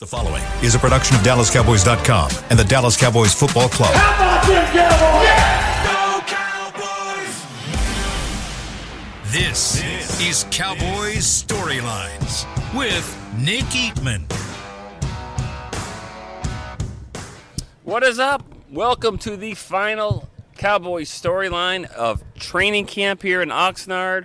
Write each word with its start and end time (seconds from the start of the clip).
The 0.00 0.06
following 0.06 0.42
is 0.62 0.74
a 0.74 0.78
production 0.78 1.14
of 1.18 1.22
DallasCowboys.com 1.24 2.30
and 2.48 2.58
the 2.58 2.64
Dallas 2.64 2.96
Cowboys 2.96 3.34
Football 3.34 3.68
Club. 3.68 3.92
How 3.92 4.14
about 4.16 4.46
them 4.46 4.66
Cowboys? 6.26 7.46
This, 9.30 9.82
is 10.22 10.46
Cowboys 10.50 11.44
Storylines 11.44 12.46
with 12.74 13.14
Nick 13.36 13.66
Eatman. 13.66 14.24
What 17.84 18.02
is 18.02 18.18
up? 18.18 18.42
Welcome 18.70 19.18
to 19.18 19.36
the 19.36 19.52
final 19.52 20.30
Cowboys 20.56 21.10
storyline 21.10 21.84
of 21.92 22.24
training 22.36 22.86
camp 22.86 23.20
here 23.20 23.42
in 23.42 23.50
Oxnard. 23.50 24.24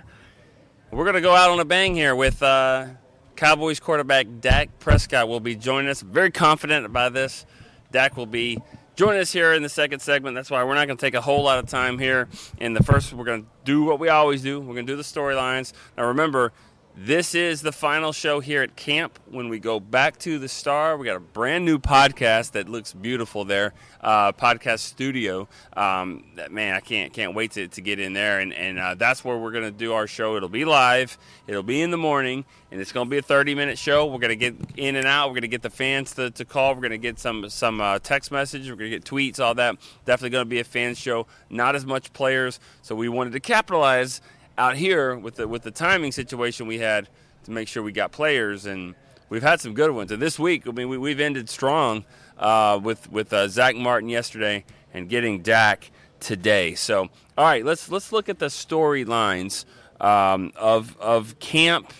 We're 0.90 1.04
going 1.04 1.16
to 1.16 1.20
go 1.20 1.34
out 1.34 1.50
on 1.50 1.60
a 1.60 1.66
bang 1.66 1.94
here 1.94 2.16
with 2.16 2.42
uh, 2.42 2.86
Cowboys 3.36 3.78
quarterback 3.80 4.26
Dak 4.40 4.78
Prescott 4.78 5.28
will 5.28 5.40
be 5.40 5.54
joining 5.54 5.90
us. 5.90 6.00
Very 6.00 6.30
confident 6.30 6.86
about 6.86 7.12
this. 7.12 7.44
Dak 7.92 8.16
will 8.16 8.26
be 8.26 8.58
joining 8.96 9.20
us 9.20 9.30
here 9.30 9.52
in 9.52 9.62
the 9.62 9.68
second 9.68 10.00
segment. 10.00 10.34
That's 10.34 10.50
why 10.50 10.64
we're 10.64 10.74
not 10.74 10.86
going 10.86 10.96
to 10.96 11.00
take 11.00 11.14
a 11.14 11.20
whole 11.20 11.42
lot 11.42 11.58
of 11.58 11.68
time 11.68 11.98
here. 11.98 12.28
In 12.58 12.72
the 12.72 12.82
first, 12.82 13.12
we're 13.12 13.26
going 13.26 13.42
to 13.42 13.48
do 13.64 13.84
what 13.84 14.00
we 14.00 14.08
always 14.08 14.42
do. 14.42 14.58
We're 14.58 14.74
going 14.74 14.86
to 14.86 14.92
do 14.92 14.96
the 14.96 15.02
storylines. 15.02 15.74
Now, 15.98 16.06
remember, 16.06 16.52
this 16.98 17.34
is 17.34 17.60
the 17.60 17.72
final 17.72 18.10
show 18.10 18.40
here 18.40 18.62
at 18.62 18.74
camp. 18.74 19.18
When 19.30 19.50
we 19.50 19.58
go 19.58 19.78
back 19.78 20.18
to 20.20 20.38
the 20.38 20.48
Star, 20.48 20.96
we 20.96 21.04
got 21.04 21.16
a 21.16 21.20
brand 21.20 21.66
new 21.66 21.78
podcast 21.78 22.52
that 22.52 22.70
looks 22.70 22.94
beautiful 22.94 23.44
there, 23.44 23.74
uh, 24.00 24.32
podcast 24.32 24.78
studio. 24.78 25.46
Um, 25.76 26.24
that, 26.36 26.50
man, 26.50 26.74
I 26.74 26.80
can't 26.80 27.12
can't 27.12 27.34
wait 27.34 27.50
to, 27.52 27.68
to 27.68 27.80
get 27.82 28.00
in 28.00 28.14
there, 28.14 28.40
and 28.40 28.54
and 28.54 28.78
uh, 28.78 28.94
that's 28.94 29.22
where 29.22 29.36
we're 29.36 29.52
gonna 29.52 29.70
do 29.70 29.92
our 29.92 30.06
show. 30.06 30.36
It'll 30.36 30.48
be 30.48 30.64
live. 30.64 31.18
It'll 31.46 31.62
be 31.62 31.82
in 31.82 31.90
the 31.90 31.98
morning, 31.98 32.46
and 32.70 32.80
it's 32.80 32.92
gonna 32.92 33.10
be 33.10 33.18
a 33.18 33.22
30 33.22 33.54
minute 33.54 33.78
show. 33.78 34.06
We're 34.06 34.18
gonna 34.18 34.34
get 34.34 34.54
in 34.78 34.96
and 34.96 35.06
out. 35.06 35.28
We're 35.28 35.34
gonna 35.34 35.48
get 35.48 35.62
the 35.62 35.70
fans 35.70 36.14
to, 36.14 36.30
to 36.30 36.46
call. 36.46 36.74
We're 36.74 36.80
gonna 36.80 36.96
get 36.96 37.18
some 37.18 37.50
some 37.50 37.78
uh, 37.78 37.98
text 37.98 38.32
messages. 38.32 38.70
We're 38.70 38.76
gonna 38.76 38.88
get 38.88 39.04
tweets, 39.04 39.38
all 39.38 39.54
that. 39.56 39.76
Definitely 40.06 40.30
gonna 40.30 40.46
be 40.46 40.60
a 40.60 40.64
fan 40.64 40.94
show. 40.94 41.26
Not 41.50 41.76
as 41.76 41.84
much 41.84 42.14
players, 42.14 42.58
so 42.80 42.94
we 42.94 43.10
wanted 43.10 43.34
to 43.34 43.40
capitalize 43.40 44.22
out 44.58 44.76
here 44.76 45.16
with 45.16 45.36
the 45.36 45.48
with 45.48 45.62
the 45.62 45.70
timing 45.70 46.12
situation 46.12 46.66
we 46.66 46.78
had 46.78 47.08
to 47.44 47.50
make 47.50 47.68
sure 47.68 47.82
we 47.82 47.92
got 47.92 48.12
players 48.12 48.66
and 48.66 48.94
we've 49.28 49.42
had 49.42 49.60
some 49.60 49.74
good 49.74 49.90
ones 49.90 50.10
and 50.10 50.20
this 50.20 50.38
week 50.38 50.66
I 50.66 50.72
mean 50.72 50.88
we, 50.88 50.98
we've 50.98 51.20
ended 51.20 51.48
strong 51.48 52.04
uh, 52.38 52.78
with 52.82 53.10
with 53.10 53.32
uh, 53.32 53.48
Zack 53.48 53.76
Martin 53.76 54.08
yesterday 54.08 54.64
and 54.94 55.08
getting 55.08 55.42
Dak 55.42 55.90
today 56.20 56.74
so 56.74 57.08
all 57.36 57.44
right 57.44 57.64
let's 57.64 57.90
let's 57.90 58.12
look 58.12 58.28
at 58.28 58.38
the 58.38 58.46
storylines 58.46 59.64
um, 60.00 60.52
of 60.56 60.96
of 60.98 61.38
camp 61.38 61.92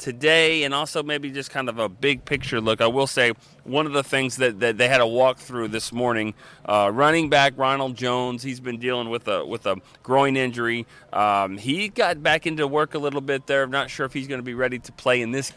today 0.00 0.64
and 0.64 0.74
also 0.74 1.02
maybe 1.02 1.30
just 1.30 1.50
kind 1.50 1.68
of 1.68 1.78
a 1.78 1.88
big 1.88 2.24
picture 2.24 2.60
look. 2.60 2.80
I 2.80 2.86
will 2.86 3.06
say 3.06 3.32
one 3.70 3.86
of 3.86 3.92
the 3.92 4.02
things 4.02 4.36
that, 4.36 4.60
that 4.60 4.78
they 4.78 4.88
had 4.88 5.00
a 5.00 5.04
walkthrough 5.04 5.70
this 5.70 5.92
morning, 5.92 6.34
uh, 6.64 6.90
running 6.92 7.28
back 7.28 7.54
Ronald 7.56 7.96
Jones, 7.96 8.42
he's 8.42 8.60
been 8.60 8.78
dealing 8.78 9.10
with 9.10 9.28
a 9.28 9.44
with 9.44 9.66
a 9.66 9.76
groin 10.02 10.36
injury. 10.36 10.86
Um, 11.12 11.56
he 11.56 11.88
got 11.88 12.22
back 12.22 12.46
into 12.46 12.66
work 12.66 12.94
a 12.94 12.98
little 12.98 13.20
bit 13.20 13.46
there. 13.46 13.62
I'm 13.62 13.70
not 13.70 13.90
sure 13.90 14.06
if 14.06 14.12
he's 14.12 14.28
going 14.28 14.40
to 14.40 14.44
be 14.44 14.54
ready 14.54 14.78
to 14.78 14.92
play 14.92 15.20
in 15.22 15.30
this 15.30 15.52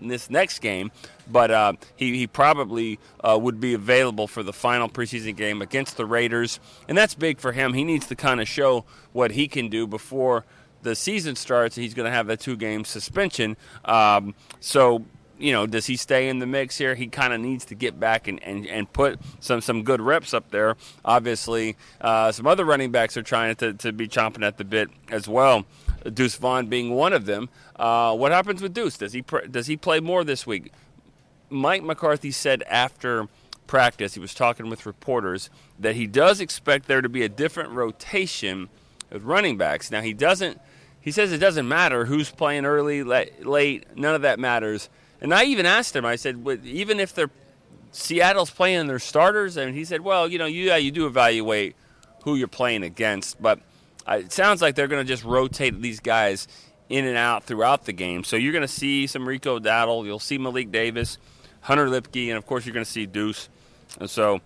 in 0.00 0.08
this 0.08 0.30
next 0.30 0.60
game, 0.60 0.92
but 1.30 1.50
uh, 1.50 1.72
he, 1.96 2.16
he 2.16 2.26
probably 2.26 3.00
uh, 3.24 3.36
would 3.40 3.60
be 3.60 3.74
available 3.74 4.28
for 4.28 4.44
the 4.44 4.52
final 4.52 4.88
preseason 4.88 5.36
game 5.36 5.60
against 5.60 5.96
the 5.96 6.06
Raiders, 6.06 6.60
and 6.86 6.96
that's 6.96 7.14
big 7.14 7.40
for 7.40 7.52
him. 7.52 7.74
He 7.74 7.82
needs 7.84 8.06
to 8.06 8.14
kind 8.14 8.40
of 8.40 8.46
show 8.46 8.84
what 9.12 9.32
he 9.32 9.48
can 9.48 9.68
do 9.68 9.86
before 9.86 10.44
the 10.82 10.94
season 10.94 11.36
starts, 11.36 11.76
he's 11.76 11.94
going 11.94 12.06
to 12.06 12.12
have 12.12 12.26
that 12.28 12.40
two 12.40 12.56
game 12.56 12.84
suspension. 12.84 13.56
Um, 13.84 14.34
so, 14.60 15.04
you 15.38 15.52
know, 15.52 15.66
does 15.66 15.86
he 15.86 15.96
stay 15.96 16.28
in 16.28 16.38
the 16.38 16.46
mix 16.46 16.78
here? 16.78 16.94
He 16.94 17.06
kind 17.06 17.32
of 17.32 17.40
needs 17.40 17.64
to 17.66 17.74
get 17.74 17.98
back 17.98 18.28
and, 18.28 18.42
and, 18.42 18.66
and 18.66 18.92
put 18.92 19.18
some, 19.40 19.60
some 19.60 19.82
good 19.82 20.00
reps 20.00 20.34
up 20.34 20.50
there. 20.50 20.76
Obviously, 21.04 21.76
uh, 22.00 22.32
some 22.32 22.46
other 22.46 22.64
running 22.64 22.90
backs 22.90 23.16
are 23.16 23.22
trying 23.22 23.54
to, 23.56 23.72
to 23.74 23.92
be 23.92 24.08
chomping 24.08 24.44
at 24.44 24.58
the 24.58 24.64
bit 24.64 24.90
as 25.10 25.28
well. 25.28 25.64
Deuce 26.12 26.36
Vaughn 26.36 26.66
being 26.66 26.94
one 26.94 27.12
of 27.12 27.26
them. 27.26 27.48
Uh, 27.76 28.14
what 28.16 28.32
happens 28.32 28.62
with 28.62 28.74
Deuce? 28.74 28.98
Does 28.98 29.12
he 29.12 29.22
does 29.50 29.66
he 29.66 29.76
play 29.76 30.00
more 30.00 30.24
this 30.24 30.46
week? 30.46 30.72
Mike 31.50 31.82
McCarthy 31.82 32.30
said 32.30 32.62
after 32.64 33.28
practice, 33.66 34.14
he 34.14 34.20
was 34.20 34.34
talking 34.34 34.68
with 34.68 34.86
reporters 34.86 35.50
that 35.78 35.94
he 35.94 36.06
does 36.06 36.40
expect 36.40 36.86
there 36.86 37.00
to 37.00 37.08
be 37.08 37.22
a 37.22 37.28
different 37.28 37.70
rotation 37.70 38.68
with 39.10 39.22
running 39.22 39.56
backs. 39.56 39.90
Now 39.90 40.00
he 40.00 40.12
doesn't. 40.12 40.60
He 41.00 41.12
says 41.12 41.32
it 41.32 41.38
doesn't 41.38 41.68
matter 41.68 42.04
who's 42.04 42.30
playing 42.30 42.66
early, 42.66 43.02
late. 43.02 43.96
None 43.96 44.14
of 44.14 44.22
that 44.22 44.38
matters. 44.38 44.88
And 45.20 45.34
I 45.34 45.44
even 45.44 45.66
asked 45.66 45.96
him. 45.96 46.04
I 46.04 46.16
said, 46.16 46.44
even 46.64 47.00
if 47.00 47.14
they're 47.14 47.30
Seattle's 47.92 48.50
playing 48.50 48.86
their 48.86 48.98
starters, 48.98 49.56
and 49.56 49.74
he 49.74 49.84
said, 49.84 50.02
well, 50.02 50.28
you 50.28 50.38
know, 50.38 50.46
you, 50.46 50.64
yeah, 50.64 50.76
you 50.76 50.90
do 50.90 51.06
evaluate 51.06 51.74
who 52.22 52.36
you're 52.36 52.48
playing 52.48 52.82
against, 52.82 53.40
but 53.40 53.60
it 54.06 54.32
sounds 54.32 54.60
like 54.62 54.74
they're 54.74 54.88
going 54.88 55.04
to 55.04 55.10
just 55.10 55.24
rotate 55.24 55.80
these 55.80 56.00
guys 56.00 56.48
in 56.88 57.04
and 57.06 57.16
out 57.16 57.44
throughout 57.44 57.84
the 57.84 57.92
game. 57.92 58.24
So 58.24 58.36
you're 58.36 58.52
going 58.52 58.62
to 58.62 58.68
see 58.68 59.06
some 59.06 59.26
Rico 59.26 59.58
Dowdle, 59.58 60.04
you'll 60.04 60.18
see 60.18 60.38
Malik 60.38 60.70
Davis, 60.70 61.18
Hunter 61.60 61.86
Luepke, 61.86 62.28
and 62.28 62.36
of 62.36 62.46
course 62.46 62.66
you're 62.66 62.74
going 62.74 62.84
to 62.84 62.90
see 62.90 63.06
Deuce. 63.06 63.48
And 64.00 64.08
so 64.08 64.40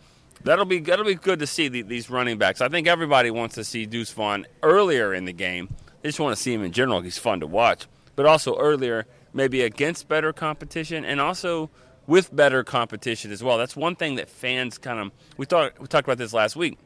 that'll 0.44 0.65
be 0.65 0.81
that'll 0.81 1.05
be 1.05 1.15
good 1.15 1.38
to 1.41 1.47
see 1.47 1.69
the, 1.69 1.82
these 1.82 2.11
running 2.11 2.38
backs. 2.38 2.61
I 2.61 2.69
think 2.69 2.87
everybody 2.87 3.31
wants 3.31 3.55
to 3.56 3.65
see 3.65 3.87
Deuce 3.87 4.12
Vaughn 4.12 4.47
earlier 4.62 5.15
in 5.15 5.25
the 5.25 5.32
game. 5.32 5.69
They 6.00 6.09
just 6.09 6.21
want 6.21 6.37
to 6.37 6.43
see 6.43 6.53
him 6.53 6.65
in 6.65 6.72
general. 6.72 7.00
He's 7.00 7.19
fun 7.19 7.41
to 7.41 7.47
watch, 7.47 7.87
but 8.16 8.27
also 8.27 8.59
earlier, 8.59 9.06
maybe 9.32 9.62
against 9.62 10.09
better 10.09 10.32
competition, 10.32 11.04
and 11.04 11.20
also 11.20 11.70
with 12.06 12.34
better 12.34 12.65
competition 12.65 13.31
as 13.31 13.43
well. 13.43 13.59
That's 13.59 13.76
one 13.76 13.97
thing 13.97 14.16
that 14.16 14.28
fans 14.28 14.78
kind 14.78 14.98
of 14.98 15.12
we 15.37 15.47
thought 15.47 15.78
we 15.81 15.87
talked 15.87 16.06
about 16.06 16.19
this 16.19 16.32
last 16.32 16.56
week. 16.56 16.78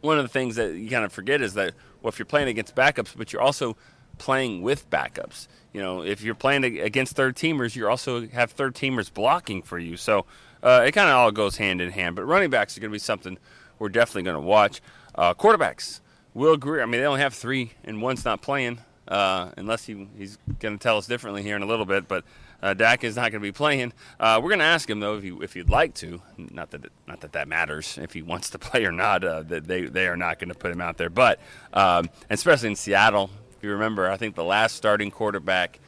One 0.00 0.18
of 0.18 0.24
the 0.24 0.28
things 0.28 0.56
that 0.56 0.74
you 0.74 0.90
kind 0.90 1.04
of 1.04 1.12
forget 1.12 1.40
is 1.40 1.54
that 1.54 1.74
well, 2.02 2.10
if 2.10 2.18
you're 2.18 2.26
playing 2.26 2.48
against 2.48 2.74
backups, 2.74 3.16
but 3.16 3.32
you're 3.32 3.42
also 3.42 3.76
playing 4.18 4.62
with 4.62 4.88
backups. 4.90 5.48
You 5.72 5.80
know, 5.80 6.02
if 6.02 6.22
you're 6.22 6.34
playing 6.34 6.64
against 6.64 7.16
third 7.16 7.36
teamers, 7.36 7.74
you 7.74 7.88
also 7.88 8.28
have 8.28 8.52
third 8.52 8.74
teamers 8.74 9.12
blocking 9.12 9.62
for 9.62 9.78
you. 9.78 9.96
So 9.96 10.26
uh, 10.62 10.84
it 10.86 10.92
kind 10.92 11.08
of 11.08 11.16
all 11.16 11.32
goes 11.32 11.56
hand 11.56 11.80
in 11.80 11.90
hand. 11.90 12.16
But 12.16 12.24
running 12.24 12.50
backs 12.50 12.76
are 12.76 12.80
going 12.80 12.90
to 12.90 12.94
be 12.94 12.98
something 12.98 13.38
we're 13.78 13.88
definitely 13.88 14.22
going 14.22 14.36
to 14.36 14.40
watch. 14.40 14.80
Uh, 15.14 15.34
quarterbacks, 15.34 16.00
Will 16.32 16.56
Grier. 16.56 16.82
I 16.82 16.86
mean, 16.86 17.00
they 17.00 17.06
only 17.06 17.20
have 17.20 17.34
three, 17.34 17.72
and 17.84 18.00
one's 18.00 18.24
not 18.24 18.40
playing, 18.40 18.78
uh, 19.08 19.50
unless 19.56 19.84
he, 19.84 20.08
he's 20.16 20.38
going 20.60 20.76
to 20.76 20.82
tell 20.82 20.96
us 20.98 21.06
differently 21.06 21.42
here 21.42 21.56
in 21.56 21.62
a 21.62 21.66
little 21.66 21.84
bit. 21.84 22.08
But 22.08 22.24
uh, 22.62 22.74
Dak 22.74 23.04
is 23.04 23.16
not 23.16 23.30
going 23.30 23.40
to 23.42 23.46
be 23.46 23.52
playing. 23.52 23.92
Uh, 24.18 24.40
we're 24.42 24.48
going 24.50 24.60
to 24.60 24.64
ask 24.64 24.88
him 24.88 25.00
though 25.00 25.16
if 25.16 25.22
he 25.22 25.36
if 25.42 25.54
he'd 25.54 25.68
like 25.68 25.94
to. 25.94 26.22
Not 26.38 26.70
that 26.70 26.86
not 27.06 27.20
that 27.20 27.32
that 27.32 27.48
matters 27.48 27.98
if 28.00 28.12
he 28.12 28.22
wants 28.22 28.50
to 28.50 28.58
play 28.60 28.84
or 28.84 28.92
not. 28.92 29.24
Uh, 29.24 29.42
that 29.42 29.66
they 29.66 29.82
they 29.82 30.06
are 30.06 30.16
not 30.16 30.38
going 30.38 30.48
to 30.48 30.54
put 30.54 30.70
him 30.70 30.80
out 30.80 30.96
there. 30.96 31.10
But 31.10 31.40
um, 31.72 32.08
especially 32.30 32.70
in 32.70 32.76
Seattle, 32.76 33.30
if 33.56 33.62
you 33.62 33.70
remember, 33.70 34.10
I 34.10 34.16
think 34.16 34.34
the 34.34 34.44
last 34.44 34.76
starting 34.76 35.10
quarterback 35.10 35.80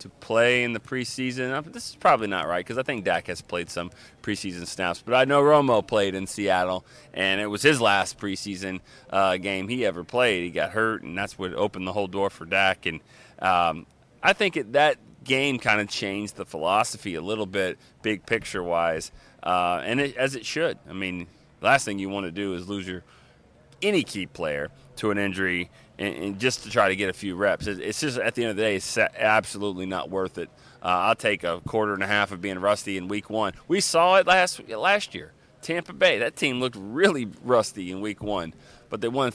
to 0.00 0.08
play 0.08 0.64
in 0.64 0.72
the 0.72 0.80
preseason. 0.80 1.52
Uh, 1.52 1.60
this 1.60 1.90
is 1.90 1.96
probably 1.96 2.26
not 2.26 2.46
right 2.46 2.64
because 2.64 2.78
I 2.78 2.82
think 2.82 3.04
Dak 3.04 3.26
has 3.28 3.40
played 3.40 3.70
some 3.70 3.90
preseason 4.22 4.66
snaps, 4.66 5.02
but 5.04 5.14
I 5.14 5.24
know 5.24 5.42
Romo 5.42 5.86
played 5.86 6.14
in 6.14 6.26
Seattle, 6.26 6.84
and 7.14 7.40
it 7.40 7.46
was 7.46 7.62
his 7.62 7.80
last 7.80 8.18
preseason 8.18 8.80
uh, 9.10 9.36
game 9.36 9.68
he 9.68 9.86
ever 9.86 10.04
played. 10.04 10.44
He 10.44 10.50
got 10.50 10.70
hurt, 10.70 11.02
and 11.02 11.16
that's 11.16 11.38
what 11.38 11.54
opened 11.54 11.86
the 11.86 11.92
whole 11.92 12.08
door 12.08 12.30
for 12.30 12.44
Dak. 12.44 12.86
And 12.86 13.00
um, 13.38 13.86
I 14.22 14.32
think 14.32 14.56
it, 14.56 14.72
that 14.72 14.96
game 15.24 15.58
kind 15.58 15.80
of 15.80 15.88
changed 15.88 16.36
the 16.36 16.44
philosophy 16.44 17.14
a 17.14 17.22
little 17.22 17.46
bit, 17.46 17.78
big 18.02 18.26
picture 18.26 18.62
wise, 18.62 19.12
uh, 19.42 19.80
and 19.84 20.00
it, 20.00 20.16
as 20.16 20.34
it 20.34 20.44
should. 20.44 20.78
I 20.88 20.92
mean, 20.92 21.26
last 21.60 21.84
thing 21.84 21.98
you 21.98 22.08
want 22.08 22.26
to 22.26 22.32
do 22.32 22.54
is 22.54 22.68
lose 22.68 22.88
your 22.88 23.04
any 23.82 24.02
key 24.02 24.26
player 24.26 24.70
to 24.96 25.10
an 25.10 25.18
injury 25.18 25.70
and, 26.00 26.14
and, 26.16 26.40
just 26.40 26.64
to 26.64 26.70
try 26.70 26.88
to 26.88 26.96
get 26.96 27.10
a 27.10 27.12
few 27.12 27.36
reps. 27.36 27.66
It's 27.66 28.00
just 28.00 28.18
at 28.18 28.34
the 28.34 28.42
end 28.42 28.50
of 28.50 28.56
the 28.56 28.62
day, 28.62 28.76
it's 28.76 28.98
absolutely 28.98 29.86
not 29.86 30.10
worth 30.10 30.38
it. 30.38 30.48
Uh, 30.82 30.86
I'll 30.86 31.14
take 31.14 31.44
a 31.44 31.60
quarter 31.60 31.92
and 31.92 32.02
a 32.02 32.06
half 32.06 32.32
of 32.32 32.40
being 32.40 32.58
rusty 32.58 32.96
in 32.96 33.06
week 33.06 33.28
one. 33.28 33.52
We 33.68 33.80
saw 33.80 34.16
it 34.16 34.26
last 34.26 34.66
last 34.68 35.14
year. 35.14 35.32
Tampa 35.60 35.92
Bay, 35.92 36.18
that 36.18 36.36
team 36.36 36.58
looked 36.58 36.76
really 36.78 37.28
rusty 37.44 37.92
in 37.92 38.00
week 38.00 38.22
one, 38.22 38.54
but 38.88 39.02
they 39.02 39.08
won 39.08 39.32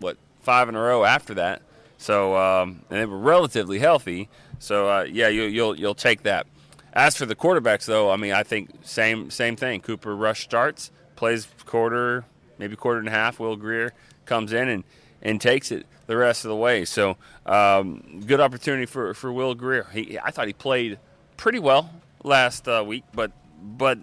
what 0.00 0.18
five 0.42 0.68
in 0.68 0.74
a 0.74 0.80
row 0.80 1.04
after 1.04 1.32
that. 1.34 1.62
So 1.96 2.36
um, 2.36 2.82
and 2.90 3.00
they 3.00 3.06
were 3.06 3.16
relatively 3.16 3.78
healthy. 3.78 4.28
So 4.58 4.90
uh, 4.90 5.02
yeah, 5.04 5.28
you, 5.28 5.44
you'll 5.44 5.78
you'll 5.78 5.94
take 5.94 6.24
that. 6.24 6.46
As 6.92 7.16
for 7.16 7.24
the 7.24 7.34
quarterbacks, 7.34 7.86
though, 7.86 8.10
I 8.10 8.16
mean, 8.16 8.34
I 8.34 8.42
think 8.42 8.70
same 8.82 9.30
same 9.30 9.56
thing. 9.56 9.80
Cooper 9.80 10.14
Rush 10.14 10.42
starts, 10.42 10.90
plays 11.16 11.48
quarter, 11.64 12.26
maybe 12.58 12.76
quarter 12.76 12.98
and 12.98 13.08
a 13.08 13.12
half. 13.12 13.40
Will 13.40 13.56
Grier 13.56 13.94
comes 14.26 14.52
in 14.52 14.68
and 14.68 14.84
and 15.22 15.40
takes 15.40 15.70
it 15.70 15.86
the 16.06 16.16
rest 16.16 16.44
of 16.44 16.48
the 16.48 16.56
way. 16.56 16.84
So 16.84 17.16
um, 17.46 18.22
good 18.26 18.40
opportunity 18.40 18.86
for, 18.86 19.14
for 19.14 19.32
Will 19.32 19.54
Grier. 19.54 19.86
He, 19.92 20.18
I 20.18 20.30
thought 20.30 20.46
he 20.46 20.52
played 20.52 20.98
pretty 21.36 21.58
well 21.58 21.90
last 22.24 22.68
uh, 22.68 22.84
week, 22.86 23.04
but 23.14 23.32
but 23.62 23.98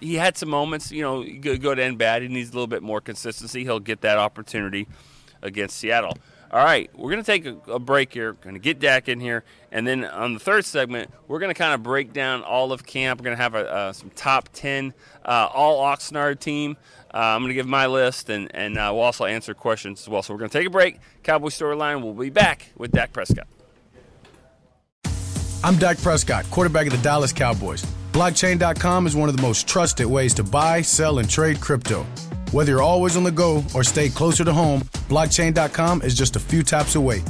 he 0.00 0.14
had 0.14 0.36
some 0.36 0.48
moments. 0.48 0.90
You 0.90 1.02
know, 1.02 1.22
good, 1.22 1.60
good 1.60 1.78
and 1.78 1.98
bad. 1.98 2.22
He 2.22 2.28
needs 2.28 2.50
a 2.50 2.52
little 2.52 2.66
bit 2.66 2.82
more 2.82 3.00
consistency. 3.00 3.64
He'll 3.64 3.80
get 3.80 4.00
that 4.00 4.18
opportunity 4.18 4.88
against 5.42 5.76
Seattle. 5.76 6.16
All 6.52 6.64
right, 6.64 6.90
we're 6.98 7.12
going 7.12 7.22
to 7.22 7.26
take 7.26 7.46
a, 7.46 7.56
a 7.70 7.78
break 7.78 8.12
here. 8.12 8.32
Going 8.32 8.56
to 8.56 8.60
get 8.60 8.80
Dak 8.80 9.08
in 9.08 9.20
here, 9.20 9.44
and 9.70 9.86
then 9.86 10.04
on 10.04 10.34
the 10.34 10.40
third 10.40 10.64
segment, 10.64 11.08
we're 11.28 11.38
going 11.38 11.54
to 11.54 11.58
kind 11.58 11.74
of 11.74 11.84
break 11.84 12.12
down 12.12 12.42
all 12.42 12.72
of 12.72 12.84
camp. 12.84 13.20
We're 13.20 13.24
going 13.24 13.36
to 13.36 13.42
have 13.42 13.54
a, 13.54 13.72
uh, 13.72 13.92
some 13.92 14.10
top 14.10 14.48
ten 14.52 14.92
uh, 15.24 15.48
all 15.52 15.80
Oxnard 15.84 16.40
team. 16.40 16.76
Uh, 17.12 17.18
I'm 17.18 17.40
going 17.42 17.48
to 17.48 17.54
give 17.54 17.66
my 17.66 17.86
list, 17.86 18.30
and 18.30 18.54
and 18.54 18.78
uh, 18.78 18.90
we'll 18.92 19.02
also 19.02 19.24
answer 19.24 19.54
questions 19.54 20.00
as 20.02 20.08
well. 20.08 20.22
So 20.22 20.32
we're 20.32 20.38
going 20.38 20.50
to 20.50 20.58
take 20.58 20.66
a 20.66 20.70
break. 20.70 20.98
Cowboy 21.22 21.48
Storyline. 21.48 22.02
We'll 22.02 22.14
be 22.14 22.30
back 22.30 22.72
with 22.76 22.92
Dak 22.92 23.12
Prescott. 23.12 23.48
I'm 25.62 25.76
Dak 25.76 25.98
Prescott, 25.98 26.46
quarterback 26.50 26.86
of 26.86 26.92
the 26.92 27.02
Dallas 27.02 27.32
Cowboys. 27.32 27.84
Blockchain.com 28.12 29.06
is 29.06 29.14
one 29.14 29.28
of 29.28 29.36
the 29.36 29.42
most 29.42 29.68
trusted 29.68 30.06
ways 30.06 30.32
to 30.34 30.42
buy, 30.42 30.80
sell, 30.80 31.18
and 31.18 31.28
trade 31.28 31.60
crypto. 31.60 32.04
Whether 32.50 32.72
you're 32.72 32.82
always 32.82 33.16
on 33.16 33.24
the 33.24 33.30
go 33.30 33.62
or 33.74 33.84
stay 33.84 34.08
closer 34.08 34.44
to 34.44 34.52
home, 34.52 34.80
blockchain.com 35.08 36.02
is 36.02 36.14
just 36.14 36.34
a 36.34 36.40
few 36.40 36.62
taps 36.62 36.96
away. 36.96 37.22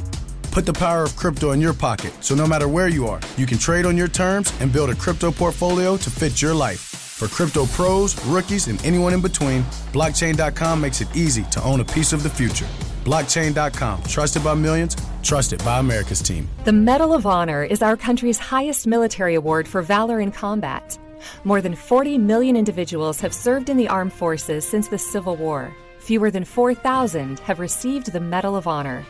Put 0.51 0.65
the 0.65 0.73
power 0.73 1.03
of 1.03 1.15
crypto 1.15 1.51
in 1.51 1.61
your 1.61 1.73
pocket 1.73 2.11
so 2.21 2.33
no 2.33 2.47
matter 2.47 2.67
where 2.67 2.87
you 2.87 3.07
are, 3.07 3.19
you 3.37 3.45
can 3.45 3.57
trade 3.57 3.85
on 3.85 3.95
your 3.97 4.07
terms 4.07 4.53
and 4.59 4.71
build 4.71 4.89
a 4.89 4.95
crypto 4.95 5.31
portfolio 5.31 5.97
to 5.97 6.09
fit 6.09 6.41
your 6.41 6.53
life. 6.53 6.90
For 7.21 7.27
crypto 7.27 7.67
pros, 7.67 8.19
rookies, 8.25 8.65
and 8.65 8.83
anyone 8.83 9.13
in 9.13 9.21
between, 9.21 9.61
blockchain.com 9.93 10.81
makes 10.81 11.01
it 11.01 11.15
easy 11.15 11.43
to 11.51 11.63
own 11.63 11.79
a 11.79 11.85
piece 11.85 12.13
of 12.13 12.23
the 12.23 12.29
future. 12.31 12.65
Blockchain.com, 13.05 14.01
trusted 14.05 14.43
by 14.43 14.55
millions, 14.55 14.97
trusted 15.21 15.63
by 15.63 15.77
America's 15.77 16.19
team. 16.19 16.49
The 16.63 16.71
Medal 16.71 17.13
of 17.13 17.27
Honor 17.27 17.63
is 17.63 17.83
our 17.83 17.95
country's 17.95 18.39
highest 18.39 18.87
military 18.87 19.35
award 19.35 19.67
for 19.67 19.83
valor 19.83 20.19
in 20.19 20.31
combat. 20.31 20.97
More 21.43 21.61
than 21.61 21.75
40 21.75 22.17
million 22.17 22.55
individuals 22.55 23.21
have 23.21 23.35
served 23.35 23.69
in 23.69 23.77
the 23.77 23.87
armed 23.87 24.13
forces 24.13 24.67
since 24.67 24.87
the 24.87 24.97
Civil 24.97 25.35
War. 25.35 25.71
Fewer 25.99 26.31
than 26.31 26.43
4,000 26.43 27.37
have 27.41 27.59
received 27.59 28.13
the 28.13 28.19
Medal 28.19 28.55
of 28.55 28.65
Honor. 28.65 29.05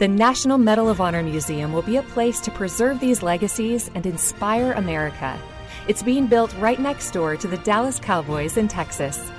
The 0.00 0.08
National 0.08 0.58
Medal 0.58 0.88
of 0.88 1.00
Honor 1.00 1.22
Museum 1.22 1.72
will 1.72 1.82
be 1.82 1.98
a 1.98 2.02
place 2.02 2.40
to 2.40 2.50
preserve 2.50 2.98
these 2.98 3.22
legacies 3.22 3.92
and 3.94 4.06
inspire 4.06 4.72
America. 4.72 5.40
It's 5.88 6.02
being 6.02 6.26
built 6.26 6.54
right 6.58 6.78
next 6.78 7.12
door 7.12 7.34
to 7.38 7.48
the 7.48 7.56
Dallas 7.56 7.98
Cowboys 7.98 8.58
in 8.58 8.68
Texas. 8.68 9.32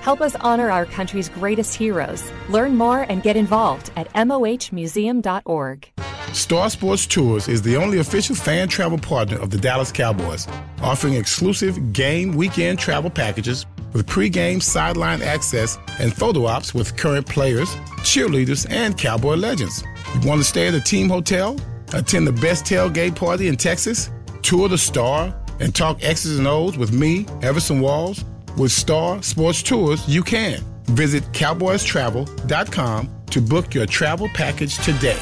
Help 0.00 0.22
us 0.22 0.34
honor 0.36 0.70
our 0.70 0.86
country's 0.86 1.28
greatest 1.28 1.74
heroes. 1.74 2.32
Learn 2.48 2.74
more 2.74 3.02
and 3.02 3.22
get 3.22 3.36
involved 3.36 3.90
at 3.96 4.10
mohmuseum.org. 4.14 5.92
Star 6.32 6.70
Sports 6.70 7.06
Tours 7.06 7.48
is 7.48 7.60
the 7.60 7.76
only 7.76 7.98
official 7.98 8.34
fan 8.34 8.68
travel 8.68 8.96
partner 8.96 9.38
of 9.40 9.50
the 9.50 9.58
Dallas 9.58 9.92
Cowboys, 9.92 10.48
offering 10.80 11.14
exclusive 11.14 11.92
game 11.92 12.32
weekend 12.32 12.78
travel 12.78 13.10
packages 13.10 13.66
with 13.92 14.06
pre-game 14.06 14.62
sideline 14.62 15.20
access 15.20 15.76
and 15.98 16.14
photo 16.14 16.46
ops 16.46 16.72
with 16.72 16.96
current 16.96 17.26
players, 17.26 17.76
cheerleaders, 17.98 18.66
and 18.70 18.96
Cowboy 18.96 19.34
legends. 19.34 19.84
You 20.14 20.26
want 20.26 20.40
to 20.40 20.44
stay 20.44 20.66
at 20.66 20.72
a 20.72 20.80
team 20.80 21.10
hotel, 21.10 21.58
attend 21.92 22.26
the 22.26 22.32
best 22.32 22.64
tailgate 22.64 23.16
party 23.16 23.48
in 23.48 23.56
Texas, 23.56 24.10
tour 24.42 24.68
the 24.68 24.78
Star, 24.78 25.34
and 25.60 25.74
talk 25.74 26.02
X's 26.02 26.38
and 26.38 26.48
O's 26.48 26.76
with 26.76 26.92
me, 26.92 27.26
Everson 27.42 27.80
Walls? 27.80 28.24
With 28.56 28.72
Star 28.72 29.22
Sports 29.22 29.62
Tours, 29.62 30.06
you 30.08 30.22
can. 30.22 30.60
Visit 30.86 31.22
cowboystravel.com 31.32 33.10
to 33.30 33.40
book 33.40 33.74
your 33.74 33.86
travel 33.86 34.28
package 34.34 34.76
today. 34.78 35.20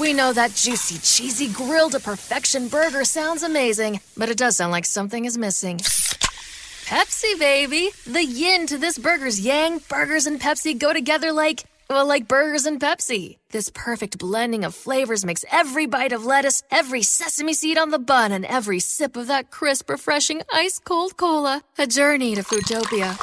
We 0.00 0.14
know 0.14 0.32
that 0.32 0.54
juicy, 0.54 0.98
cheesy, 0.98 1.52
grilled 1.52 1.92
to 1.92 2.00
perfection 2.00 2.68
burger 2.68 3.04
sounds 3.04 3.42
amazing, 3.42 4.00
but 4.16 4.30
it 4.30 4.38
does 4.38 4.56
sound 4.56 4.72
like 4.72 4.86
something 4.86 5.26
is 5.26 5.36
missing. 5.36 5.78
Pepsi, 5.78 7.38
baby! 7.38 7.90
The 8.06 8.24
yin 8.24 8.66
to 8.66 8.78
this 8.78 8.98
burger's 8.98 9.38
yang, 9.38 9.80
burgers 9.88 10.26
and 10.26 10.40
Pepsi 10.40 10.76
go 10.76 10.92
together 10.92 11.32
like, 11.32 11.64
well, 11.90 12.06
like 12.06 12.28
burgers 12.28 12.66
and 12.66 12.80
Pepsi. 12.80 13.36
This 13.50 13.68
perfect 13.74 14.16
blending 14.16 14.64
of 14.64 14.76
flavors 14.76 15.24
makes 15.24 15.44
every 15.50 15.86
bite 15.86 16.12
of 16.12 16.24
lettuce, 16.24 16.62
every 16.70 17.02
sesame 17.02 17.52
seed 17.52 17.76
on 17.76 17.90
the 17.90 17.98
bun, 17.98 18.30
and 18.30 18.44
every 18.44 18.78
sip 18.78 19.16
of 19.16 19.26
that 19.26 19.50
crisp, 19.50 19.90
refreshing, 19.90 20.42
ice 20.52 20.78
cold 20.78 21.16
cola 21.16 21.62
a 21.76 21.88
journey 21.88 22.36
to 22.36 22.42
Foodtopia. 22.42 23.18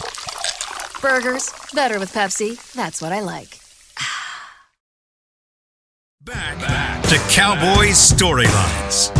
Burgers, 1.01 1.53
better 1.73 1.97
with 1.97 2.13
Pepsi. 2.13 2.57
That's 2.73 3.01
what 3.01 3.13
I 3.13 3.21
like. 3.21 3.57
Back, 6.21 6.59
back 6.59 7.03
to 7.03 7.15
Cowboys 7.33 7.95
Storylines. 7.95 9.15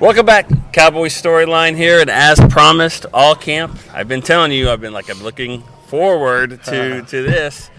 Welcome 0.00 0.26
back, 0.26 0.48
Cowboy 0.72 1.08
Storyline 1.08 1.74
here, 1.74 2.00
and 2.00 2.10
as 2.10 2.38
promised, 2.50 3.06
all 3.12 3.34
camp. 3.34 3.76
I've 3.92 4.06
been 4.06 4.22
telling 4.22 4.52
you, 4.52 4.70
I've 4.70 4.80
been 4.80 4.92
like 4.92 5.08
I'm 5.08 5.22
looking 5.22 5.64
forward 5.94 6.62
to 6.64 7.02
to 7.02 7.22
this. 7.22 7.70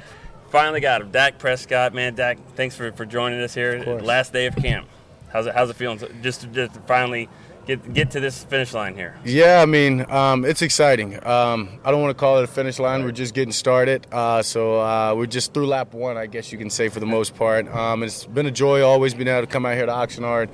Finally 0.49 0.79
got 0.79 1.01
him, 1.01 1.11
Dak 1.11 1.37
Prescott. 1.37 1.93
Man, 1.93 2.15
Dak, 2.15 2.37
thanks 2.55 2.75
for, 2.75 2.91
for 2.93 3.05
joining 3.05 3.41
us 3.41 3.53
here. 3.53 3.83
Last 4.01 4.31
day 4.31 4.45
of 4.45 4.55
camp. 4.55 4.87
How's 5.33 5.47
it 5.47 5.53
How's 5.53 5.69
it 5.69 5.75
feeling? 5.75 5.99
Just 6.21 6.41
to, 6.41 6.47
just 6.47 6.79
finally 6.87 7.27
get 7.65 7.93
get 7.93 8.11
to 8.11 8.21
this 8.21 8.45
finish 8.45 8.73
line 8.73 8.95
here. 8.95 9.17
Yeah, 9.25 9.61
I 9.61 9.65
mean, 9.65 10.09
um, 10.09 10.45
it's 10.45 10.61
exciting. 10.61 11.15
Um, 11.25 11.79
I 11.83 11.91
don't 11.91 12.01
want 12.01 12.15
to 12.15 12.19
call 12.19 12.37
it 12.37 12.45
a 12.45 12.47
finish 12.47 12.79
line. 12.79 13.03
We're 13.03 13.11
just 13.11 13.33
getting 13.33 13.51
started. 13.51 14.07
Uh, 14.13 14.41
so 14.41 14.79
uh, 14.79 15.13
we're 15.13 15.25
just 15.25 15.53
through 15.53 15.67
lap 15.67 15.93
one, 15.93 16.15
I 16.15 16.27
guess 16.27 16.53
you 16.53 16.57
can 16.57 16.69
say, 16.69 16.87
for 16.87 17.01
the 17.01 17.05
most 17.05 17.35
part. 17.35 17.67
Um, 17.67 18.01
it's 18.03 18.25
been 18.25 18.45
a 18.45 18.51
joy 18.51 18.81
always 18.81 19.13
being 19.13 19.27
able 19.27 19.41
to 19.41 19.47
come 19.47 19.65
out 19.65 19.75
here 19.75 19.87
to 19.87 19.91
Oxnard. 19.91 20.49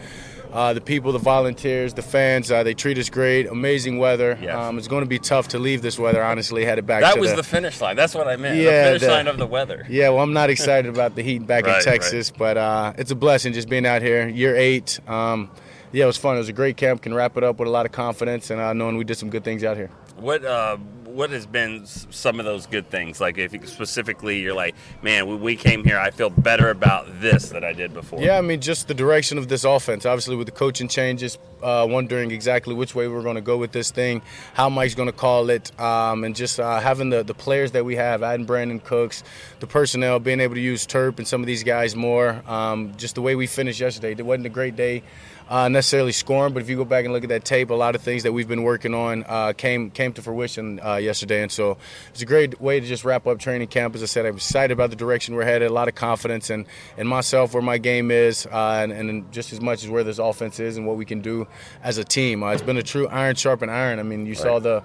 Uh, 0.51 0.73
the 0.73 0.81
people, 0.81 1.13
the 1.13 1.19
volunteers, 1.19 1.93
the 1.93 2.01
fans, 2.01 2.51
uh, 2.51 2.61
they 2.63 2.73
treat 2.73 2.97
us 2.97 3.09
great. 3.09 3.47
Amazing 3.47 3.99
weather. 3.99 4.37
Yes. 4.41 4.53
Um, 4.53 4.77
it's 4.77 4.89
going 4.89 5.03
to 5.03 5.07
be 5.09 5.17
tough 5.19 5.47
to 5.49 5.59
leave 5.59 5.81
this 5.81 5.97
weather, 5.97 6.21
honestly, 6.21 6.65
headed 6.65 6.85
back 6.85 7.01
That 7.01 7.19
was 7.19 7.29
the, 7.29 7.37
the 7.37 7.43
finish 7.43 7.79
line. 7.79 7.95
That's 7.95 8.13
what 8.13 8.27
I 8.27 8.35
meant. 8.35 8.57
Yeah, 8.57 8.83
the 8.83 8.87
finish 8.89 9.01
the- 9.03 9.07
line 9.11 9.27
of 9.27 9.37
the 9.37 9.47
weather. 9.47 9.85
Yeah, 9.89 10.09
well, 10.09 10.19
I'm 10.19 10.33
not 10.33 10.49
excited 10.49 10.93
about 10.93 11.15
the 11.15 11.23
heat 11.23 11.47
back 11.47 11.65
Right, 11.65 11.77
in 11.77 11.83
Texas, 11.83 12.31
but 12.31 12.57
uh, 12.57 12.93
it's 12.97 13.11
a 13.11 13.15
blessing 13.15 13.53
just 13.53 13.69
being 13.69 13.85
out 13.85 14.01
here. 14.01 14.27
Year 14.27 14.55
eight. 14.57 14.99
Um, 15.07 15.49
yeah, 15.93 16.03
it 16.03 16.07
was 16.07 16.17
fun. 16.17 16.35
It 16.35 16.39
was 16.39 16.49
a 16.49 16.53
great 16.53 16.75
camp. 16.77 17.01
Can 17.01 17.13
wrap 17.13 17.37
it 17.37 17.43
up 17.43 17.57
with 17.59 17.67
a 17.67 17.71
lot 17.71 17.85
of 17.85 17.91
confidence 17.93 18.49
and 18.49 18.59
uh, 18.59 18.73
knowing 18.73 18.97
we 18.97 19.03
did 19.03 19.17
some 19.17 19.29
good 19.29 19.43
things 19.43 19.63
out 19.63 19.77
here. 19.77 19.89
What 20.17 20.43
uh, 20.43 20.77
what 21.13 21.29
has 21.29 21.45
been 21.45 21.85
some 21.85 22.39
of 22.39 22.45
those 22.45 22.65
good 22.65 22.89
things? 22.89 23.19
Like 23.19 23.37
if 23.37 23.53
you, 23.53 23.65
specifically, 23.65 24.39
you're 24.39 24.53
like, 24.53 24.75
man, 25.01 25.41
we 25.41 25.55
came 25.55 25.83
here, 25.83 25.97
I 25.97 26.11
feel 26.11 26.29
better 26.29 26.69
about 26.69 27.21
this 27.21 27.49
that 27.49 27.63
I 27.63 27.73
did 27.73 27.93
before. 27.93 28.21
Yeah, 28.21 28.37
I 28.37 28.41
mean, 28.41 28.61
just 28.61 28.87
the 28.87 28.93
direction 28.93 29.37
of 29.37 29.47
this 29.47 29.63
offense. 29.63 30.05
Obviously, 30.05 30.35
with 30.35 30.47
the 30.47 30.51
coaching 30.51 30.87
changes, 30.87 31.37
uh, 31.61 31.87
wondering 31.89 32.31
exactly 32.31 32.73
which 32.73 32.95
way 32.95 33.07
we're 33.07 33.23
going 33.23 33.35
to 33.35 33.41
go 33.41 33.57
with 33.57 33.71
this 33.71 33.91
thing, 33.91 34.21
how 34.53 34.69
Mike's 34.69 34.95
going 34.95 35.07
to 35.07 35.13
call 35.13 35.49
it, 35.49 35.77
um, 35.79 36.23
and 36.23 36.35
just 36.35 36.59
uh, 36.59 36.79
having 36.79 37.09
the, 37.09 37.23
the 37.23 37.33
players 37.33 37.71
that 37.71 37.85
we 37.85 37.95
have, 37.95 38.23
adding 38.23 38.45
Brandin 38.45 38.83
Cooks, 38.83 39.23
the 39.59 39.67
personnel, 39.67 40.19
being 40.19 40.39
able 40.39 40.55
to 40.55 40.61
use 40.61 40.87
Turp 40.87 41.17
and 41.17 41.27
some 41.27 41.41
of 41.41 41.47
these 41.47 41.63
guys 41.63 41.95
more. 41.95 42.41
Um, 42.47 42.95
just 42.97 43.15
the 43.15 43.21
way 43.21 43.35
we 43.35 43.47
finished 43.47 43.79
yesterday. 43.79 44.11
It 44.11 44.25
wasn't 44.25 44.47
a 44.47 44.49
great 44.49 44.75
day. 44.75 45.03
Uh, 45.51 45.67
necessarily 45.67 46.13
scoring, 46.13 46.53
but 46.53 46.63
if 46.63 46.69
you 46.69 46.77
go 46.77 46.85
back 46.85 47.03
and 47.03 47.13
look 47.13 47.23
at 47.23 47.29
that 47.29 47.43
tape, 47.43 47.71
a 47.71 47.73
lot 47.73 47.93
of 47.93 48.01
things 48.01 48.23
that 48.23 48.31
we've 48.31 48.47
been 48.47 48.63
working 48.63 48.93
on 48.93 49.25
uh, 49.27 49.51
came 49.51 49.91
came 49.91 50.13
to 50.13 50.21
fruition 50.21 50.79
uh, 50.79 50.95
yesterday, 50.95 51.41
and 51.41 51.51
so 51.51 51.77
it's 52.11 52.21
a 52.21 52.25
great 52.25 52.61
way 52.61 52.79
to 52.79 52.85
just 52.85 53.03
wrap 53.03 53.27
up 53.27 53.37
training 53.37 53.67
camp. 53.67 53.93
As 53.93 54.01
I 54.01 54.05
said, 54.05 54.25
I'm 54.25 54.35
excited 54.37 54.71
about 54.71 54.91
the 54.91 54.95
direction 54.95 55.35
we're 55.35 55.43
headed, 55.43 55.69
a 55.69 55.73
lot 55.73 55.89
of 55.89 55.95
confidence 55.95 56.49
in, 56.49 56.65
in 56.97 57.05
myself, 57.05 57.53
where 57.53 57.61
my 57.61 57.77
game 57.77 58.11
is, 58.11 58.45
uh, 58.45 58.79
and, 58.81 58.93
and 58.93 59.29
just 59.33 59.51
as 59.51 59.59
much 59.59 59.83
as 59.83 59.89
where 59.89 60.05
this 60.05 60.19
offense 60.19 60.57
is 60.61 60.77
and 60.77 60.87
what 60.87 60.95
we 60.95 61.03
can 61.03 61.19
do 61.19 61.45
as 61.83 61.97
a 61.97 62.05
team. 62.05 62.43
Uh, 62.43 62.51
it's 62.51 62.61
been 62.61 62.77
a 62.77 62.81
true 62.81 63.09
iron 63.09 63.35
sharpen 63.35 63.69
iron. 63.69 63.99
I 63.99 64.03
mean, 64.03 64.25
you 64.25 64.35
saw 64.35 64.59
the 64.59 64.81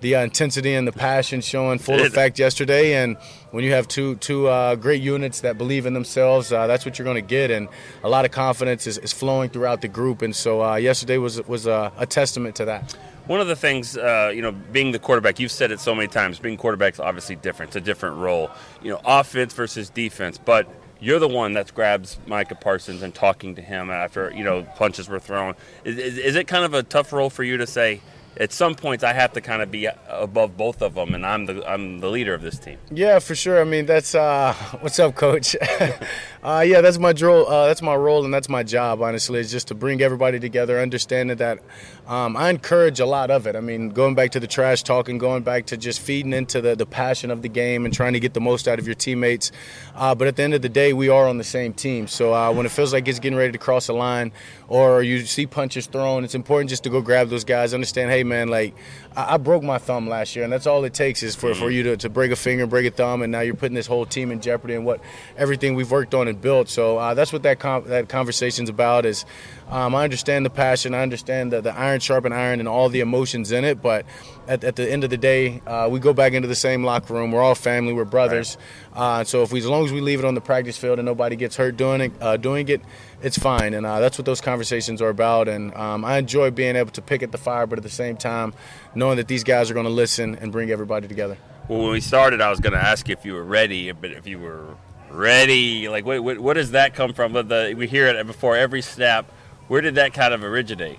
the 0.00 0.16
uh, 0.16 0.22
intensity 0.22 0.74
and 0.74 0.86
the 0.86 0.92
passion 0.92 1.40
showing 1.40 1.78
full 1.78 2.00
effect 2.00 2.38
yesterday, 2.38 2.94
and 2.94 3.16
when 3.50 3.64
you 3.64 3.72
have 3.72 3.86
two 3.88 4.16
two 4.16 4.46
uh, 4.48 4.74
great 4.74 5.02
units 5.02 5.40
that 5.40 5.58
believe 5.58 5.86
in 5.86 5.94
themselves, 5.94 6.52
uh, 6.52 6.66
that's 6.66 6.84
what 6.84 6.98
you're 6.98 7.04
going 7.04 7.16
to 7.16 7.20
get, 7.20 7.50
and 7.50 7.68
a 8.02 8.08
lot 8.08 8.24
of 8.24 8.30
confidence 8.30 8.86
is, 8.86 8.98
is 8.98 9.12
flowing 9.12 9.50
throughout 9.50 9.82
the 9.82 9.88
group. 9.88 10.22
And 10.22 10.34
so 10.34 10.62
uh, 10.62 10.76
yesterday 10.76 11.18
was 11.18 11.44
was 11.46 11.66
a, 11.66 11.92
a 11.98 12.06
testament 12.06 12.56
to 12.56 12.64
that. 12.66 12.96
One 13.26 13.40
of 13.40 13.46
the 13.46 13.56
things, 13.56 13.96
uh, 13.96 14.32
you 14.34 14.42
know, 14.42 14.50
being 14.50 14.92
the 14.92 14.98
quarterback, 14.98 15.38
you've 15.38 15.52
said 15.52 15.70
it 15.70 15.78
so 15.78 15.94
many 15.94 16.08
times. 16.08 16.38
Being 16.38 16.56
quarterback 16.56 16.94
is 16.94 17.00
obviously 17.00 17.36
different. 17.36 17.70
It's 17.70 17.76
a 17.76 17.80
different 17.80 18.16
role. 18.16 18.50
You 18.82 18.92
know, 18.92 19.00
offense 19.04 19.52
versus 19.54 19.90
defense, 19.90 20.38
but. 20.38 20.68
You're 21.02 21.18
the 21.18 21.28
one 21.28 21.54
that 21.54 21.72
grabs 21.74 22.18
Micah 22.26 22.56
Parsons 22.56 23.00
and 23.00 23.14
talking 23.14 23.54
to 23.54 23.62
him 23.62 23.88
after 23.88 24.30
you 24.36 24.44
know 24.44 24.64
punches 24.76 25.08
were 25.08 25.18
thrown. 25.18 25.54
Is, 25.82 25.96
is, 25.96 26.18
is 26.18 26.36
it 26.36 26.46
kind 26.46 26.62
of 26.62 26.74
a 26.74 26.82
tough 26.82 27.14
role 27.14 27.30
for 27.30 27.42
you 27.42 27.56
to 27.56 27.66
say? 27.66 28.02
At 28.40 28.52
some 28.52 28.74
points, 28.74 29.04
I 29.04 29.12
have 29.12 29.34
to 29.34 29.42
kind 29.42 29.60
of 29.60 29.70
be 29.70 29.86
above 30.08 30.56
both 30.56 30.80
of 30.80 30.94
them, 30.94 31.14
and 31.14 31.26
I'm 31.26 31.44
the 31.44 31.62
I'm 31.70 32.00
the 32.00 32.08
leader 32.08 32.32
of 32.32 32.40
this 32.40 32.58
team. 32.58 32.78
Yeah, 32.90 33.18
for 33.18 33.34
sure. 33.34 33.60
I 33.60 33.64
mean, 33.64 33.84
that's 33.84 34.14
uh, 34.14 34.54
what's 34.80 34.98
up, 34.98 35.14
Coach. 35.14 35.54
Uh, 36.42 36.64
yeah, 36.66 36.80
that's 36.80 36.98
my 36.98 37.12
role. 37.12 37.46
Uh, 37.46 37.66
that's 37.66 37.82
my 37.82 37.94
role, 37.94 38.24
and 38.24 38.32
that's 38.32 38.48
my 38.48 38.62
job. 38.62 39.02
Honestly, 39.02 39.40
is 39.40 39.50
just 39.50 39.68
to 39.68 39.74
bring 39.74 40.00
everybody 40.00 40.40
together, 40.40 40.80
understanding 40.80 41.36
that 41.36 41.58
um, 42.06 42.34
I 42.34 42.48
encourage 42.48 42.98
a 42.98 43.04
lot 43.04 43.30
of 43.30 43.46
it. 43.46 43.56
I 43.56 43.60
mean, 43.60 43.90
going 43.90 44.14
back 44.14 44.30
to 44.30 44.40
the 44.40 44.46
trash 44.46 44.82
talking, 44.82 45.18
going 45.18 45.42
back 45.42 45.66
to 45.66 45.76
just 45.76 46.00
feeding 46.00 46.32
into 46.32 46.62
the, 46.62 46.74
the 46.74 46.86
passion 46.86 47.30
of 47.30 47.42
the 47.42 47.50
game 47.50 47.84
and 47.84 47.92
trying 47.92 48.14
to 48.14 48.20
get 48.20 48.32
the 48.32 48.40
most 48.40 48.68
out 48.68 48.78
of 48.78 48.86
your 48.86 48.94
teammates. 48.94 49.52
Uh, 49.94 50.14
but 50.14 50.28
at 50.28 50.36
the 50.36 50.42
end 50.42 50.54
of 50.54 50.62
the 50.62 50.70
day, 50.70 50.94
we 50.94 51.10
are 51.10 51.28
on 51.28 51.36
the 51.36 51.44
same 51.44 51.74
team. 51.74 52.06
So 52.06 52.32
uh, 52.32 52.50
when 52.52 52.64
it 52.64 52.72
feels 52.72 52.94
like 52.94 53.06
it's 53.06 53.18
getting 53.18 53.38
ready 53.38 53.52
to 53.52 53.58
cross 53.58 53.88
a 53.88 53.92
line, 53.92 54.32
or 54.66 55.02
you 55.02 55.26
see 55.26 55.46
punches 55.46 55.88
thrown, 55.88 56.24
it's 56.24 56.34
important 56.34 56.70
just 56.70 56.84
to 56.84 56.90
go 56.90 57.02
grab 57.02 57.28
those 57.28 57.44
guys. 57.44 57.74
Understand, 57.74 58.10
hey 58.10 58.24
man, 58.24 58.48
like 58.48 58.74
I, 59.16 59.34
I 59.34 59.36
broke 59.36 59.62
my 59.62 59.78
thumb 59.78 60.08
last 60.08 60.36
year, 60.36 60.44
and 60.44 60.52
that's 60.52 60.66
all 60.66 60.84
it 60.84 60.94
takes 60.94 61.22
is 61.22 61.34
for, 61.34 61.54
for 61.54 61.70
you 61.70 61.82
to, 61.84 61.96
to 61.98 62.08
break 62.08 62.30
a 62.30 62.36
finger, 62.36 62.66
break 62.66 62.86
a 62.86 62.90
thumb, 62.90 63.22
and 63.22 63.32
now 63.32 63.40
you're 63.40 63.54
putting 63.54 63.74
this 63.74 63.86
whole 63.86 64.06
team 64.06 64.30
in 64.30 64.40
jeopardy 64.40 64.74
and 64.74 64.84
what 64.84 65.00
everything 65.36 65.74
we've 65.74 65.90
worked 65.90 66.14
on 66.14 66.28
and 66.28 66.40
built. 66.40 66.68
So 66.68 66.98
uh, 66.98 67.14
that's 67.14 67.32
what 67.32 67.42
that 67.42 67.58
com- 67.58 67.84
that 67.88 68.08
conversation's 68.08 68.68
about. 68.68 69.06
Is 69.06 69.24
um, 69.68 69.94
I 69.94 70.04
understand 70.04 70.44
the 70.46 70.50
passion, 70.50 70.94
I 70.94 71.02
understand 71.02 71.52
the, 71.52 71.60
the 71.60 71.76
iron 71.76 72.00
sharpen 72.00 72.32
iron 72.32 72.60
and 72.60 72.68
all 72.68 72.88
the 72.88 73.00
emotions 73.00 73.52
in 73.52 73.64
it, 73.64 73.82
but 73.82 74.04
at, 74.48 74.64
at 74.64 74.76
the 74.76 74.90
end 74.90 75.04
of 75.04 75.10
the 75.10 75.16
day, 75.16 75.62
uh, 75.66 75.88
we 75.90 76.00
go 76.00 76.12
back 76.12 76.32
into 76.32 76.48
the 76.48 76.56
same 76.56 76.82
locker 76.82 77.14
room. 77.14 77.30
We're 77.30 77.42
all 77.42 77.54
family, 77.54 77.92
we're 77.92 78.04
brothers. 78.04 78.56
Right. 78.94 79.20
Uh, 79.20 79.24
so 79.24 79.42
if 79.42 79.52
we, 79.52 79.60
as 79.60 79.66
long 79.66 79.84
as 79.84 79.92
we 79.92 80.00
leave 80.00 80.18
it 80.18 80.24
on 80.24 80.34
the 80.34 80.40
practice 80.40 80.76
field 80.76 80.98
and 80.98 81.06
nobody 81.06 81.36
gets 81.36 81.56
hurt 81.56 81.76
doing 81.76 82.00
it, 82.00 82.12
uh, 82.20 82.36
doing 82.36 82.68
it, 82.68 82.82
it's 83.22 83.38
fine. 83.38 83.74
And 83.74 83.86
uh, 83.86 84.00
that's 84.00 84.18
what 84.18 84.24
those 84.24 84.40
conversations 84.40 85.00
are 85.02 85.08
about. 85.08 85.48
And 85.48 85.74
um, 85.74 86.04
I 86.04 86.18
enjoy 86.18 86.50
being 86.50 86.76
able 86.76 86.90
to 86.92 87.02
pick 87.02 87.22
at 87.22 87.32
the 87.32 87.38
fire, 87.38 87.66
but 87.66 87.78
at 87.78 87.82
the 87.82 87.88
same 87.90 88.16
time, 88.16 88.54
knowing 88.94 89.16
that 89.16 89.28
these 89.28 89.44
guys 89.44 89.70
are 89.70 89.74
going 89.74 89.86
to 89.86 89.90
listen 89.92 90.36
and 90.36 90.52
bring 90.52 90.70
everybody 90.70 91.08
together. 91.08 91.36
Well, 91.68 91.80
when 91.80 91.92
we 91.92 92.00
started, 92.00 92.40
I 92.40 92.50
was 92.50 92.60
going 92.60 92.72
to 92.72 92.82
ask 92.82 93.08
if 93.08 93.24
you 93.24 93.34
were 93.34 93.44
ready, 93.44 93.92
but 93.92 94.10
if 94.10 94.26
you 94.26 94.38
were 94.38 94.74
ready, 95.10 95.88
like, 95.88 96.04
what, 96.04 96.22
what, 96.22 96.38
what 96.38 96.54
does 96.54 96.72
that 96.72 96.94
come 96.94 97.12
from? 97.12 97.32
The, 97.32 97.74
we 97.76 97.86
hear 97.86 98.06
it 98.08 98.26
before 98.26 98.56
every 98.56 98.82
snap. 98.82 99.30
Where 99.68 99.80
did 99.80 99.94
that 99.94 100.12
kind 100.12 100.34
of 100.34 100.42
originate? 100.42 100.98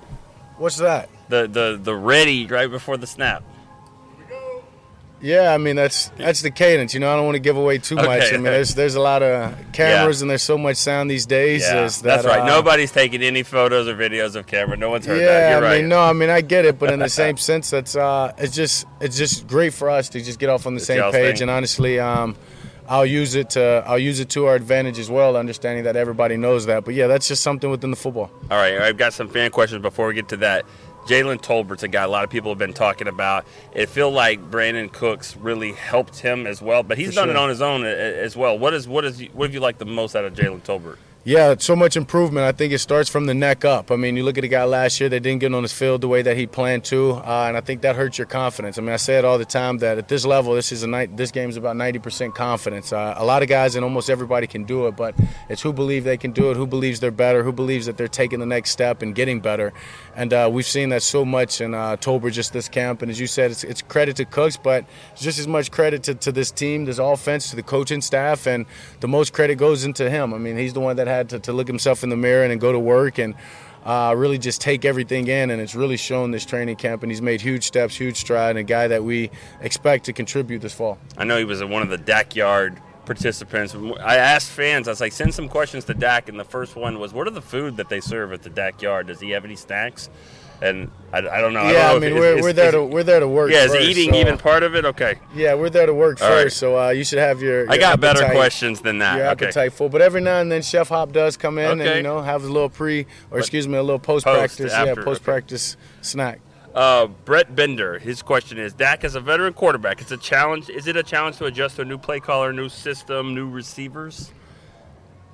What's 0.58 0.78
that? 0.78 1.10
The 1.28 1.48
the 1.48 1.80
the 1.82 1.96
ready 1.96 2.46
right 2.46 2.70
before 2.70 2.96
the 2.96 3.08
snap. 3.08 3.44
Yeah, 5.22 5.54
I 5.54 5.58
mean 5.58 5.76
that's 5.76 6.10
that's 6.18 6.42
the 6.42 6.50
cadence. 6.50 6.94
You 6.94 7.00
know, 7.00 7.12
I 7.12 7.16
don't 7.16 7.26
want 7.26 7.36
to 7.36 7.42
give 7.42 7.56
away 7.56 7.78
too 7.78 7.98
okay. 7.98 8.08
much. 8.08 8.34
I 8.34 8.38
mean, 8.38 8.44
there's 8.44 8.74
there's 8.74 8.96
a 8.96 9.00
lot 9.00 9.22
of 9.22 9.56
cameras 9.72 10.20
yeah. 10.20 10.24
and 10.24 10.30
there's 10.32 10.42
so 10.42 10.58
much 10.58 10.78
sound 10.78 11.12
these 11.12 11.26
days. 11.26 11.62
Yeah, 11.62 11.88
that, 11.88 12.00
that's 12.02 12.26
right. 12.26 12.42
Uh, 12.42 12.46
Nobody's 12.46 12.92
taking 12.92 13.22
any 13.22 13.44
photos 13.44 13.88
or 13.88 13.96
videos 13.96 14.36
of 14.36 14.48
camera. 14.48 14.78
No 14.78 14.90
one's 14.90 15.06
heard 15.06 15.22
yeah, 15.22 15.28
that. 15.28 15.50
You're 15.50 15.66
I 15.66 15.72
right. 15.74 15.82
mean, 15.82 15.90
no, 15.90 16.02
I 16.02 16.14
mean 16.14 16.30
I 16.30 16.42
get 16.42 16.66
it, 16.66 16.80
but 16.80 16.92
in 16.92 17.00
the 17.00 17.10
same 17.22 17.38
sense, 17.38 17.70
that's 17.70 17.96
uh, 17.96 18.34
it's 18.38 18.56
just 18.56 18.88
it's 19.00 19.18
just 19.18 19.48
great 19.48 19.74
for 19.74 19.90
us 19.90 20.10
to 20.10 20.22
just 20.22 20.40
get 20.40 20.50
off 20.50 20.66
on 20.66 20.74
the 20.74 20.80
it's 20.80 20.88
same 20.88 21.12
page. 21.12 21.38
Thing. 21.38 21.44
And 21.44 21.52
honestly, 21.52 22.00
um, 22.00 22.36
I'll 22.92 23.06
use 23.06 23.36
it 23.36 23.52
to 23.52 23.84
I'll 23.86 24.00
use 24.00 24.20
it 24.20 24.30
to 24.32 24.48
our 24.48 24.56
advantage 24.56 24.98
as 24.98 25.10
well, 25.10 25.38
understanding 25.38 25.84
that 25.84 25.96
everybody 25.96 26.36
knows 26.36 26.66
that. 26.66 26.84
But 26.84 26.96
yeah, 26.96 27.08
that's 27.08 27.28
just 27.28 27.44
something 27.44 27.70
within 27.70 27.92
the 27.92 27.96
football. 27.96 28.32
All 28.50 28.58
right, 28.58 28.80
I've 28.80 28.98
got 28.98 29.14
some 29.14 29.30
fan 29.30 29.52
questions 29.52 29.82
before 29.82 30.08
we 30.08 30.14
get 30.14 30.30
to 30.30 30.38
that. 30.38 30.66
Jalen 31.08 31.42
Tolbert's 31.42 31.84
a 31.84 31.88
guy 31.88 32.04
a 32.04 32.08
lot 32.08 32.24
of 32.24 32.30
people 32.30 32.52
have 32.52 32.58
been 32.60 32.74
talking 32.74 33.08
about. 33.08 33.46
It 33.74 33.90
feel 33.90 34.12
like 34.12 34.52
Brandin 34.52 34.92
Cooks 34.92 35.36
really 35.36 35.74
helped 35.74 36.20
him 36.20 36.46
as 36.46 36.62
well, 36.62 36.84
but 36.84 36.98
he's 36.98 37.10
For 37.10 37.16
done 37.16 37.28
sure. 37.28 37.36
it 37.36 37.38
on 37.38 37.50
his 37.50 37.62
own 37.62 37.84
eh, 37.84 37.90
eh, 37.90 38.14
as 38.24 38.36
well. 38.38 38.58
What 38.58 38.74
is 38.74 38.88
what 38.88 39.04
is 39.06 39.22
what 39.34 39.46
have 39.48 39.54
you 39.54 39.60
liked 39.60 39.80
the 39.80 39.86
most 39.86 40.16
out 40.16 40.26
of 40.26 40.34
Jalen 40.34 40.62
Tolbert? 40.64 40.98
Yeah, 41.24 41.54
so 41.60 41.76
much 41.76 41.98
improvement. 41.98 42.48
I 42.48 42.52
think 42.52 42.74
it 42.74 42.80
starts 42.80 43.08
from 43.08 43.28
the 43.28 43.36
neck 43.36 43.64
up. 43.64 43.92
I 43.92 43.96
mean, 43.96 44.18
you 44.18 44.24
look 44.24 44.40
at 44.40 44.42
the 44.42 44.48
guy 44.48 44.64
last 44.64 45.00
year 45.00 45.08
that 45.08 45.20
didn't 45.20 45.42
get 45.42 45.54
on 45.54 45.62
his 45.62 45.72
field 45.72 46.02
the 46.02 46.08
way 46.08 46.24
that 46.24 46.36
he 46.36 46.48
planned 46.48 46.84
to, 46.86 47.12
uh, 47.12 47.46
and 47.48 47.56
I 47.56 47.62
think 47.62 47.84
that 47.84 47.96
hurts 47.96 48.18
your 48.18 48.26
confidence. 48.26 48.80
I 48.80 48.82
mean, 48.82 48.90
I 48.90 48.96
say 48.96 49.20
it 49.20 49.24
all 49.24 49.38
the 49.38 49.46
time 49.46 49.78
that 49.80 50.00
at 50.00 50.08
this 50.08 50.26
level, 50.26 50.56
this 50.56 50.72
is 50.72 50.82
a 50.82 50.88
night. 50.88 51.16
This 51.16 51.30
game 51.30 51.48
is 51.48 51.58
about 51.58 51.76
90% 51.76 52.34
confidence. 52.34 52.92
Uh, 52.92 53.14
a 53.16 53.24
lot 53.24 53.44
of 53.44 53.50
guys 53.50 53.76
and 53.76 53.84
almost 53.84 54.10
everybody 54.10 54.48
can 54.48 54.64
do 54.64 54.88
it, 54.88 54.96
but 54.96 55.14
it's 55.48 55.62
who 55.62 55.72
believe 55.72 56.06
they 56.06 56.18
can 56.18 56.32
do 56.32 56.50
it, 56.50 56.58
who 56.58 56.66
believes 56.66 57.02
they're 57.02 57.12
better, 57.12 57.44
who 57.44 57.52
believes 57.52 57.86
that 57.86 57.98
they're 57.98 58.08
taking 58.08 58.40
the 58.40 58.48
next 58.48 58.72
step 58.72 59.04
and 59.04 59.14
getting 59.14 59.42
better. 59.42 59.74
And 60.16 60.34
uh, 60.34 60.50
we've 60.52 60.66
seen 60.66 60.90
that 60.90 61.04
so 61.04 61.24
much 61.24 61.62
in 61.62 61.76
uh, 61.76 61.98
Tolbert 61.98 62.32
just 62.32 62.52
this 62.52 62.68
camp. 62.68 63.04
And 63.04 63.12
as 63.12 63.20
you 63.20 63.28
said, 63.28 63.52
it's, 63.52 63.64
it's 63.64 63.84
credit 63.84 64.16
to 64.16 64.26
Cooks, 64.26 64.58
but 64.58 64.86
just 65.16 65.38
as 65.38 65.48
much 65.48 65.70
credit 65.70 66.02
to, 66.04 66.16
to 66.16 66.32
this 66.32 66.50
team, 66.50 66.86
this 66.86 66.98
offense, 66.98 67.52
to 67.52 67.56
the 67.56 67.62
coaching 67.62 68.02
staff, 68.02 68.48
and 68.48 68.66
the 69.02 69.08
most 69.08 69.34
credit 69.34 69.60
goes 69.60 69.86
into 69.86 70.10
him. 70.10 70.34
I 70.34 70.40
mean, 70.40 70.58
he's 70.58 70.74
the 70.74 70.80
one 70.80 70.96
that 70.96 71.11
had 71.12 71.30
to, 71.30 71.40
to 71.40 71.54
look 71.54 71.68
himself 71.68 72.04
in 72.04 72.10
the 72.10 72.18
mirror 72.18 72.44
and 72.46 72.60
go 72.60 72.72
to 72.72 72.80
work 72.80 73.20
and 73.20 73.36
uh, 73.86 74.14
really 74.18 74.38
just 74.38 74.62
take 74.62 74.86
everything 74.86 75.28
in. 75.28 75.52
And 75.52 75.62
it's 75.62 75.76
really 75.76 75.98
shown 75.98 76.32
this 76.32 76.46
training 76.46 76.76
camp, 76.78 77.04
and 77.04 77.12
he's 77.12 77.22
made 77.22 77.42
huge 77.42 77.64
steps, 77.64 77.96
huge 77.96 78.18
stride, 78.18 78.52
and 78.52 78.60
a 78.60 78.64
guy 78.64 78.88
that 78.88 79.04
we 79.04 79.32
expect 79.62 80.06
to 80.06 80.14
contribute 80.14 80.60
this 80.60 80.74
fall. 80.74 80.98
I 81.18 81.24
know 81.24 81.38
he 81.38 81.46
was 81.46 81.64
one 81.64 81.82
of 81.82 81.90
the 81.90 81.98
Dak 81.98 82.36
Yard 82.36 82.82
participants. 83.06 83.76
I 83.76 84.18
asked 84.18 84.52
fans, 84.52 84.88
I 84.88 84.92
was 84.92 85.02
like, 85.02 85.12
send 85.12 85.34
some 85.34 85.50
questions 85.50 85.86
to 85.86 85.94
Dak, 85.94 86.30
and 86.30 86.40
the 86.40 86.46
first 86.46 86.76
one 86.76 87.00
was, 87.00 87.14
what 87.14 87.28
are 87.28 87.32
the 87.32 87.42
food 87.42 87.78
that 87.78 87.90
they 87.90 88.00
serve 88.00 88.32
at 88.32 88.44
the 88.44 88.50
Dak 88.50 88.82
Yard? 88.82 89.08
Does 89.08 89.20
he 89.20 89.32
have 89.32 89.44
any 89.44 89.56
snacks? 89.56 90.10
And 90.62 90.92
I, 91.12 91.18
I 91.18 91.42
don't 91.42 91.54
know. 91.54 91.70
Yeah, 91.70 91.92
I, 91.92 91.96
I 91.96 92.00
mean, 92.00 92.14
we're, 92.14 92.42
we're 92.42 92.54
there 92.54 92.72
to 92.72 92.84
we're 92.84 93.04
there 93.04 93.20
to 93.20 93.28
work. 93.28 93.52
Yeah, 93.52 93.66
is 93.66 93.72
first, 93.72 93.88
eating 93.88 94.14
so. 94.14 94.20
even 94.20 94.38
part 94.38 94.64
of 94.64 94.76
it? 94.76 94.86
Okay. 94.86 95.16
Yeah, 95.36 95.56
we're 95.56 95.70
there 95.70 95.86
to 95.86 95.94
work 95.94 96.22
All 96.22 96.28
first, 96.28 96.44
right. 96.44 96.52
so 96.54 96.80
uh, 96.80 96.90
you 96.90 97.04
should 97.04 97.20
have 97.20 97.42
your. 97.42 97.64
your 97.64 97.72
I 97.72 97.78
got 97.78 97.94
appetite, 97.94 98.22
better 98.22 98.34
questions 98.34 98.82
than 98.82 99.00
that. 99.00 99.18
Your 99.18 99.28
okay. 99.32 99.46
appetite 99.46 99.74
full, 99.74 99.90
but 99.90 100.02
every 100.02 100.22
now 100.22 100.40
and 100.40 100.52
then 100.52 100.62
Chef 100.62 100.90
Hop 100.90 101.12
does 101.12 101.38
come 101.38 101.58
in 101.58 101.82
okay. 101.82 101.88
and 101.88 101.98
you 101.98 102.04
know 102.04 102.22
have 102.22 102.44
a 102.44 102.48
little 102.48 102.70
pre 102.70 103.02
or 103.02 103.08
but 103.32 103.40
excuse 103.40 103.68
me 103.68 103.78
a 103.78 103.84
little 103.84 104.00
post 104.00 104.26
practice 104.26 104.72
yeah 104.72 104.94
post 104.96 105.24
practice 105.24 105.76
okay. 105.76 105.84
snack. 106.02 106.42
Uh, 106.74 107.08
Brett 107.08 107.54
Bender, 107.54 108.00
his 108.00 108.22
question 108.22 108.58
is: 108.58 108.74
Dak 108.74 109.04
as 109.04 109.16
a 109.16 109.20
veteran 109.20 109.54
quarterback, 109.54 110.00
it's 110.00 110.12
a 110.12 110.18
challenge. 110.18 110.70
Is 110.70 110.88
it 110.88 110.96
a 110.96 111.04
challenge 111.04 111.38
to 111.38 111.46
adjust 111.46 111.76
to 111.78 111.82
a 111.82 111.86
new 111.86 111.98
play 111.98 112.20
caller, 112.20 112.54
new 112.54 112.70
system, 112.70 113.36
new 113.36 113.50
receivers? 113.50 114.32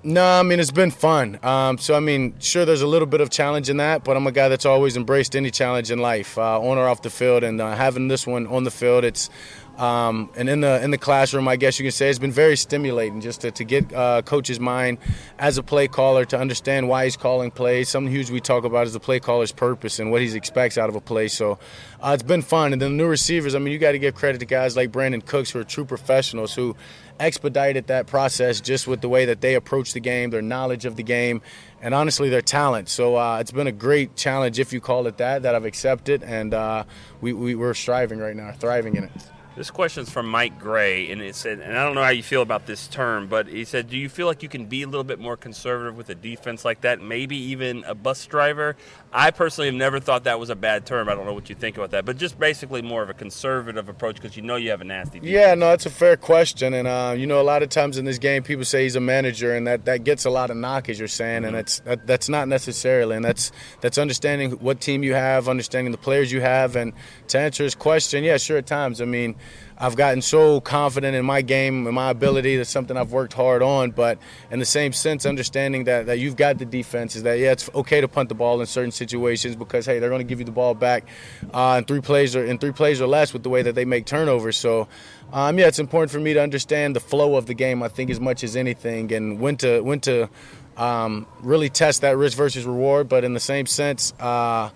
No, 0.07 0.23
I 0.23 0.41
mean 0.41 0.61
it's 0.61 0.71
been 0.71 0.91
fun. 0.91 1.37
Um, 1.43 1.77
so 1.77 1.93
I 1.93 1.99
mean, 1.99 2.33
sure, 2.39 2.63
there's 2.63 2.81
a 2.81 2.87
little 2.87 3.09
bit 3.09 3.19
of 3.19 3.29
challenge 3.29 3.69
in 3.69 3.75
that, 3.75 4.05
but 4.05 4.15
I'm 4.15 4.25
a 4.25 4.31
guy 4.31 4.47
that's 4.47 4.65
always 4.65 4.95
embraced 4.95 5.35
any 5.35 5.51
challenge 5.51 5.91
in 5.91 5.99
life, 5.99 6.37
uh, 6.37 6.61
on 6.61 6.77
or 6.77 6.87
off 6.87 7.01
the 7.01 7.09
field, 7.09 7.43
and 7.43 7.59
uh, 7.59 7.75
having 7.75 8.07
this 8.07 8.25
one 8.25 8.47
on 8.47 8.63
the 8.63 8.71
field, 8.71 9.03
it's 9.03 9.29
um, 9.77 10.31
and 10.35 10.49
in 10.49 10.61
the 10.61 10.83
in 10.83 10.89
the 10.89 10.97
classroom, 10.97 11.47
I 11.47 11.55
guess 11.55 11.77
you 11.77 11.83
can 11.83 11.91
say 11.91 12.09
it's 12.09 12.17
been 12.17 12.31
very 12.31 12.57
stimulating 12.57 13.21
just 13.21 13.41
to, 13.41 13.51
to 13.51 13.63
get 13.63 13.93
uh, 13.93 14.23
coach's 14.23 14.59
mind 14.59 14.97
as 15.37 15.59
a 15.59 15.63
play 15.63 15.87
caller 15.87 16.25
to 16.25 16.39
understand 16.39 16.89
why 16.89 17.03
he's 17.03 17.15
calling 17.15 17.51
plays. 17.51 17.87
Something 17.87 18.11
huge 18.11 18.31
we 18.31 18.41
talk 18.41 18.63
about 18.63 18.87
is 18.87 18.93
the 18.93 18.99
play 18.99 19.19
caller's 19.19 19.51
purpose 19.51 19.99
and 19.99 20.09
what 20.11 20.21
he 20.21 20.35
expects 20.35 20.79
out 20.79 20.89
of 20.89 20.95
a 20.95 21.01
play. 21.01 21.27
So 21.27 21.59
uh, 22.01 22.11
it's 22.13 22.23
been 22.23 22.41
fun. 22.41 22.73
And 22.73 22.81
then 22.81 22.97
the 22.97 23.03
new 23.03 23.07
receivers, 23.07 23.53
I 23.53 23.59
mean, 23.59 23.71
you 23.71 23.77
got 23.77 23.91
to 23.91 23.99
give 23.99 24.15
credit 24.15 24.39
to 24.39 24.45
guys 24.45 24.75
like 24.75 24.91
Brandin 24.91 25.23
Cooks 25.23 25.51
who 25.51 25.59
are 25.59 25.63
true 25.63 25.85
professionals 25.85 26.55
who 26.55 26.75
expedited 27.19 27.87
that 27.87 28.07
process 28.07 28.61
just 28.61 28.87
with 28.87 29.01
the 29.01 29.09
way 29.09 29.25
that 29.25 29.41
they 29.41 29.53
approach 29.53 29.93
the 29.93 29.99
game, 29.99 30.31
their 30.31 30.41
knowledge 30.41 30.85
of 30.85 30.95
the 30.95 31.03
game, 31.03 31.41
and 31.81 31.93
honestly 31.93 32.29
their 32.29 32.41
talent. 32.41 32.89
So 32.89 33.15
uh, 33.15 33.39
it's 33.39 33.51
been 33.51 33.67
a 33.67 33.71
great 33.71 34.15
challenge, 34.15 34.59
if 34.59 34.73
you 34.73 34.81
call 34.81 35.05
it 35.05 35.17
that, 35.17 35.43
that 35.43 35.53
I've 35.53 35.65
accepted, 35.65 36.23
and 36.23 36.53
uh, 36.53 36.83
we, 37.21 37.33
we, 37.33 37.55
we're 37.55 37.73
striving 37.73 38.19
right 38.19 38.35
now, 38.35 38.51
thriving 38.53 38.95
in 38.95 39.05
it. 39.05 39.11
This 39.57 39.71
question 39.71 40.03
is 40.03 40.09
from 40.11 40.27
Mike 40.27 40.59
Gray, 40.59 41.09
and 41.09 41.19
it 41.19 41.33
said, 41.33 41.61
and 41.61 41.75
I 41.75 41.83
don't 41.83 41.95
know 41.95 42.03
how 42.03 42.11
you 42.11 42.21
feel 42.21 42.43
about 42.43 42.67
this 42.67 42.87
term, 42.87 43.25
but 43.25 43.47
he 43.47 43.65
said, 43.65 43.89
"Do 43.89 43.97
you 43.97 44.07
feel 44.07 44.27
like 44.27 44.43
you 44.43 44.49
can 44.49 44.65
be 44.65 44.83
a 44.83 44.85
little 44.85 45.03
bit 45.03 45.17
more 45.17 45.35
conservative 45.35 45.97
with 45.97 46.11
a 46.11 46.15
defense 46.15 46.63
like 46.63 46.81
that? 46.81 47.01
Maybe 47.01 47.35
even 47.35 47.83
a 47.85 47.95
bus 47.95 48.23
driver." 48.27 48.75
I 49.11 49.31
personally 49.31 49.67
have 49.69 49.75
never 49.75 49.99
thought 49.99 50.25
that 50.25 50.39
was 50.39 50.51
a 50.51 50.55
bad 50.55 50.85
term. 50.85 51.09
I 51.09 51.15
don't 51.15 51.25
know 51.25 51.33
what 51.33 51.49
you 51.49 51.55
think 51.55 51.75
about 51.75 51.89
that, 51.91 52.05
but 52.05 52.17
just 52.17 52.37
basically 52.37 52.83
more 52.83 53.01
of 53.01 53.09
a 53.09 53.15
conservative 53.15 53.89
approach 53.89 54.17
because 54.17 54.37
you 54.37 54.43
know 54.43 54.57
you 54.57 54.69
have 54.69 54.81
a 54.81 54.83
nasty. 54.83 55.19
Defense. 55.19 55.31
Yeah, 55.31 55.55
no, 55.55 55.69
that's 55.69 55.87
a 55.87 55.89
fair 55.89 56.17
question, 56.17 56.75
and 56.75 56.87
uh, 56.87 57.15
you 57.17 57.25
know, 57.25 57.41
a 57.41 57.43
lot 57.43 57.63
of 57.63 57.69
times 57.69 57.97
in 57.97 58.05
this 58.05 58.19
game, 58.19 58.43
people 58.43 58.63
say 58.63 58.83
he's 58.83 58.95
a 58.95 58.99
manager, 58.99 59.55
and 59.55 59.65
that, 59.65 59.85
that 59.85 60.03
gets 60.03 60.25
a 60.25 60.29
lot 60.29 60.51
of 60.51 60.57
knock, 60.57 60.87
as 60.87 60.99
you're 60.99 61.07
saying, 61.07 61.37
mm-hmm. 61.37 61.47
and 61.47 61.57
it's 61.57 61.79
that, 61.79 62.05
that's 62.05 62.29
not 62.29 62.47
necessarily, 62.47 63.15
and 63.15 63.25
that's 63.25 63.51
that's 63.81 63.97
understanding 63.97 64.51
what 64.51 64.81
team 64.81 65.01
you 65.01 65.15
have, 65.15 65.49
understanding 65.49 65.91
the 65.91 65.97
players 65.97 66.31
you 66.31 66.41
have, 66.41 66.75
and 66.75 66.93
to 67.29 67.39
answer 67.39 67.63
his 67.63 67.73
question, 67.73 68.23
yeah, 68.23 68.37
sure, 68.37 68.57
at 68.57 68.67
times, 68.67 69.01
I 69.01 69.05
mean. 69.05 69.35
I've 69.79 69.95
gotten 69.95 70.21
so 70.21 70.59
confident 70.59 71.15
in 71.15 71.23
my 71.23 71.41
game 71.41 71.85
and 71.85 71.95
my 71.95 72.09
ability. 72.09 72.57
That's 72.57 72.69
something 72.69 72.97
I've 72.97 73.11
worked 73.11 73.33
hard 73.33 73.61
on. 73.61 73.91
But 73.91 74.17
in 74.49 74.59
the 74.59 74.65
same 74.65 74.91
sense, 74.91 75.25
understanding 75.25 75.83
that, 75.83 76.07
that 76.07 76.17
you've 76.17 76.35
got 76.35 76.57
the 76.57 76.65
defense 76.65 77.15
is 77.15 77.23
that, 77.23 77.37
yeah, 77.37 77.51
it's 77.51 77.69
okay 77.75 78.01
to 78.01 78.07
punt 78.07 78.29
the 78.29 78.35
ball 78.35 78.59
in 78.59 78.65
certain 78.65 78.91
situations 78.91 79.55
because, 79.55 79.85
hey, 79.85 79.99
they're 79.99 80.09
going 80.09 80.21
to 80.21 80.27
give 80.27 80.39
you 80.39 80.45
the 80.45 80.51
ball 80.51 80.73
back 80.73 81.05
uh, 81.53 81.75
in 81.77 81.85
three 81.85 82.01
plays 82.01 82.35
or 82.35 82.43
in 82.43 82.57
three 82.57 82.71
plays 82.71 82.99
or 83.01 83.07
less 83.07 83.33
with 83.33 83.43
the 83.43 83.49
way 83.49 83.61
that 83.61 83.75
they 83.75 83.85
make 83.85 84.05
turnovers. 84.05 84.57
So, 84.57 84.87
um, 85.31 85.59
yeah, 85.59 85.67
it's 85.67 85.79
important 85.79 86.11
for 86.11 86.19
me 86.19 86.33
to 86.33 86.41
understand 86.41 86.95
the 86.95 86.99
flow 86.99 87.35
of 87.35 87.45
the 87.45 87.53
game, 87.53 87.83
I 87.83 87.87
think, 87.87 88.09
as 88.09 88.19
much 88.19 88.43
as 88.43 88.55
anything, 88.55 89.11
and 89.13 89.39
when 89.39 89.57
to, 89.57 89.81
when 89.81 89.99
to 90.01 90.29
um, 90.77 91.27
really 91.41 91.69
test 91.69 92.01
that 92.01 92.17
risk 92.17 92.37
versus 92.37 92.65
reward. 92.65 93.09
But 93.09 93.23
in 93.23 93.33
the 93.33 93.39
same 93.39 93.65
sense, 93.65 94.13
uh, 94.19 94.69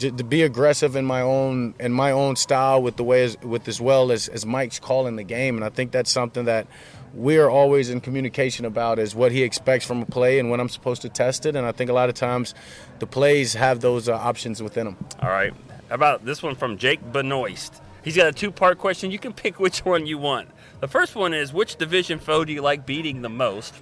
to 0.00 0.24
be 0.24 0.42
aggressive 0.42 0.96
in 0.96 1.04
my 1.04 1.20
own 1.20 1.74
in 1.78 1.92
my 1.92 2.10
own 2.10 2.36
style 2.36 2.82
with 2.82 2.96
the 2.96 3.04
way 3.04 3.24
as, 3.24 3.36
with 3.42 3.68
as 3.68 3.80
well 3.80 4.10
as, 4.10 4.28
as 4.28 4.46
Mike's 4.46 4.78
calling 4.78 5.16
the 5.16 5.24
game, 5.24 5.56
and 5.56 5.64
I 5.64 5.68
think 5.68 5.92
that's 5.92 6.10
something 6.10 6.46
that 6.46 6.66
we 7.14 7.38
are 7.38 7.50
always 7.50 7.90
in 7.90 8.00
communication 8.00 8.64
about 8.64 8.98
is 8.98 9.14
what 9.14 9.32
he 9.32 9.42
expects 9.42 9.84
from 9.84 10.02
a 10.02 10.06
play 10.06 10.38
and 10.38 10.50
when 10.50 10.60
I'm 10.60 10.68
supposed 10.68 11.02
to 11.02 11.08
test 11.08 11.44
it. 11.46 11.56
And 11.56 11.66
I 11.66 11.72
think 11.72 11.90
a 11.90 11.92
lot 11.92 12.08
of 12.08 12.14
times 12.14 12.54
the 12.98 13.06
plays 13.06 13.54
have 13.54 13.80
those 13.80 14.08
uh, 14.08 14.14
options 14.14 14.62
within 14.62 14.86
them. 14.86 14.96
All 15.20 15.28
right. 15.28 15.52
How 15.88 15.96
about 15.96 16.24
this 16.24 16.42
one 16.42 16.54
from 16.54 16.78
Jake 16.78 17.00
Benoist? 17.12 17.82
He's 18.02 18.16
got 18.16 18.28
a 18.28 18.32
two 18.32 18.50
part 18.50 18.78
question. 18.78 19.10
You 19.10 19.18
can 19.18 19.32
pick 19.32 19.58
which 19.58 19.84
one 19.84 20.06
you 20.06 20.18
want. 20.18 20.48
The 20.80 20.88
first 20.88 21.14
one 21.14 21.34
is 21.34 21.52
which 21.52 21.76
division 21.76 22.18
foe 22.18 22.44
do 22.44 22.52
you 22.52 22.62
like 22.62 22.86
beating 22.86 23.22
the 23.22 23.28
most? 23.28 23.74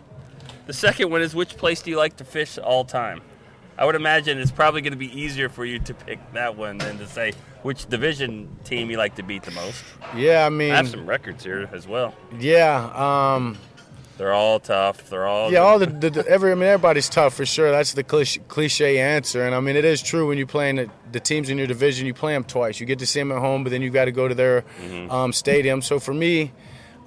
The 0.67 0.73
second 0.73 1.11
one 1.11 1.23
is 1.23 1.35
which 1.35 1.57
place 1.57 1.83
do 1.83 1.91
you 1.91 1.97
like 1.97 2.17
to 2.17 2.25
fish 2.25 2.59
all 2.59 2.85
time? 2.85 3.21
I 3.79 3.87
would 3.87 3.95
imagine 3.95 4.39
it's 4.39 4.51
probably 4.51 4.81
going 4.81 4.93
to 4.93 4.99
be 4.99 5.19
easier 5.19 5.49
for 5.49 5.65
you 5.65 5.79
to 5.79 5.95
pick 5.95 6.19
that 6.33 6.57
one 6.57 6.79
than 6.79 6.99
to 6.99 7.07
say 7.07 7.33
which 7.63 7.89
division 7.89 8.49
team 8.65 8.91
you 8.91 8.99
like 8.99 9.15
to 9.15 9.23
beat 9.23 9.45
the 9.45 9.53
most. 9.53 9.85
Yeah, 10.17 10.45
I 10.45 10.49
mean, 10.49 10.73
I 10.73 10.77
have 10.77 10.89
some 10.89 11.07
records 11.07 11.45
here 11.45 11.71
as 11.73 11.87
well. 11.87 12.13
Yeah, 12.41 12.91
um, 13.37 13.57
they're 14.17 14.33
all 14.33 14.59
tough. 14.59 15.09
They're 15.09 15.29
all 15.29 15.53
yeah. 15.53 15.61
All 15.61 15.79
the, 15.79 15.87
the, 15.87 16.11
the, 16.11 16.27
every 16.27 16.51
I 16.51 16.57
mean 16.57 16.65
everybody's 16.65 17.09
tough 17.09 17.35
for 17.35 17.47
sure. 17.47 17.71
That's 17.71 17.93
the 17.93 18.03
cliche, 18.03 18.41
cliche 18.49 18.99
answer, 18.99 19.47
and 19.47 19.55
I 19.55 19.61
mean 19.61 19.77
it 19.77 19.85
is 19.85 20.03
true 20.03 20.27
when 20.27 20.39
you're 20.39 20.49
playing 20.49 20.77
the, 20.77 20.91
the, 21.13 21.21
teams 21.21 21.49
in 21.49 21.57
your 21.57 21.69
division. 21.69 22.05
You 22.05 22.15
play 22.15 22.33
them 22.33 22.43
twice. 22.43 22.81
You 22.81 22.87
get 22.87 22.99
to 22.99 23.07
see 23.07 23.21
them 23.21 23.31
at 23.31 23.39
home, 23.39 23.63
but 23.63 23.71
then 23.71 23.81
you 23.81 23.91
got 23.91 24.07
to 24.07 24.13
go 24.13 24.27
to 24.27 24.35
their 24.35 24.63
mm-hmm. 24.63 25.09
um, 25.11 25.33
stadium. 25.33 25.83
So 25.83 26.01
for 26.01 26.13
me, 26.13 26.53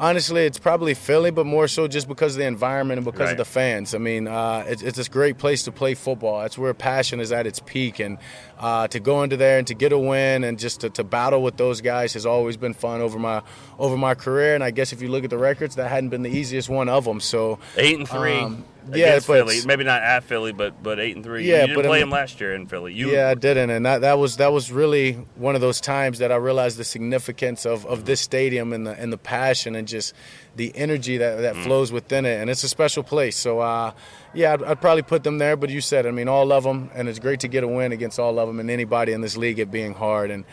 honestly, 0.01 0.46
it's 0.46 0.58
probably 0.58 0.96
Philly, 0.96 1.29
but 1.31 1.46
more 1.46 1.67
so 1.67 1.88
just 1.88 2.08
because 2.08 2.34
of 2.36 2.39
the 2.39 2.46
environment 2.46 2.98
and 2.98 3.05
because 3.05 3.27
right. 3.27 3.31
of 3.31 3.38
the 3.38 3.46
fans. 3.46 3.93
I 3.93 4.00
mean, 4.00 4.27
uh, 4.27 4.65
it's, 4.67 4.81
it's, 4.81 4.98
a 4.98 5.10
great 5.10 5.38
place 5.38 5.63
to 5.63 5.72
play 5.72 5.93
football. 5.93 6.41
That's 6.41 6.58
where 6.58 6.74
passion 6.74 7.20
is 7.20 7.31
at 7.31 7.46
its 7.48 7.60
peak, 7.60 8.00
and 8.00 8.17
uh, 8.62 8.88
to 8.88 9.00
go 9.00 9.24
into 9.24 9.36
there 9.38 9.58
and 9.58 9.65
to 9.68 9.74
get 9.74 9.91
a 9.91 9.98
win 9.98 10.44
and 10.44 10.60
just 10.60 10.82
to, 10.82 10.89
to, 10.91 11.03
battle 11.03 11.41
with 11.41 11.58
those 11.58 11.82
guys 11.82 12.13
has 12.13 12.27
always 12.27 12.58
been 12.58 12.75
fun 12.75 13.01
over 13.01 13.18
my 13.18 13.41
over 13.80 13.98
my 13.98 14.13
career. 14.13 14.53
And 14.53 14.63
I 14.63 14.70
guess 14.70 14.94
if 14.94 15.01
you 15.01 15.08
look 15.08 15.24
at 15.24 15.32
the 15.32 15.38
records, 15.38 15.75
that 15.75 15.89
hadn't 15.89 16.10
been 16.10 16.22
the 16.22 16.30
easiest 16.30 16.70
one 16.70 16.88
of 16.88 17.03
them. 17.03 17.20
So 17.20 17.58
eight 17.75 17.98
and 17.98 18.08
three. 18.08 18.39
Um, 18.39 18.63
yeah, 18.89 19.15
but 19.15 19.24
Philly. 19.24 19.60
Maybe 19.65 19.84
not 19.84 20.01
at 20.01 20.24
Philly, 20.24 20.51
but 20.51 20.82
but 20.82 21.00
eight 21.00 21.15
and 21.15 21.24
three. 21.24 21.48
Yeah, 21.48 21.62
you 21.62 21.68
didn't 21.68 21.75
but 21.75 21.86
play 21.86 22.00
I 22.00 22.01
mean, 22.01 22.08
him 22.08 22.12
last 22.12 22.39
year 22.41 22.53
in 22.53 22.65
Philly. 22.65 22.94
You, 22.94 23.12
yeah, 23.12 23.30
I 23.30 23.36
didn't, 23.36 23.70
and 23.70 23.86
that, 23.86 24.01
that 24.01 24.18
was 24.18 24.38
that 24.38 24.51
was 24.51 24.72
really 24.72 25.13
one 25.36 25.56
of 25.56 25.62
those 25.62 25.80
times 25.82 26.20
that 26.20 26.32
I 26.32 26.36
realized 26.36 26.77
the 26.77 26.84
significance 26.84 27.65
of, 27.65 27.86
of 27.86 28.06
this 28.06 28.22
stadium 28.22 28.74
and 28.74 28.88
the 28.88 28.91
and 28.91 29.13
the 29.13 29.18
passion 29.18 29.75
and 29.75 29.88
just 29.88 30.13
the 30.55 30.72
energy 30.75 31.17
that 31.17 31.41
that 31.41 31.55
mm. 31.55 31.63
flows 31.63 31.91
within 31.91 32.25
it, 32.25 32.39
and 32.41 32.50
it's 32.50 32.63
a 32.63 32.70
special 32.70 33.03
place. 33.03 33.36
So. 33.36 33.60
Uh, 33.60 33.91
yeah, 34.34 34.53
I'd, 34.53 34.63
I'd, 34.63 34.79
probably 34.79 35.01
put 35.01 35.25
them 35.25 35.39
there, 35.39 35.58
but 35.58 35.70
you 35.70 35.81
said, 35.81 36.05
I 36.05 36.12
mean, 36.12 36.29
all 36.29 36.53
of 36.53 36.63
them, 36.63 36.89
and 36.93 37.10
it's 37.10 37.20
great 37.20 37.41
to 37.41 37.50
get 37.50 37.65
a 37.65 37.67
win 37.67 37.91
against 37.91 38.17
all 38.17 38.39
of 38.39 38.48
them 38.48 38.62
and 38.62 38.72
anybody 38.72 39.12
in 39.12 39.20
this 39.20 39.36
league, 39.36 39.60
it 39.60 39.70
being 39.70 39.93
hard. 39.93 40.31
And 40.31 40.46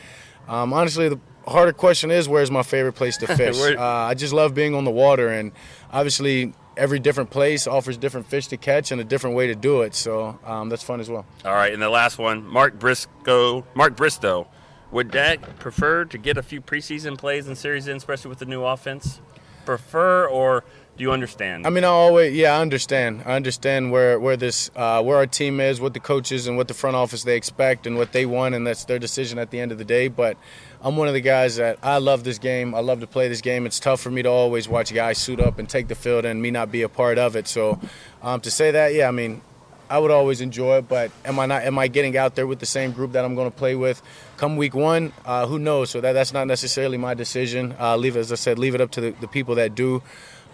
um, 0.49 0.73
honestly, 0.73 1.09
the 1.09 1.21
harder 1.47 1.73
question 1.73 2.11
is, 2.11 2.29
where's 2.29 2.51
my 2.51 2.65
favorite 2.65 2.95
place 2.95 3.17
to 3.19 3.27
fish? 3.37 3.57
uh, 3.57 3.81
I 3.81 4.15
just 4.15 4.33
love 4.33 4.55
being 4.55 4.75
on 4.75 4.85
the 4.85 4.91
water, 4.91 5.29
and 5.29 5.53
obviously, 5.93 6.53
every 6.77 6.99
different 6.99 7.31
place 7.31 7.67
offers 7.67 7.97
different 7.99 8.27
fish 8.27 8.47
to 8.49 8.57
catch 8.57 8.93
and 8.93 9.01
a 9.01 9.05
different 9.05 9.37
way 9.37 9.49
to 9.49 9.55
do 9.55 9.83
it. 9.83 9.95
So 9.95 10.39
um, 10.45 10.69
that's 10.69 10.83
fun 10.83 11.01
as 11.01 11.11
well. 11.11 11.27
All 11.45 11.53
right, 11.53 11.73
and 11.73 11.83
the 11.83 11.91
last 11.91 12.19
one, 12.19 12.47
Mark 12.47 12.79
Briscoe, 12.79 13.65
Mark 13.75 13.97
Bristow. 13.97 14.47
Would 14.91 15.11
Dak 15.11 15.59
prefer 15.59 16.07
to 16.07 16.17
get 16.17 16.39
a 16.39 16.43
few 16.43 16.63
preseason 16.63 17.19
plays 17.19 17.47
and 17.47 17.59
series 17.59 17.89
in, 17.89 17.99
especially 17.99 18.31
with 18.31 18.39
the 18.39 18.47
new 18.47 18.65
offense? 18.65 19.21
Prefer 19.69 20.27
or 20.27 20.65
do 20.97 21.03
you 21.03 21.13
understand? 21.13 21.67
I 21.67 21.71
mean, 21.71 21.85
I 21.85 21.89
always 21.89 22.35
yeah, 22.35 22.57
I 22.57 22.63
understand. 22.63 23.23
I 23.27 23.37
understand 23.37 23.93
where 23.93 24.19
where 24.19 24.35
this 24.35 24.71
uh, 24.75 25.03
where 25.03 25.19
our 25.19 25.27
team 25.27 25.61
is, 25.61 25.79
what 25.79 25.93
the 25.93 26.01
coaches 26.01 26.47
and 26.47 26.57
what 26.57 26.69
the 26.69 26.75
front 26.75 26.97
office 26.97 27.23
they 27.23 27.37
expect 27.37 27.87
and 27.87 27.99
what 27.99 28.13
they 28.13 28.25
want, 28.25 28.55
and 28.55 28.67
that's 28.67 28.87
their 28.87 28.99
decision 28.99 29.39
at 29.39 29.51
the 29.51 29.61
end 29.61 29.71
of 29.71 29.77
the 29.77 29.85
day. 29.85 30.09
But 30.09 30.39
I'm 30.81 30.97
one 30.97 31.07
of 31.07 31.13
the 31.13 31.21
guys 31.21 31.57
that 31.57 31.79
I 31.83 31.99
love 31.99 32.25
this 32.25 32.39
game. 32.39 32.75
I 32.75 32.81
love 32.81 33.01
to 33.01 33.07
play 33.07 33.29
this 33.29 33.43
game. 33.43 33.67
It's 33.67 33.79
tough 33.79 34.01
for 34.01 34.11
me 34.11 34.23
to 34.23 34.31
always 34.31 34.71
watch 34.71 34.95
guys 34.95 35.19
suit 35.19 35.39
up 35.39 35.59
and 35.59 35.69
take 35.69 35.89
the 35.89 35.95
field 35.95 36.25
and 36.25 36.41
me 36.41 36.51
not 36.51 36.73
be 36.73 36.81
a 36.81 36.89
part 36.89 37.19
of 37.19 37.37
it. 37.37 37.47
So 37.47 37.79
um, 38.23 38.41
to 38.41 38.51
say 38.51 38.71
that, 38.71 38.95
yeah, 38.95 39.07
I 39.07 39.11
mean, 39.11 39.43
I 39.91 39.99
would 39.99 40.11
always 40.11 40.41
enjoy 40.41 40.79
it. 40.79 40.89
But 40.89 41.11
am 41.25 41.39
I 41.39 41.47
not? 41.47 41.63
Am 41.63 41.79
I 41.79 41.89
getting 41.89 42.17
out 42.17 42.35
there 42.35 42.47
with 42.47 42.59
the 42.59 42.67
same 42.67 42.93
group 42.93 43.13
that 43.13 43.25
I'm 43.25 43.35
going 43.35 43.51
to 43.51 43.57
play 43.57 43.75
with 43.75 44.03
come 44.37 44.57
week 44.57 44.75
one? 44.75 45.13
Uh, 45.25 45.47
who 45.47 45.59
knows? 45.59 45.91
So 45.91 46.01
that 46.01 46.13
that's 46.13 46.33
not 46.33 46.47
necessarily 46.47 46.99
my 46.99 47.15
decision. 47.15 47.75
Uh, 47.79 47.97
leave 47.97 48.17
as 48.17 48.33
I 48.33 48.37
said, 48.37 48.59
leave 48.59 48.75
it 48.75 48.81
up 48.81 48.91
to 48.93 49.01
the, 49.01 49.11
the 49.21 49.29
people 49.29 49.55
that 49.57 49.75
do. 49.75 50.03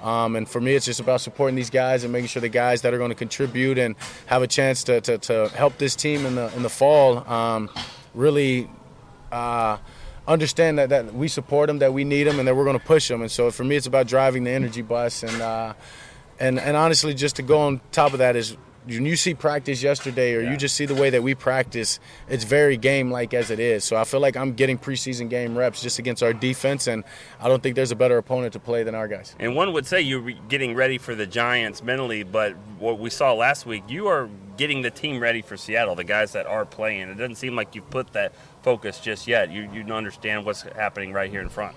Um, 0.02 0.36
and 0.36 0.48
for 0.48 0.60
me, 0.60 0.74
it's 0.74 0.84
just 0.84 1.00
about 1.00 1.22
supporting 1.22 1.56
these 1.56 1.70
guys 1.70 2.04
and 2.04 2.12
making 2.12 2.28
sure 2.28 2.42
the 2.42 2.48
guys 2.48 2.82
that 2.82 2.92
are 2.92 2.98
going 2.98 3.10
to 3.10 3.14
contribute 3.14 3.78
and 3.78 3.96
have 4.26 4.42
a 4.42 4.46
chance 4.46 4.84
to, 4.84 5.00
to, 5.00 5.18
to 5.18 5.48
help 5.50 5.78
this 5.78 5.96
team 5.96 6.26
in 6.26 6.34
the 6.34 6.54
in 6.56 6.62
the 6.62 6.70
fall 6.70 7.18
um, 7.30 7.70
really. 8.14 8.68
Uh, 9.32 9.78
understand 10.26 10.78
that, 10.78 10.88
that 10.88 11.14
we 11.14 11.28
support 11.28 11.66
them, 11.66 11.78
that 11.80 11.92
we 11.92 12.04
need 12.04 12.24
them, 12.24 12.38
and 12.38 12.48
that 12.48 12.56
we're 12.56 12.64
going 12.64 12.78
to 12.78 12.84
push 12.84 13.08
them. 13.08 13.20
And 13.20 13.30
so 13.30 13.50
for 13.50 13.64
me, 13.64 13.76
it's 13.76 13.86
about 13.86 14.06
driving 14.06 14.44
the 14.44 14.50
energy 14.50 14.82
bus. 14.82 15.22
And 15.22 15.42
uh, 15.42 15.74
and 16.40 16.58
and 16.58 16.76
honestly, 16.76 17.14
just 17.14 17.36
to 17.36 17.42
go 17.42 17.60
on 17.60 17.80
top 17.92 18.12
of 18.12 18.18
that 18.18 18.36
is 18.36 18.56
when 18.86 19.06
you 19.06 19.16
see 19.16 19.34
practice 19.34 19.82
yesterday 19.82 20.34
or 20.34 20.40
yeah. 20.40 20.50
you 20.50 20.56
just 20.56 20.76
see 20.76 20.86
the 20.86 20.94
way 20.94 21.10
that 21.10 21.22
we 21.22 21.34
practice, 21.34 22.00
it's 22.28 22.44
very 22.44 22.76
game 22.76 23.10
like 23.10 23.32
as 23.34 23.50
it 23.50 23.58
is. 23.58 23.84
So 23.84 23.96
I 23.96 24.04
feel 24.04 24.20
like 24.20 24.36
I'm 24.36 24.52
getting 24.52 24.78
preseason 24.78 25.30
game 25.30 25.56
reps 25.56 25.82
just 25.82 25.98
against 25.98 26.22
our 26.22 26.32
defense, 26.32 26.86
and 26.86 27.04
I 27.40 27.48
don't 27.48 27.62
think 27.62 27.76
there's 27.76 27.92
a 27.92 27.96
better 27.96 28.18
opponent 28.18 28.52
to 28.54 28.60
play 28.60 28.82
than 28.82 28.94
our 28.94 29.08
guys. 29.08 29.34
And 29.38 29.54
one 29.54 29.72
would 29.72 29.86
say 29.86 30.00
you're 30.00 30.32
getting 30.48 30.74
ready 30.74 30.98
for 30.98 31.14
the 31.14 31.26
Giants 31.26 31.82
mentally, 31.82 32.22
but 32.22 32.54
what 32.78 32.98
we 32.98 33.10
saw 33.10 33.32
last 33.32 33.66
week, 33.66 33.84
you 33.88 34.08
are 34.08 34.28
getting 34.56 34.82
the 34.82 34.90
team 34.90 35.20
ready 35.20 35.42
for 35.42 35.56
Seattle, 35.56 35.94
the 35.94 36.04
guys 36.04 36.32
that 36.32 36.46
are 36.46 36.64
playing. 36.64 37.08
It 37.08 37.14
doesn't 37.14 37.36
seem 37.36 37.56
like 37.56 37.74
you've 37.74 37.90
put 37.90 38.12
that 38.12 38.32
focus 38.62 39.00
just 39.00 39.26
yet. 39.26 39.50
You, 39.50 39.68
you 39.72 39.82
don't 39.82 39.96
understand 39.96 40.44
what's 40.44 40.62
happening 40.62 41.12
right 41.12 41.30
here 41.30 41.40
in 41.40 41.48
front. 41.48 41.74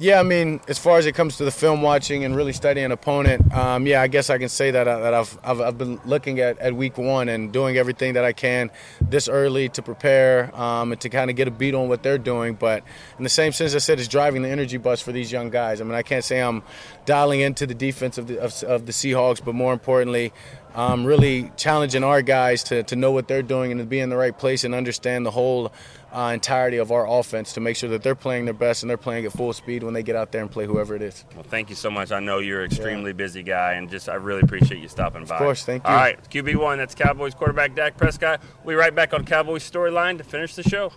Yeah, 0.00 0.20
I 0.20 0.22
mean, 0.22 0.60
as 0.68 0.78
far 0.78 0.98
as 0.98 1.06
it 1.06 1.16
comes 1.16 1.38
to 1.38 1.44
the 1.44 1.50
film 1.50 1.82
watching 1.82 2.22
and 2.22 2.36
really 2.36 2.52
studying 2.52 2.86
an 2.86 2.92
opponent, 2.92 3.52
um, 3.52 3.84
yeah, 3.84 4.00
I 4.00 4.06
guess 4.06 4.30
I 4.30 4.38
can 4.38 4.48
say 4.48 4.70
that, 4.70 4.86
uh, 4.86 5.00
that 5.00 5.12
I've, 5.12 5.36
I've, 5.42 5.60
I've, 5.60 5.76
been 5.76 6.00
looking 6.04 6.38
at, 6.38 6.56
at 6.60 6.76
week 6.76 6.98
one 6.98 7.28
and 7.28 7.52
doing 7.52 7.76
everything 7.76 8.14
that 8.14 8.24
I 8.24 8.32
can 8.32 8.70
this 9.00 9.28
early 9.28 9.68
to 9.70 9.82
prepare 9.82 10.54
um, 10.54 10.92
and 10.92 11.00
to 11.00 11.08
kind 11.08 11.30
of 11.30 11.36
get 11.36 11.48
a 11.48 11.50
beat 11.50 11.74
on 11.74 11.88
what 11.88 12.04
they're 12.04 12.16
doing. 12.16 12.54
But 12.54 12.84
in 13.18 13.24
the 13.24 13.28
same 13.28 13.50
sense, 13.50 13.74
I 13.74 13.78
said, 13.78 13.98
it's 13.98 14.06
driving 14.06 14.42
the 14.42 14.50
energy 14.50 14.76
bus 14.76 15.00
for 15.00 15.10
these 15.10 15.32
young 15.32 15.50
guys. 15.50 15.80
I 15.80 15.84
mean, 15.84 15.96
I 15.96 16.02
can't 16.02 16.22
say 16.22 16.40
I'm 16.40 16.62
dialing 17.04 17.40
into 17.40 17.66
the 17.66 17.74
defense 17.74 18.18
of 18.18 18.28
the, 18.28 18.38
of, 18.40 18.62
of 18.62 18.86
the 18.86 18.92
Seahawks, 18.92 19.44
but 19.44 19.56
more 19.56 19.72
importantly, 19.72 20.32
um, 20.74 21.04
really 21.04 21.50
challenging 21.56 22.04
our 22.04 22.22
guys 22.22 22.62
to, 22.64 22.82
to 22.84 22.96
know 22.96 23.12
what 23.12 23.28
they're 23.28 23.42
doing 23.42 23.72
and 23.72 23.80
to 23.80 23.86
be 23.86 24.00
in 24.00 24.10
the 24.10 24.16
right 24.16 24.36
place 24.36 24.64
and 24.64 24.74
understand 24.74 25.26
the 25.26 25.30
whole 25.30 25.72
uh, 26.12 26.30
entirety 26.32 26.78
of 26.78 26.90
our 26.90 27.06
offense 27.08 27.52
to 27.54 27.60
make 27.60 27.76
sure 27.76 27.90
that 27.90 28.02
they're 28.02 28.14
playing 28.14 28.44
their 28.44 28.54
best 28.54 28.82
and 28.82 28.88
they're 28.88 28.96
playing 28.96 29.26
at 29.26 29.32
full 29.32 29.52
speed 29.52 29.82
when 29.82 29.94
they 29.94 30.02
get 30.02 30.16
out 30.16 30.32
there 30.32 30.40
and 30.40 30.50
play 30.50 30.66
whoever 30.66 30.94
it 30.94 31.02
is. 31.02 31.24
Well, 31.34 31.42
thank 31.42 31.68
you 31.68 31.76
so 31.76 31.90
much. 31.90 32.12
I 32.12 32.20
know 32.20 32.38
you're 32.38 32.60
an 32.60 32.66
extremely 32.66 33.10
yeah. 33.10 33.16
busy 33.16 33.42
guy, 33.42 33.74
and 33.74 33.90
just 33.90 34.08
I 34.08 34.14
really 34.14 34.40
appreciate 34.40 34.80
you 34.80 34.88
stopping 34.88 35.24
by. 35.24 35.36
Of 35.36 35.38
course, 35.38 35.64
thank 35.64 35.84
you. 35.84 35.90
All 35.90 35.96
right, 35.96 36.18
QB 36.30 36.56
one. 36.56 36.78
That's 36.78 36.94
Cowboys 36.94 37.34
quarterback 37.34 37.74
Dak 37.74 37.96
Prescott. 37.96 38.40
We'll 38.64 38.74
be 38.74 38.78
right 38.78 38.94
back 38.94 39.12
on 39.12 39.24
Cowboys 39.24 39.68
storyline 39.68 40.18
to 40.18 40.24
finish 40.24 40.54
the 40.54 40.62
show. 40.62 40.92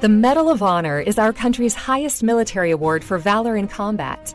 The 0.00 0.08
Medal 0.08 0.48
of 0.48 0.64
Honor 0.64 0.98
is 0.98 1.16
our 1.16 1.32
country's 1.32 1.74
highest 1.74 2.24
military 2.24 2.72
award 2.72 3.04
for 3.04 3.18
valor 3.18 3.56
in 3.56 3.68
combat. 3.68 4.34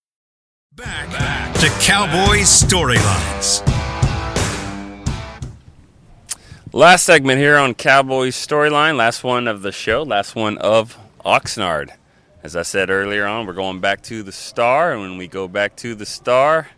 Back, 0.73 1.11
back 1.11 1.53
to 1.55 1.67
Cowboys 1.81 2.47
storylines. 2.47 3.61
Last 6.71 7.03
segment 7.03 7.39
here 7.41 7.57
on 7.57 7.73
Cowboys 7.73 8.37
storyline. 8.37 8.95
Last 8.95 9.21
one 9.21 9.49
of 9.49 9.63
the 9.63 9.73
show. 9.73 10.03
Last 10.03 10.33
one 10.33 10.57
of 10.59 10.97
Oxnard. 11.25 11.89
As 12.41 12.55
I 12.55 12.61
said 12.61 12.89
earlier 12.89 13.25
on, 13.25 13.47
we're 13.47 13.53
going 13.53 13.81
back 13.81 14.01
to 14.03 14.23
the 14.23 14.31
Star, 14.31 14.93
and 14.93 15.01
when 15.01 15.17
we 15.17 15.27
go 15.27 15.49
back 15.49 15.75
to 15.75 15.93
the 15.93 16.05
Star, 16.05 16.69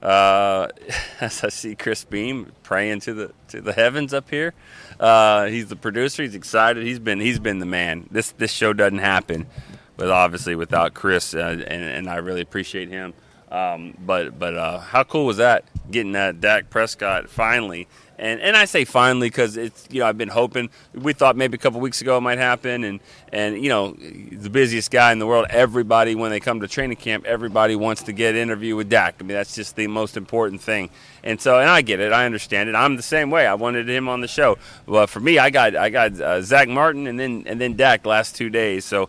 uh, 0.00 0.68
as 1.20 1.42
I 1.42 1.48
see 1.48 1.74
Chris 1.74 2.04
Beam 2.04 2.52
praying 2.62 3.00
to 3.00 3.14
the 3.14 3.32
to 3.48 3.60
the 3.60 3.72
heavens 3.72 4.14
up 4.14 4.30
here, 4.30 4.54
uh, 5.00 5.46
he's 5.46 5.66
the 5.66 5.74
producer. 5.74 6.22
He's 6.22 6.36
excited. 6.36 6.84
He's 6.86 7.00
been 7.00 7.18
he's 7.18 7.40
been 7.40 7.58
the 7.58 7.66
man. 7.66 8.06
This 8.12 8.30
this 8.30 8.52
show 8.52 8.72
doesn't 8.72 8.98
happen, 8.98 9.48
but 9.96 10.08
obviously 10.08 10.54
without 10.54 10.94
Chris, 10.94 11.34
uh, 11.34 11.64
and, 11.66 11.82
and 11.82 12.08
I 12.08 12.18
really 12.18 12.40
appreciate 12.40 12.88
him. 12.88 13.12
Um, 13.54 13.96
but 14.04 14.36
but 14.36 14.56
uh, 14.56 14.80
how 14.80 15.04
cool 15.04 15.26
was 15.26 15.36
that 15.36 15.64
getting 15.88 16.12
that 16.12 16.40
Dak 16.40 16.70
Prescott 16.70 17.28
finally? 17.28 17.86
And 18.18 18.40
and 18.40 18.56
I 18.56 18.64
say 18.64 18.84
finally 18.84 19.28
because 19.28 19.56
it's 19.56 19.86
you 19.92 20.00
know 20.00 20.06
I've 20.06 20.18
been 20.18 20.28
hoping. 20.28 20.70
We 20.92 21.12
thought 21.12 21.36
maybe 21.36 21.54
a 21.54 21.58
couple 21.58 21.78
weeks 21.78 22.00
ago 22.00 22.18
it 22.18 22.20
might 22.20 22.38
happen 22.38 22.82
and 22.82 22.98
and 23.32 23.62
you 23.62 23.68
know 23.68 23.92
the 23.92 24.50
busiest 24.50 24.90
guy 24.90 25.12
in 25.12 25.20
the 25.20 25.26
world 25.26 25.46
everybody 25.50 26.16
when 26.16 26.32
they 26.32 26.40
come 26.40 26.60
to 26.60 26.68
training 26.68 26.96
camp 26.96 27.26
everybody 27.26 27.76
wants 27.76 28.02
to 28.04 28.12
get 28.12 28.34
an 28.34 28.40
interview 28.40 28.74
with 28.74 28.88
Dak. 28.88 29.16
I 29.20 29.22
mean 29.22 29.36
that's 29.36 29.54
just 29.54 29.76
the 29.76 29.86
most 29.86 30.16
important 30.16 30.60
thing. 30.60 30.90
And 31.22 31.40
so 31.40 31.60
and 31.60 31.68
I 31.68 31.82
get 31.82 32.00
it. 32.00 32.12
I 32.12 32.26
understand 32.26 32.68
it. 32.68 32.74
I'm 32.74 32.96
the 32.96 33.02
same 33.02 33.30
way. 33.30 33.46
I 33.46 33.54
wanted 33.54 33.88
him 33.88 34.08
on 34.08 34.20
the 34.20 34.28
show. 34.28 34.58
But 34.84 35.10
for 35.10 35.20
me 35.20 35.38
I 35.38 35.50
got 35.50 35.76
I 35.76 35.90
got 35.90 36.20
uh, 36.20 36.42
Zack 36.42 36.68
Martin 36.68 37.06
and 37.06 37.20
then 37.20 37.44
and 37.46 37.60
then 37.60 37.76
Dak 37.76 38.04
last 38.04 38.34
two 38.34 38.50
days. 38.50 38.84
So 38.84 39.08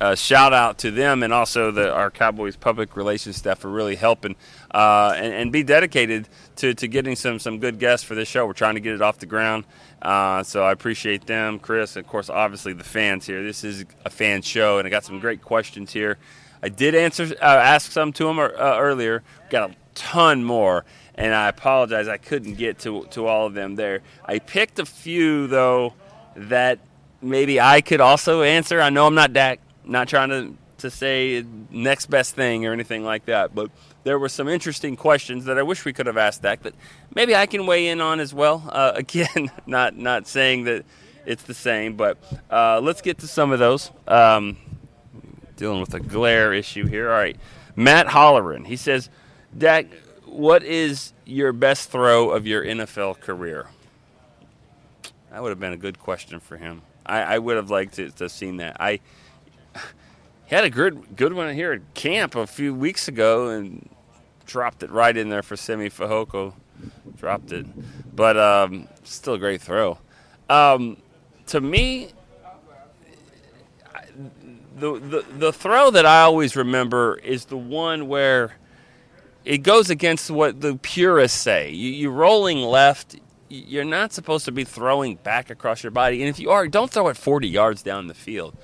uh, 0.00 0.14
shout 0.14 0.52
out 0.52 0.78
to 0.78 0.90
them 0.90 1.22
and 1.22 1.32
also 1.32 1.70
the, 1.70 1.92
our 1.92 2.10
Cowboys 2.10 2.56
public 2.56 2.96
relations 2.96 3.36
staff 3.36 3.58
for 3.58 3.68
really 3.68 3.96
helping 3.96 4.36
uh, 4.72 5.12
and, 5.16 5.32
and, 5.32 5.52
be 5.52 5.62
dedicated 5.62 6.28
to, 6.56 6.74
to 6.74 6.86
getting 6.86 7.16
some, 7.16 7.38
some 7.38 7.58
good 7.58 7.78
guests 7.78 8.04
for 8.06 8.14
this 8.14 8.28
show. 8.28 8.46
We're 8.46 8.52
trying 8.52 8.74
to 8.74 8.80
get 8.80 8.94
it 8.94 9.02
off 9.02 9.18
the 9.18 9.26
ground. 9.26 9.64
Uh, 10.00 10.42
so 10.44 10.62
I 10.62 10.72
appreciate 10.72 11.26
them, 11.26 11.58
Chris, 11.58 11.96
and 11.96 12.04
of 12.04 12.10
course, 12.10 12.30
obviously 12.30 12.72
the 12.72 12.84
fans 12.84 13.26
here. 13.26 13.42
This 13.42 13.64
is 13.64 13.84
a 14.04 14.10
fan 14.10 14.42
show, 14.42 14.78
and 14.78 14.86
I 14.86 14.90
got 14.90 15.04
some 15.04 15.18
great 15.18 15.42
questions 15.42 15.92
here. 15.92 16.18
I 16.62 16.68
did 16.68 16.94
answer, 16.94 17.34
uh, 17.40 17.44
ask 17.44 17.90
some 17.90 18.12
to 18.14 18.24
them 18.24 18.38
uh, 18.38 18.50
earlier. 18.56 19.22
Got 19.50 19.70
a 19.70 19.74
ton 19.94 20.44
more, 20.44 20.84
and 21.16 21.34
I 21.34 21.48
apologize 21.48 22.06
I 22.06 22.18
couldn't 22.18 22.54
get 22.54 22.78
to, 22.80 23.04
to 23.10 23.26
all 23.26 23.46
of 23.46 23.54
them 23.54 23.74
there. 23.74 24.02
I 24.24 24.38
picked 24.38 24.78
a 24.78 24.86
few 24.86 25.48
though 25.48 25.94
that 26.36 26.78
maybe 27.20 27.60
I 27.60 27.80
could 27.80 28.00
also 28.00 28.42
answer. 28.42 28.80
I 28.80 28.90
know 28.90 29.06
I'm 29.06 29.14
not 29.16 29.32
Dak 29.32 29.58
not 29.88 30.08
trying 30.08 30.28
to, 30.28 30.54
to 30.78 30.90
say 30.90 31.44
next 31.70 32.06
best 32.06 32.34
thing 32.34 32.66
or 32.66 32.72
anything 32.72 33.04
like 33.04 33.24
that, 33.26 33.54
but 33.54 33.70
there 34.04 34.18
were 34.18 34.28
some 34.28 34.48
interesting 34.48 34.96
questions 34.96 35.46
that 35.46 35.58
I 35.58 35.62
wish 35.62 35.84
we 35.84 35.92
could 35.92 36.06
have 36.06 36.16
asked 36.16 36.42
that, 36.42 36.62
but 36.62 36.74
maybe 37.14 37.34
I 37.34 37.46
can 37.46 37.66
weigh 37.66 37.88
in 37.88 38.00
on 38.00 38.20
as 38.20 38.32
well. 38.32 38.62
Uh, 38.78 38.92
again, 38.94 39.50
not 39.66 39.96
not 39.96 40.28
saying 40.28 40.64
that 40.64 40.84
it's 41.26 41.42
the 41.42 41.54
same, 41.54 41.96
but 41.96 42.16
uh, 42.50 42.80
let's 42.80 43.00
get 43.00 43.18
to 43.18 43.26
some 43.26 43.50
of 43.50 43.58
those. 43.58 43.90
Um, 44.06 44.56
dealing 45.56 45.80
with 45.80 45.92
a 45.94 46.00
glare 46.00 46.52
issue 46.52 46.86
here. 46.86 47.10
All 47.10 47.18
right, 47.18 47.36
Matt 47.74 48.06
Holleran. 48.06 48.66
He 48.66 48.76
says, 48.76 49.10
Dak, 49.56 49.86
what 50.24 50.62
is 50.62 51.12
your 51.24 51.52
best 51.52 51.90
throw 51.90 52.30
of 52.30 52.46
your 52.46 52.64
NFL 52.64 53.20
career? 53.20 53.66
That 55.30 55.42
would 55.42 55.50
have 55.50 55.60
been 55.60 55.72
a 55.72 55.78
good 55.78 55.98
question 55.98 56.40
for 56.40 56.56
him. 56.56 56.82
I, 57.04 57.22
I 57.22 57.38
would 57.38 57.56
have 57.56 57.70
liked 57.70 57.94
to, 57.94 58.10
to 58.10 58.24
have 58.24 58.32
seen 58.32 58.58
that. 58.58 58.76
I 58.80 59.00
he 60.46 60.54
had 60.54 60.64
a 60.64 60.70
good 60.70 61.16
good 61.16 61.32
one 61.32 61.52
here 61.54 61.72
at 61.72 61.94
camp 61.94 62.34
a 62.34 62.46
few 62.46 62.74
weeks 62.74 63.08
ago 63.08 63.48
and 63.48 63.88
dropped 64.46 64.82
it 64.82 64.90
right 64.90 65.16
in 65.16 65.28
there 65.28 65.42
for 65.42 65.56
Simi 65.56 65.90
Fehoko. 65.90 66.54
Dropped 67.16 67.52
it, 67.52 67.66
but 68.14 68.36
um, 68.36 68.88
still 69.04 69.34
a 69.34 69.38
great 69.38 69.60
throw. 69.60 69.98
Um, 70.48 70.96
to 71.46 71.60
me, 71.60 72.12
the, 74.76 74.98
the 74.98 75.24
the 75.36 75.52
throw 75.52 75.90
that 75.90 76.06
I 76.06 76.22
always 76.22 76.56
remember 76.56 77.16
is 77.16 77.46
the 77.46 77.56
one 77.56 78.08
where 78.08 78.56
it 79.44 79.58
goes 79.58 79.90
against 79.90 80.30
what 80.30 80.60
the 80.60 80.76
purists 80.76 81.38
say. 81.38 81.70
You, 81.70 81.90
you're 81.90 82.12
rolling 82.12 82.58
left. 82.58 83.16
You're 83.48 83.84
not 83.84 84.12
supposed 84.12 84.44
to 84.44 84.52
be 84.52 84.64
throwing 84.64 85.16
back 85.16 85.50
across 85.50 85.82
your 85.82 85.90
body, 85.90 86.22
and 86.22 86.28
if 86.28 86.38
you 86.38 86.50
are, 86.50 86.68
don't 86.68 86.90
throw 86.90 87.08
it 87.08 87.16
40 87.16 87.48
yards 87.48 87.82
down 87.82 88.06
the 88.06 88.14
field. 88.14 88.56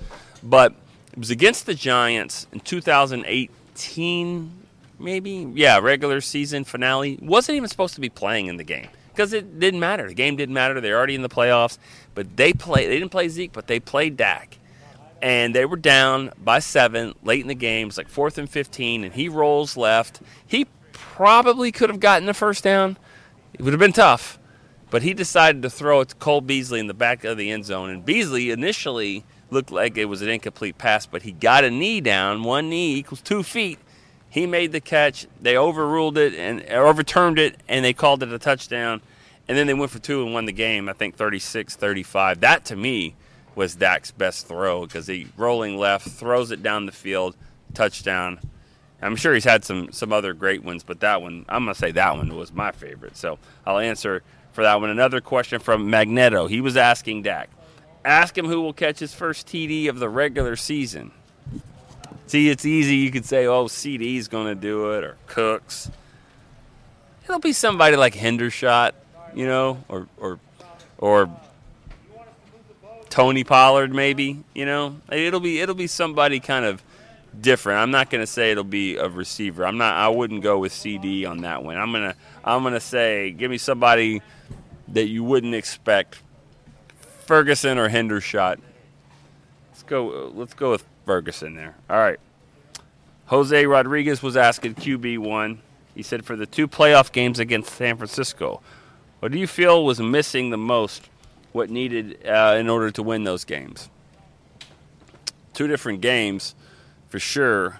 But 0.43 0.75
it 1.15 1.19
was 1.19 1.31
against 1.31 1.65
the 1.65 1.73
Giants 1.73 2.45
in 2.51 2.59
2018, 2.59 4.51
maybe. 4.99 5.51
Yeah, 5.53 5.79
regular 5.79 6.19
season 6.19 6.65
finale. 6.65 7.17
Wasn't 7.21 7.55
even 7.55 7.69
supposed 7.69 7.95
to 7.95 8.01
be 8.01 8.09
playing 8.09 8.47
in 8.47 8.57
the 8.57 8.65
game 8.65 8.89
because 9.13 9.31
it 9.31 9.57
didn't 9.59 9.79
matter. 9.79 10.09
The 10.09 10.13
game 10.13 10.35
didn't 10.35 10.53
matter. 10.53 10.81
They're 10.81 10.97
already 10.97 11.15
in 11.15 11.21
the 11.21 11.29
playoffs. 11.29 11.77
But 12.15 12.35
they 12.35 12.51
play. 12.51 12.87
They 12.87 12.99
didn't 12.99 13.11
play 13.11 13.29
Zeke, 13.29 13.53
but 13.53 13.67
they 13.67 13.79
played 13.79 14.17
Dak, 14.17 14.57
and 15.21 15.55
they 15.55 15.65
were 15.65 15.77
down 15.77 16.31
by 16.43 16.59
seven 16.59 17.13
late 17.23 17.41
in 17.41 17.47
the 17.47 17.55
game. 17.55 17.87
It's 17.87 17.97
like 17.97 18.09
fourth 18.09 18.37
and 18.37 18.49
15, 18.49 19.05
and 19.05 19.13
he 19.13 19.29
rolls 19.29 19.77
left. 19.77 20.21
He 20.45 20.67
probably 20.91 21.71
could 21.71 21.89
have 21.89 22.01
gotten 22.01 22.25
the 22.25 22.33
first 22.33 22.63
down. 22.63 22.97
It 23.53 23.61
would 23.61 23.71
have 23.71 23.79
been 23.79 23.93
tough, 23.93 24.37
but 24.89 25.01
he 25.01 25.13
decided 25.13 25.61
to 25.61 25.69
throw 25.69 26.01
it 26.01 26.09
to 26.09 26.15
Cole 26.15 26.41
Beasley 26.41 26.81
in 26.81 26.87
the 26.87 26.93
back 26.93 27.23
of 27.23 27.37
the 27.37 27.51
end 27.51 27.63
zone. 27.63 27.89
And 27.89 28.03
Beasley 28.03 28.51
initially 28.51 29.23
looked 29.55 29.71
like 29.71 29.97
it 29.97 30.05
was 30.05 30.21
an 30.21 30.27
incomplete 30.27 30.77
pass, 30.77 31.05
but 31.05 31.23
he 31.23 31.31
got 31.31 31.63
a 31.63 31.71
knee 31.71 32.01
down. 32.01 32.43
One 32.43 32.69
knee 32.69 32.97
equals 32.97 33.21
two 33.21 33.41
feet. 33.41 33.79
He 34.29 34.45
made 34.45 34.73
the 34.73 34.81
catch. 34.81 35.27
They 35.41 35.57
overruled 35.57 36.17
it 36.17 36.35
and 36.35 36.61
overturned 36.69 37.39
it, 37.39 37.55
and 37.69 37.83
they 37.85 37.93
called 37.93 38.21
it 38.21 38.33
a 38.33 38.37
touchdown. 38.37 39.01
And 39.47 39.57
then 39.57 39.65
they 39.65 39.73
went 39.73 39.91
for 39.91 39.99
two 39.99 40.23
and 40.23 40.33
won 40.33 40.45
the 40.45 40.51
game. 40.51 40.89
I 40.89 40.93
think 40.93 41.15
36-35. 41.15 42.41
That 42.41 42.65
to 42.65 42.75
me 42.75 43.15
was 43.55 43.75
Dak's 43.75 44.11
best 44.11 44.45
throw 44.47 44.85
because 44.85 45.07
he 45.07 45.27
rolling 45.37 45.77
left 45.77 46.09
throws 46.09 46.51
it 46.51 46.61
down 46.61 46.85
the 46.85 46.91
field, 46.91 47.37
touchdown. 47.73 48.39
I'm 49.01 49.15
sure 49.15 49.33
he's 49.33 49.45
had 49.45 49.63
some 49.63 49.91
some 49.91 50.11
other 50.11 50.33
great 50.33 50.63
ones, 50.63 50.83
but 50.83 50.99
that 51.01 51.21
one 51.21 51.45
I'm 51.47 51.63
gonna 51.63 51.75
say 51.75 51.91
that 51.91 52.17
one 52.17 52.35
was 52.35 52.51
my 52.51 52.71
favorite. 52.71 53.15
So 53.15 53.37
I'll 53.65 53.77
answer 53.77 54.23
for 54.51 54.63
that 54.63 54.81
one. 54.81 54.89
Another 54.89 55.21
question 55.21 55.59
from 55.59 55.89
Magneto. 55.89 56.47
He 56.47 56.59
was 56.59 56.75
asking 56.75 57.21
Dak. 57.21 57.49
Ask 58.05 58.37
him 58.37 58.45
who 58.45 58.61
will 58.61 58.71
catch 58.71 58.99
his 58.99 59.15
first 59.15 59.47
TD 59.47 59.89
of 59.89 59.97
the 59.97 60.07
regular 60.07 60.55
season. 60.55 61.11
See, 62.27 62.49
it's 62.49 62.63
easy. 62.63 62.97
You 62.97 63.09
could 63.09 63.25
say, 63.25 63.47
oh, 63.47 63.65
CeeDee's 63.65 64.27
going 64.27 64.45
to 64.47 64.55
do 64.55 64.91
it, 64.93 65.03
or 65.03 65.17
Cooks. 65.25 65.89
It'll 67.23 67.39
be 67.39 67.53
somebody 67.53 67.95
like 67.95 68.13
Hendershot, 68.13 68.91
you 69.33 69.47
know, 69.47 69.83
or 69.89 70.07
or 70.17 70.39
or 70.99 71.29
Tony 73.09 73.43
Pollard, 73.43 73.91
maybe. 73.91 74.43
You 74.53 74.65
know, 74.65 75.01
it'll 75.11 75.39
be 75.39 75.59
it'll 75.59 75.73
be 75.73 75.87
somebody 75.87 76.39
kind 76.39 76.65
of 76.65 76.83
different. 77.41 77.79
I'm 77.79 77.91
not 77.91 78.11
going 78.11 78.21
to 78.21 78.27
say 78.27 78.51
it'll 78.51 78.63
be 78.63 78.97
a 78.97 79.09
receiver. 79.09 79.65
I'm 79.65 79.79
not. 79.79 79.95
I 79.95 80.09
wouldn't 80.09 80.43
go 80.43 80.59
with 80.59 80.73
CeeDee 80.73 81.27
on 81.27 81.39
that 81.39 81.63
one. 81.63 81.77
I'm 81.77 81.91
gonna 81.91 82.15
I'm 82.43 82.61
gonna 82.61 82.79
say 82.79 83.31
give 83.31 83.49
me 83.49 83.57
somebody 83.57 84.21
that 84.89 85.07
you 85.07 85.23
wouldn't 85.23 85.55
expect 85.55 86.19
Ferguson 87.25 87.77
or 87.77 87.89
Hendershot. 87.89 88.59
Let's 89.71 89.83
go. 89.83 90.31
Let's 90.33 90.53
go 90.53 90.71
with 90.71 90.85
Ferguson 91.05 91.55
there. 91.55 91.75
All 91.89 91.97
right. 91.97 92.19
Jose 93.27 93.65
Rodriguez 93.65 94.21
was 94.21 94.37
asking 94.37 94.75
QB 94.75 95.19
one. 95.19 95.59
He 95.95 96.03
said 96.03 96.25
for 96.25 96.35
the 96.35 96.45
two 96.45 96.67
playoff 96.67 97.11
games 97.11 97.39
against 97.39 97.73
San 97.73 97.97
Francisco, 97.97 98.61
what 99.19 99.31
do 99.31 99.39
you 99.39 99.47
feel 99.47 99.83
was 99.83 99.99
missing 99.99 100.49
the 100.49 100.57
most 100.57 101.09
what 101.55 101.69
needed 101.69 102.19
uh, 102.27 102.57
in 102.59 102.67
order 102.69 102.91
to 102.91 103.01
win 103.01 103.23
those 103.23 103.45
games. 103.45 103.89
Two 105.53 105.67
different 105.67 106.01
games, 106.01 106.53
for 107.07 107.17
sure. 107.17 107.79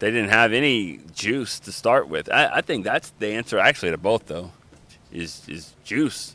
They 0.00 0.10
didn't 0.10 0.30
have 0.30 0.52
any 0.52 0.98
juice 1.14 1.60
to 1.60 1.72
start 1.72 2.08
with. 2.08 2.28
I, 2.30 2.56
I 2.56 2.60
think 2.60 2.84
that's 2.84 3.10
the 3.20 3.28
answer 3.28 3.56
actually 3.56 3.92
to 3.92 3.98
both, 3.98 4.26
though, 4.26 4.50
is 5.12 5.42
is 5.48 5.74
juice, 5.84 6.34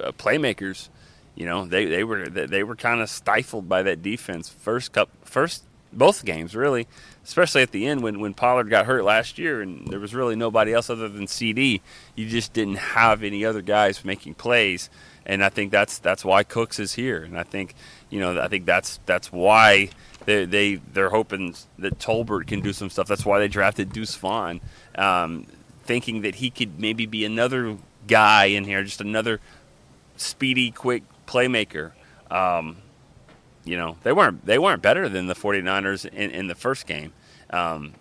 uh, 0.00 0.12
playmakers. 0.12 0.88
You 1.36 1.44
know, 1.44 1.66
they, 1.66 1.84
they 1.84 2.02
were 2.02 2.28
they 2.28 2.64
were 2.64 2.76
kind 2.76 3.00
of 3.02 3.10
stifled 3.10 3.68
by 3.68 3.82
that 3.82 4.02
defense 4.02 4.48
first 4.48 4.92
cup 4.92 5.10
first 5.22 5.64
both 5.92 6.24
games 6.24 6.54
really, 6.54 6.86
especially 7.24 7.62
at 7.62 7.72
the 7.72 7.86
end 7.86 8.02
when, 8.02 8.20
when 8.20 8.34
Pollard 8.34 8.70
got 8.70 8.86
hurt 8.86 9.04
last 9.04 9.38
year 9.38 9.60
and 9.60 9.86
there 9.88 10.00
was 10.00 10.14
really 10.14 10.34
nobody 10.34 10.72
else 10.72 10.90
other 10.90 11.08
than 11.08 11.26
CeeDee. 11.26 11.80
You 12.14 12.28
just 12.28 12.52
didn't 12.52 12.76
have 12.76 13.22
any 13.22 13.44
other 13.44 13.62
guys 13.62 14.04
making 14.04 14.34
plays, 14.34 14.88
and 15.24 15.44
I 15.44 15.48
think 15.50 15.72
that's 15.72 15.98
that's 15.98 16.24
why 16.24 16.42
Cooks 16.42 16.78
is 16.78 16.94
here, 16.94 17.22
and 17.22 17.38
I 17.38 17.42
think 17.42 17.74
you 18.10 18.20
know 18.20 18.40
I 18.40 18.48
think 18.48 18.64
that's 18.64 19.00
that's 19.06 19.30
why 19.30 19.90
they 20.24 20.46
they 20.46 20.76
they're 20.76 21.10
hoping 21.10 21.54
that 21.78 21.98
Tolbert 21.98 22.46
can 22.46 22.60
do 22.60 22.72
some 22.72 22.90
stuff. 22.90 23.08
That's 23.08 23.26
why 23.26 23.38
they 23.38 23.48
drafted 23.48 23.92
Deuce 23.92 24.14
Vaughn, 24.16 24.60
um, 24.96 25.46
thinking 25.84 26.22
that 26.22 26.36
he 26.36 26.50
could 26.50 26.80
maybe 26.80 27.04
be 27.04 27.24
another 27.24 27.76
guy 28.06 28.46
in 28.46 28.64
here, 28.64 28.82
just 28.84 29.00
another 29.00 29.40
speedy, 30.16 30.70
quick 30.70 31.02
playmaker. 31.26 31.92
Um, 32.30 32.78
you 33.64 33.76
know, 33.76 33.96
they 34.02 34.12
weren't 34.12 34.46
they 34.46 34.58
weren't 34.58 34.82
better 34.82 35.08
than 35.08 35.26
the 35.26 35.34
49ers 35.34 36.06
in, 36.06 36.30
in 36.30 36.46
the 36.46 36.54
first 36.54 36.86
game. 36.86 37.12
Um, 37.50 37.94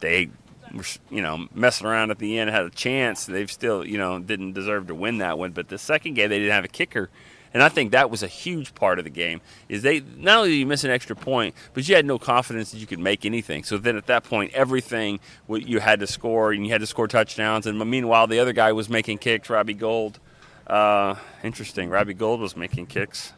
they 0.00 0.30
were, 0.74 0.84
you 1.10 1.22
know, 1.22 1.48
messing 1.54 1.86
around 1.86 2.10
at 2.10 2.18
the 2.18 2.38
end, 2.38 2.50
had 2.50 2.64
a 2.64 2.70
chance. 2.70 3.26
They've 3.26 3.50
still, 3.50 3.86
you 3.86 3.98
know, 3.98 4.18
didn't 4.18 4.52
deserve 4.52 4.86
to 4.88 4.94
win 4.94 5.18
that 5.18 5.38
one. 5.38 5.52
But 5.52 5.68
the 5.68 5.78
second 5.78 6.14
game, 6.14 6.30
they 6.30 6.38
didn't 6.38 6.54
have 6.54 6.64
a 6.64 6.68
kicker. 6.68 7.10
And 7.54 7.62
I 7.62 7.68
think 7.68 7.90
that 7.90 8.10
was 8.10 8.22
a 8.22 8.28
huge 8.28 8.74
part 8.74 8.98
of 8.98 9.04
the 9.04 9.10
game. 9.10 9.42
Is 9.68 9.82
they 9.82 10.00
not 10.00 10.38
only 10.38 10.50
did 10.50 10.56
you 10.56 10.66
miss 10.66 10.84
an 10.84 10.90
extra 10.90 11.14
point, 11.14 11.54
but 11.74 11.86
you 11.86 11.94
had 11.94 12.06
no 12.06 12.18
confidence 12.18 12.70
that 12.70 12.78
you 12.78 12.86
could 12.86 12.98
make 12.98 13.26
anything. 13.26 13.62
So 13.64 13.76
then 13.76 13.96
at 13.96 14.06
that 14.06 14.24
point, 14.24 14.52
everything 14.54 15.20
you 15.48 15.80
had 15.80 16.00
to 16.00 16.06
score, 16.06 16.52
and 16.52 16.64
you 16.64 16.72
had 16.72 16.80
to 16.80 16.86
score 16.86 17.08
touchdowns. 17.08 17.66
And 17.66 17.78
meanwhile, 17.78 18.26
the 18.26 18.38
other 18.38 18.54
guy 18.54 18.72
was 18.72 18.88
making 18.88 19.18
kicks. 19.18 19.50
Robbie 19.50 19.74
Gould. 19.74 20.18
Uh, 20.66 21.16
interesting. 21.42 21.90
Robbie 21.90 22.14
Gould 22.14 22.40
was 22.40 22.56
making 22.56 22.86
kicks. 22.86 23.32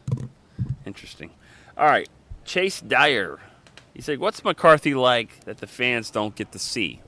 Interesting. 0.85 1.31
All 1.77 1.87
right, 1.87 2.07
Chase 2.45 2.81
Dyer. 2.81 3.39
He 3.93 4.01
said, 4.01 4.19
"What's 4.19 4.43
McCarthy 4.43 4.93
like 4.93 5.45
that 5.45 5.57
the 5.57 5.67
fans 5.67 6.09
don't 6.09 6.35
get 6.35 6.51
to 6.51 6.59
see?" 6.59 7.01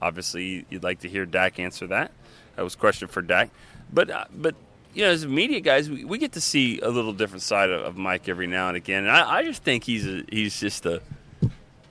Obviously, 0.00 0.66
you'd 0.70 0.82
like 0.82 1.00
to 1.00 1.08
hear 1.08 1.26
Dak 1.26 1.58
answer 1.58 1.86
that. 1.88 2.12
That 2.54 2.62
was 2.62 2.74
a 2.74 2.78
question 2.78 3.08
for 3.08 3.22
Dak. 3.22 3.50
But 3.92 4.10
uh, 4.10 4.24
but 4.34 4.54
you 4.94 5.04
know, 5.04 5.10
as 5.10 5.26
media 5.26 5.60
guys, 5.60 5.90
we, 5.90 6.04
we, 6.04 6.18
get 6.18 6.32
to 6.32 6.40
see 6.40 6.80
a 6.80 6.88
little 6.88 7.12
different 7.12 7.42
side 7.42 7.70
of, 7.70 7.82
of 7.82 7.96
Mike 7.96 8.28
every 8.28 8.46
now 8.46 8.68
and 8.68 8.76
again. 8.76 9.04
And 9.04 9.12
I, 9.12 9.38
I, 9.38 9.42
just 9.42 9.62
think 9.62 9.84
he's 9.84 10.06
a, 10.06 10.24
he's 10.30 10.58
just 10.58 10.86
a 10.86 11.02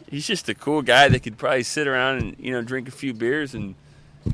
he's 0.10 0.26
just 0.26 0.50
a 0.50 0.56
cool 0.56 0.82
guy 0.82 1.08
that 1.08 1.22
could 1.22 1.38
probably 1.38 1.64
sit 1.64 1.88
around 1.88 2.22
and 2.22 2.36
you 2.40 2.52
know 2.52 2.62
drink 2.62 2.88
a 2.88 2.92
few 2.92 3.14
beers 3.14 3.54
and 3.54 3.76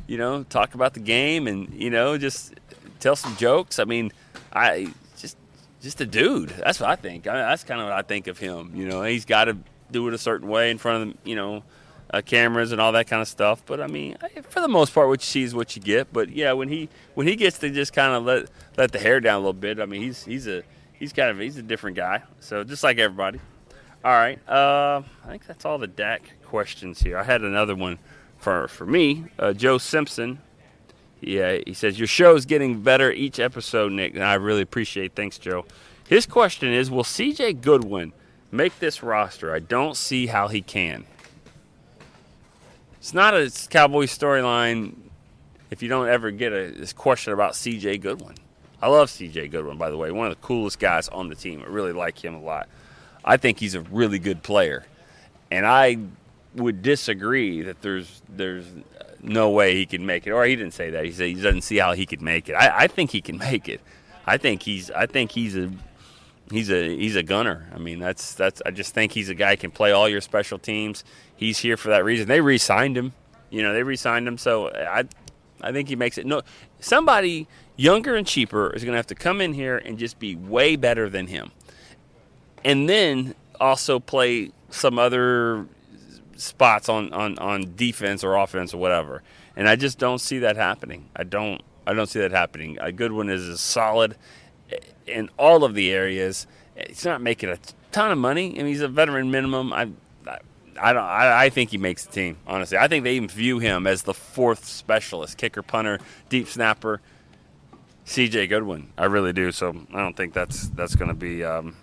you 0.08 0.18
know 0.18 0.44
talk 0.44 0.74
about 0.74 0.94
the 0.94 1.00
game 1.00 1.48
and 1.48 1.74
you 1.74 1.90
know 1.90 2.18
just 2.18 2.54
tell 3.02 3.16
some 3.16 3.36
jokes. 3.36 3.80
I 3.80 3.84
mean, 3.84 4.12
I 4.54 4.94
just 5.18 5.38
just 5.82 6.00
a 6.00 6.06
dude. 6.06 6.50
That's 6.50 6.80
what 6.80 6.90
I 6.90 6.96
think. 6.96 7.28
I 7.28 7.36
that's 7.36 7.64
kind 7.64 7.82
of 7.82 7.88
what 7.88 7.94
I 7.94 8.04
think 8.04 8.28
of 8.28 8.38
him. 8.38 8.72
You 8.76 8.88
know, 8.88 9.04
he's 9.04 9.26
got 9.26 9.46
to 9.46 9.58
do 9.92 10.08
it 10.08 10.14
a 10.14 10.18
certain 10.18 10.48
way 10.48 10.72
in 10.72 10.78
front 10.78 11.10
of 11.10 11.18
you 11.26 11.36
know 11.36 11.64
uh, 12.12 12.22
cameras 12.22 12.72
and 12.72 12.80
all 12.80 12.92
that 12.94 13.08
kind 13.08 13.22
of 13.22 13.28
stuff. 13.28 13.64
But 13.66 13.82
I 13.82 13.88
mean, 13.88 14.18
for 14.50 14.62
the 14.62 14.68
most 14.68 14.94
part, 14.94 15.08
what 15.08 15.22
you 15.22 15.26
see 15.26 15.44
is 15.44 15.54
what 15.54 15.76
you 15.76 15.82
get. 15.82 16.14
But 16.14 16.30
yeah, 16.30 16.54
when 16.54 16.70
he 16.70 16.90
when 17.16 17.28
he 17.28 17.36
gets 17.36 17.60
to 17.60 17.70
just 17.70 17.94
kind 17.94 18.14
of 18.14 18.24
let 18.24 18.50
let 18.78 18.92
the 18.92 19.00
hair 19.00 19.20
down 19.20 19.36
a 19.36 19.40
little 19.40 19.54
bit, 19.54 19.80
I 19.80 19.86
mean, 19.86 20.02
he's 20.02 20.24
he's 20.24 20.48
a 20.48 20.64
he's 20.94 21.12
kind 21.12 21.32
of 21.32 21.40
he's 21.40 21.58
a 21.58 21.64
different 21.64 21.98
guy. 21.98 22.22
So 22.40 22.64
just 22.64 22.84
like 22.84 22.98
everybody. 23.00 23.40
All 24.04 24.12
right, 24.12 24.40
uh, 24.50 25.04
I 25.24 25.28
think 25.28 25.46
that's 25.46 25.64
all 25.64 25.78
the 25.78 25.86
Dak 25.86 26.24
questions 26.44 27.00
here. 27.00 27.20
I 27.20 27.24
had 27.24 27.44
another 27.44 27.76
one 27.76 28.00
for 28.38 28.68
for 28.68 28.88
me, 28.88 29.26
uh, 29.38 29.54
Joe 29.54 29.78
Simpson 29.78 30.40
yeah, 31.22 31.60
he 31.66 31.74
says 31.74 32.00
your 32.00 32.08
show 32.08 32.36
is 32.36 32.46
getting 32.46 32.82
better 32.82 33.12
each 33.12 33.40
episode, 33.40 33.92
Nick, 33.92 34.16
and 34.16 34.24
I 34.24 34.34
really 34.34 34.62
appreciate. 34.62 35.14
Thanks, 35.16 35.38
Joe. 35.38 35.66
His 36.10 36.26
question 36.26 36.74
is, 36.74 36.90
will 36.90 37.04
C.J. 37.04 37.54
Goodwin 37.54 38.12
make 38.52 38.78
this 38.80 39.04
roster? 39.04 39.54
I 39.54 39.60
don't 39.60 39.96
see 39.96 40.28
how 40.28 40.48
he 40.48 40.62
can. 40.62 41.06
It's 43.00 43.14
not 43.14 43.34
a 43.34 43.52
Cowboy 43.70 44.06
storyline 44.06 44.96
if 45.70 45.82
you 45.82 45.90
don't 45.90 46.10
ever 46.10 46.32
get 46.32 46.52
a 46.52 46.72
this 46.72 46.92
question 46.92 47.34
about 47.34 47.56
C.J. 47.56 48.00
Goodwin. 48.00 48.36
I 48.82 48.88
love 48.88 49.10
C.J. 49.12 49.48
Goodwin, 49.50 49.78
by 49.78 49.92
the 49.92 49.98
way, 49.98 50.12
one 50.12 50.28
of 50.28 50.36
the 50.36 50.42
coolest 50.46 50.80
guys 50.80 51.08
on 51.08 51.30
the 51.30 51.36
team. 51.36 51.62
I 51.64 51.70
really 51.70 51.94
like 51.94 52.24
him 52.24 52.34
a 52.34 52.42
lot. 52.42 52.68
I 53.24 53.38
think 53.38 53.60
he's 53.60 53.76
a 53.76 53.82
really 53.82 54.18
good 54.18 54.42
player, 54.42 54.84
and 55.52 55.68
I 55.68 56.00
would 56.56 56.82
disagree 56.82 57.62
that 57.62 57.82
there's 57.82 58.22
there's 58.30 58.66
no 59.22 59.50
way 59.50 59.76
he 59.76 59.86
can 59.86 60.06
make 60.06 60.26
it. 60.28 60.32
Or 60.32 60.46
he 60.46 60.56
didn't 60.56 60.74
say 60.74 60.90
that. 60.92 61.06
He 61.06 61.12
said 61.12 61.28
he 61.28 61.36
doesn't 61.36 61.62
see 61.62 61.78
how 61.78 61.94
he 61.94 62.06
could 62.06 62.22
make 62.22 62.50
it. 62.50 62.54
I, 62.54 62.84
I 62.84 62.88
think 62.88 63.12
he 63.12 63.22
can 63.22 63.38
make 63.38 63.70
it. 63.70 63.82
I 64.26 64.38
think 64.38 64.64
he's 64.64 64.92
I 64.92 65.06
think 65.06 65.32
he's 65.32 65.56
a 65.56 65.72
he's 66.52 66.72
a 66.72 66.96
he's 66.96 67.16
a 67.16 67.24
gunner. 67.24 67.68
I 67.74 67.78
mean, 67.80 68.00
that's 68.00 68.34
that's 68.34 68.62
I 68.66 68.72
just 68.72 68.94
think 68.94 69.12
he's 69.12 69.30
a 69.30 69.36
guy 69.36 69.52
who 69.52 69.58
can 69.58 69.72
play 69.72 69.92
all 69.92 70.10
your 70.10 70.22
special 70.22 70.60
teams. 70.60 71.04
He's 71.36 71.60
here 71.60 71.78
for 71.78 71.90
that 71.90 72.04
reason. 72.06 72.28
They 72.28 72.42
re-signed 72.42 72.98
him. 72.98 73.14
You 73.50 73.64
know, 73.64 73.74
they 73.74 73.84
re-signed 73.84 74.28
him. 74.28 74.38
So 74.38 74.70
I 74.70 75.06
I 75.62 75.72
think 75.72 75.90
he 75.90 75.96
makes 75.96 76.18
it. 76.18 76.26
No, 76.26 76.42
somebody 76.80 77.48
younger 77.76 78.16
and 78.16 78.28
cheaper 78.28 78.72
is 78.72 78.84
going 78.84 78.94
to 78.94 78.98
have 78.98 79.08
to 79.08 79.16
come 79.16 79.42
in 79.42 79.54
here 79.54 79.78
and 79.78 79.98
just 79.98 80.20
be 80.20 80.36
way 80.36 80.76
better 80.76 81.10
than 81.10 81.28
him, 81.28 81.52
and 82.64 82.88
then 82.88 83.36
also 83.60 84.00
play 84.00 84.52
some 84.70 84.98
other 84.98 85.68
spots 86.42 86.90
on, 86.90 87.14
on, 87.14 87.38
on 87.40 87.74
defense 87.76 88.24
or 88.24 88.36
offense 88.36 88.74
or 88.74 88.78
whatever. 88.78 89.24
And 89.56 89.68
I 89.68 89.76
just 89.76 89.98
don't 89.98 90.20
see 90.20 90.40
that 90.40 90.56
happening. 90.56 91.10
I 91.16 91.24
don't 91.24 91.62
I 91.86 91.94
don't 91.94 92.08
see 92.08 92.20
that 92.20 92.32
happening. 92.32 92.78
A 92.80 92.92
Goodwin 92.92 93.30
is 93.30 93.60
solid 93.60 94.16
in 95.08 95.30
all 95.38 95.64
of 95.64 95.74
the 95.74 95.92
areas. 95.92 96.48
He's 96.88 97.06
not 97.06 97.22
making 97.22 97.50
a 97.50 97.58
ton 97.92 98.12
of 98.12 98.18
money. 98.18 98.54
I 98.54 98.58
mean, 98.58 98.68
he's 98.68 98.82
a 98.82 98.88
veteran 98.88 99.32
minimum. 99.32 99.74
I, 99.74 99.90
I, 100.28 100.40
I 100.80 100.94
don't. 100.94 101.04
I, 101.04 101.46
I, 101.46 101.50
think 101.50 101.72
he 101.72 101.78
makes 101.78 102.06
the 102.06 102.12
team. 102.12 102.38
Honestly, 102.48 102.78
I 102.78 102.88
think 102.88 103.04
they 103.04 103.16
even 103.16 103.30
view 103.30 103.60
him 103.60 103.88
as 103.88 104.04
the 104.04 104.14
fourth 104.14 104.66
specialist: 104.66 105.38
kicker, 105.38 105.62
punter, 105.62 106.00
deep 106.30 106.48
snapper. 106.48 107.02
C.J. 108.06 108.48
Goodwin. 108.48 108.90
I 108.98 109.06
really 109.06 109.32
do. 109.32 109.52
So 109.52 109.70
I 109.94 110.00
don't 110.00 110.16
think 110.16 110.34
that's 110.34 110.70
that's 110.70 110.96
going 110.96 111.10
to 111.10 111.16
be. 111.16 111.44
Um, 111.44 111.76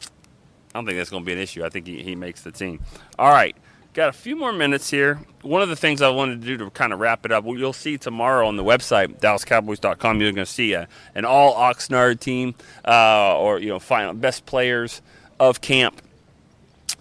I 0.00 0.78
don't 0.78 0.86
think 0.86 0.96
that's 0.96 1.10
going 1.10 1.22
to 1.22 1.26
be 1.26 1.32
an 1.32 1.38
issue. 1.38 1.64
I 1.64 1.68
think 1.68 1.86
he, 1.86 2.02
he 2.02 2.16
makes 2.16 2.42
the 2.42 2.52
team. 2.52 2.80
All 3.18 3.30
right. 3.30 3.56
Got 3.94 4.08
a 4.08 4.12
few 4.12 4.36
more 4.36 4.54
minutes 4.54 4.88
here. 4.88 5.20
One 5.42 5.60
of 5.60 5.68
the 5.68 5.76
things 5.76 6.00
I 6.00 6.08
wanted 6.08 6.40
to 6.40 6.46
do 6.46 6.56
to 6.56 6.70
kind 6.70 6.94
of 6.94 7.00
wrap 7.00 7.26
it 7.26 7.32
up, 7.32 7.44
well, 7.44 7.58
you'll 7.58 7.74
see 7.74 7.98
tomorrow 7.98 8.48
on 8.48 8.56
the 8.56 8.64
website, 8.64 9.20
DallasCowboys.com, 9.20 10.18
you're 10.18 10.32
going 10.32 10.46
to 10.46 10.50
see 10.50 10.72
a, 10.72 10.88
an 11.14 11.26
all 11.26 11.54
Oxnard 11.54 12.18
team 12.18 12.54
uh, 12.88 13.36
or, 13.36 13.58
you 13.58 13.68
know, 13.68 13.78
final 13.78 14.14
best 14.14 14.46
players 14.46 15.02
of 15.38 15.60
camp. 15.60 16.00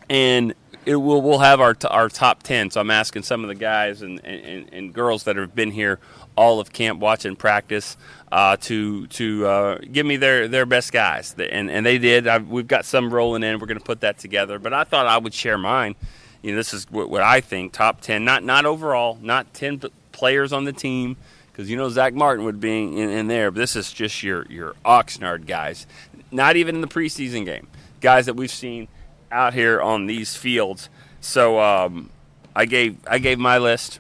And 0.10 0.54
it 0.86 0.98
will, 0.98 1.22
we'll 1.22 1.40
have 1.40 1.62
our, 1.62 1.78
our 1.90 2.10
top 2.10 2.44
10. 2.44 2.72
So 2.72 2.82
I'm 2.82 2.92
asking 2.92 3.24
some 3.24 3.42
of 3.46 3.48
the 3.48 3.56
guys 3.56 4.02
and, 4.02 4.20
and, 4.26 4.68
and 4.74 4.94
girls 4.94 5.24
that 5.24 5.38
have 5.38 5.56
been 5.56 5.72
here 5.72 5.98
all 6.36 6.60
of 6.60 6.74
camp 6.74 7.00
watching 7.00 7.38
practice 7.38 7.96
uh, 8.34 8.58
to 8.58 9.08
to 9.08 9.46
uh, 9.46 9.78
give 9.92 10.06
me 10.06 10.18
their, 10.18 10.50
their 10.50 10.66
best 10.66 10.92
guys. 10.92 11.34
And, 11.38 11.72
and 11.72 11.86
they 11.86 11.98
did. 12.00 12.28
I've, 12.28 12.50
we've 12.50 12.68
got 12.68 12.84
some 12.84 13.14
rolling 13.14 13.44
in. 13.44 13.60
We're 13.60 13.68
going 13.68 13.80
to 13.80 13.86
put 13.86 14.02
that 14.02 14.18
together. 14.18 14.60
But 14.60 14.74
I 14.74 14.84
thought 14.84 15.08
I 15.08 15.18
would 15.18 15.34
share 15.34 15.58
mine 15.58 15.96
you 16.42 16.52
know, 16.52 16.58
this 16.58 16.74
is 16.74 16.90
what, 16.90 17.10
what 17.10 17.22
I 17.22 17.42
think 17.42 17.72
top 17.72 18.02
10, 18.02 18.26
not, 18.26 18.44
not 18.44 18.66
overall, 18.66 19.18
not 19.22 19.54
10 19.54 19.82
players 20.12 20.52
on 20.52 20.66
the 20.66 20.74
team, 20.74 21.18
because 21.52 21.70
you 21.70 21.78
know 21.78 21.90
Zack 21.90 22.14
Martin 22.14 22.46
would 22.46 22.60
be 22.60 22.84
in, 22.84 23.10
in, 23.10 23.28
there, 23.28 23.52
but 23.52 23.60
this 23.60 23.76
is 23.76 23.92
just 23.92 24.24
your, 24.24 24.46
your 24.50 24.74
Oxnard 24.86 25.46
guys. 25.46 25.86
Not 26.32 26.56
even 26.56 26.76
in 26.76 26.82
the 26.82 26.88
preseason 26.88 27.46
game. 27.46 27.68
Guys 28.00 28.26
that 28.26 28.36
we've 28.36 28.52
seen 28.52 28.88
out 29.32 29.54
here 29.54 29.82
on 29.82 30.06
these 30.06 30.36
fields. 30.36 30.90
So 31.20 31.60
um, 31.60 32.10
I 32.56 32.66
gave 32.66 32.98
I 33.08 33.20
gave 33.20 33.38
my 33.38 33.58
list, 33.58 34.00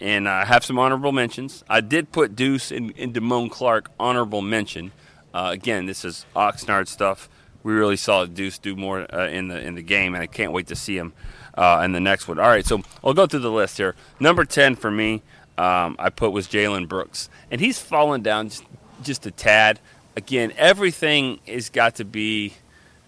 and 0.00 0.28
I 0.28 0.44
have 0.44 0.64
some 0.64 0.78
honorable 0.78 1.12
mentions. 1.12 1.64
I 1.68 1.80
did 1.80 2.12
put 2.12 2.36
Deuce 2.36 2.70
and, 2.70 2.92
and 2.98 3.14
Damone 3.14 3.50
Clark 3.50 3.90
honorable 3.98 4.42
mention. 4.42 4.92
Uh, 5.32 5.50
again, 5.52 5.86
this 5.86 6.04
is 6.04 6.26
Oxnard 6.36 6.88
stuff. 6.88 7.28
We 7.62 7.72
really 7.72 7.96
saw 7.96 8.26
Deuce 8.26 8.58
do 8.58 8.76
more 8.76 9.06
uh, 9.14 9.28
in 9.28 9.48
the 9.48 9.60
in 9.60 9.76
the 9.76 9.82
game, 9.82 10.14
and 10.14 10.22
I 10.22 10.26
can't 10.26 10.52
wait 10.52 10.66
to 10.66 10.76
see 10.76 10.96
him 10.98 11.12
uh, 11.58 11.80
and 11.82 11.94
the 11.94 12.00
next 12.00 12.28
one. 12.28 12.38
All 12.38 12.48
right, 12.48 12.64
so 12.64 12.82
I'll 13.02 13.14
go 13.14 13.26
through 13.26 13.40
the 13.40 13.50
list 13.50 13.76
here. 13.76 13.94
Number 14.20 14.44
10 14.44 14.76
for 14.76 14.90
me, 14.90 15.22
um, 15.58 15.96
I 15.98 16.10
put 16.10 16.32
was 16.32 16.46
Jalen 16.46 16.88
Brooks. 16.88 17.28
And 17.50 17.60
he's 17.60 17.78
fallen 17.78 18.22
down 18.22 18.48
just, 18.48 18.64
just 19.02 19.26
a 19.26 19.30
tad. 19.30 19.80
Again, 20.16 20.52
everything 20.56 21.40
has 21.46 21.68
got 21.68 21.96
to 21.96 22.04
be. 22.04 22.54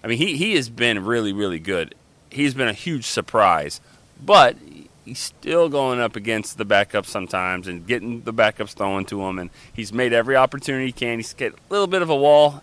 I 0.02 0.08
mean, 0.08 0.18
he, 0.18 0.36
he 0.36 0.54
has 0.56 0.68
been 0.68 1.04
really, 1.04 1.32
really 1.32 1.58
good. 1.58 1.94
He's 2.30 2.54
been 2.54 2.68
a 2.68 2.72
huge 2.72 3.04
surprise. 3.06 3.80
But 4.22 4.56
he's 5.04 5.18
still 5.18 5.68
going 5.68 6.00
up 6.00 6.16
against 6.16 6.58
the 6.58 6.66
backups 6.66 7.06
sometimes 7.06 7.68
and 7.68 7.86
getting 7.86 8.22
the 8.22 8.32
backups 8.32 8.74
thrown 8.74 9.04
to 9.06 9.22
him. 9.22 9.38
And 9.38 9.50
he's 9.72 9.92
made 9.92 10.12
every 10.12 10.36
opportunity 10.36 10.86
he 10.86 10.92
can. 10.92 11.18
He's 11.18 11.34
got 11.34 11.52
a 11.52 11.56
little 11.70 11.86
bit 11.86 12.02
of 12.02 12.10
a 12.10 12.16
wall 12.16 12.62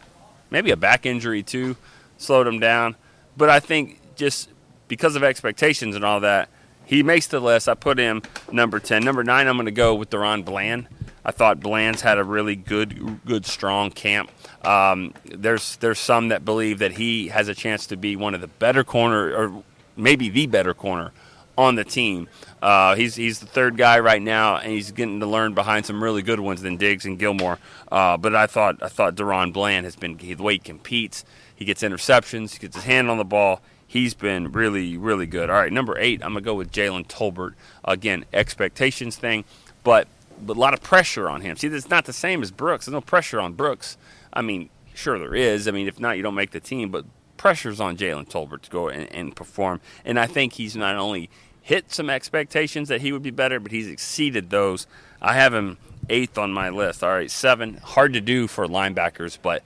maybe 0.50 0.71
a 0.71 0.78
back 0.78 1.06
injury 1.06 1.43
too 1.43 1.76
slowed 2.17 2.47
him 2.47 2.60
down. 2.60 2.95
But 3.36 3.50
I 3.50 3.60
think 3.60 4.00
just 4.15 4.50
because 4.88 5.15
of 5.15 5.23
expectations 5.23 5.95
and 5.95 6.06
all 6.06 6.19
that, 6.21 6.50
he 6.86 7.04
makes 7.04 7.28
the 7.28 7.39
list. 7.39 7.67
I 7.67 7.73
put 7.73 7.97
him 7.97 8.21
number 8.52 8.80
10. 8.80 9.04
Number 9.04 9.23
9, 9.23 9.47
I'm 9.47 9.56
going 9.58 9.65
to 9.65 9.71
go 9.71 9.93
with 9.95 10.10
DaRon 10.10 10.45
Bland. 10.45 10.88
I 11.26 11.32
thought 11.32 11.60
Bland's 11.60 12.02
had 12.02 12.17
a 12.17 12.23
really 12.23 12.56
good, 12.56 13.19
good, 13.26 13.45
strong 13.45 13.91
camp. 13.91 14.32
Um, 14.65 15.13
there's 15.26 15.76
there's 15.78 16.00
some 16.00 16.30
that 16.30 16.45
believe 16.45 16.80
that 16.80 16.93
he 16.93 17.28
has 17.28 17.50
a 17.50 17.54
chance 17.54 17.88
to 17.88 17.97
be 17.97 18.15
one 18.15 18.34
of 18.34 18.39
the 18.39 18.47
better 18.47 18.86
corner, 18.86 19.36
or 19.36 19.63
maybe 19.97 20.30
the 20.30 20.47
better 20.47 20.73
corner 20.73 21.12
on 21.58 21.76
the 21.76 21.84
team. 21.84 22.30
Uh, 22.62 22.95
he's 22.95 23.15
he's 23.15 23.39
the 23.39 23.45
third 23.45 23.76
guy 23.76 24.00
right 24.00 24.21
now, 24.21 24.56
and 24.56 24.71
he's 24.71 24.91
getting 24.91 25.19
to 25.19 25.26
learn 25.26 25.54
behind 25.54 25.86
some 25.86 26.02
really 26.02 26.21
good 26.21 26.39
ones 26.39 26.62
than 26.62 26.78
Diggs 26.78 27.06
and 27.06 27.19
Gilmore. 27.19 27.60
Uh, 27.91 28.15
but 28.15 28.34
I 28.34 28.47
thought 28.47 28.82
I 28.82 28.88
thought 28.88 29.15
DaRon 29.15 29.52
Bland 29.52 29.86
has 29.86 29.97
been 29.97 30.15
the 30.15 30.36
way 30.36 30.54
he 30.54 30.60
competes. 30.60 31.26
He 31.54 31.65
gets 31.65 31.84
interceptions. 31.84 32.54
He 32.54 32.60
gets 32.60 32.76
his 32.76 32.86
hand 32.86 33.10
on 33.10 33.17
the 33.17 33.26
ball. 33.26 33.62
He's 33.88 34.13
been 34.13 34.52
really 34.52 34.97
really 34.97 35.26
good. 35.26 35.50
All 35.50 35.56
right, 35.56 35.71
number 35.71 35.97
eight, 35.97 36.21
I'm 36.23 36.34
gonna 36.34 36.41
go 36.41 36.56
with 36.56 36.71
Jalen 36.71 37.08
Tolbert. 37.08 37.54
Again, 37.86 38.26
expectations 38.34 39.15
thing, 39.15 39.45
but 39.84 40.08
but 40.45 40.58
a 40.58 40.60
lot 40.60 40.73
of 40.73 40.82
pressure 40.82 41.30
on 41.30 41.41
him. 41.41 41.56
See, 41.56 41.67
it's 41.67 41.89
not 41.89 42.06
the 42.06 42.13
same 42.13 42.41
as 42.41 42.52
Brooks. 42.52 42.86
There's 42.86 42.93
no 42.93 43.02
pressure 43.02 43.39
on 43.39 43.54
Brooks. 43.54 43.97
I 44.34 44.41
mean, 44.41 44.69
sure 44.93 45.17
there 45.17 45.36
is. 45.36 45.67
I 45.67 45.71
mean, 45.71 45.88
if 45.88 46.00
not, 46.00 46.17
you 46.17 46.23
don't 46.23 46.36
make 46.36 46.52
the 46.52 46.60
team. 46.60 46.89
But 46.91 47.06
pressure's 47.38 47.80
on 47.80 47.97
Jalen 47.97 48.30
Tolbert 48.30 48.62
to 48.63 48.69
go 48.69 48.89
and, 48.89 49.12
and 49.13 49.36
perform. 49.36 49.82
And 50.06 50.19
I 50.19 50.28
think 50.28 50.54
he's 50.54 50.76
not 50.76 50.95
only 50.95 51.30
hit 51.62 51.91
some 51.91 52.10
expectations 52.10 52.89
that 52.89 53.02
he 53.02 53.12
would 53.12 53.23
be 53.23 53.32
better, 53.32 53.60
but 53.60 53.71
he's 53.71 53.88
exceeded 53.88 54.50
those. 54.50 54.88
I 55.21 55.34
have 55.34 55.54
him 55.54 55.78
eighth 56.10 56.38
on 56.38 56.54
my 56.54 56.69
list. 56.69 57.04
All 57.04 57.10
right, 57.12 57.32
seven. 57.32 57.76
Hard 57.84 58.13
to 58.13 58.21
do 58.21 58.47
for 58.47 58.67
linebackers, 58.67 59.38
but 59.41 59.63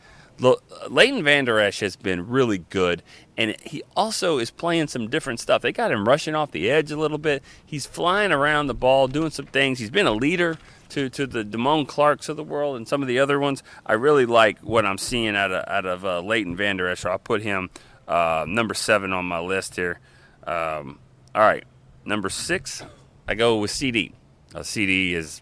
Leighton 0.90 1.24
Vander 1.24 1.60
Esch 1.60 1.82
has 1.82 1.96
been 1.96 2.28
really 2.28 2.58
good, 2.58 3.04
and 3.38 3.56
he 3.62 3.84
also 3.96 4.40
is 4.40 4.50
playing 4.50 4.88
some 4.88 5.10
different 5.10 5.40
stuff. 5.40 5.62
They 5.62 5.72
got 5.72 5.92
him 5.92 6.08
rushing 6.08 6.34
off 6.34 6.52
the 6.52 6.70
edge 6.70 6.92
a 6.92 6.98
little 6.98 7.18
bit. 7.20 7.44
He's 7.64 7.86
flying 7.86 8.32
around 8.32 8.68
the 8.68 8.74
ball, 8.74 9.08
doing 9.08 9.30
some 9.30 9.46
things. 9.46 9.80
He's 9.80 9.92
been 9.92 10.08
a 10.08 10.14
leader 10.14 10.58
to, 10.90 11.10
to 11.10 11.28
the 11.28 11.44
Damone 11.44 11.88
Clarks 11.88 12.28
of 12.28 12.38
the 12.38 12.44
world 12.44 12.76
and 12.76 12.88
some 12.88 13.02
of 13.02 13.08
the 13.08 13.20
other 13.20 13.40
ones. 13.40 13.62
I 13.86 13.94
really 13.94 14.26
like 14.26 14.60
what 14.60 14.86
I'm 14.86 14.98
seeing 14.98 15.36
out 15.36 15.52
of, 15.52 15.64
out 15.68 15.86
of 15.86 16.04
uh, 16.04 16.22
Leighton 16.22 16.56
Vander 16.56 16.88
Esch. 16.88 17.06
I'll 17.06 17.20
put 17.20 17.42
him 17.42 17.70
uh, 18.08 18.46
number 18.48 18.74
seven 18.74 19.14
on 19.14 19.26
my 19.26 19.40
list 19.40 19.76
here. 19.76 20.00
Um, 20.46 21.00
all 21.36 21.42
right, 21.42 21.64
number 22.04 22.30
six, 22.30 22.84
I 23.28 23.36
go 23.36 23.58
with 23.58 23.72
CeeDee. 23.72 24.14
Uh, 24.54 24.60
CeeDee 24.60 25.14
is, 25.14 25.42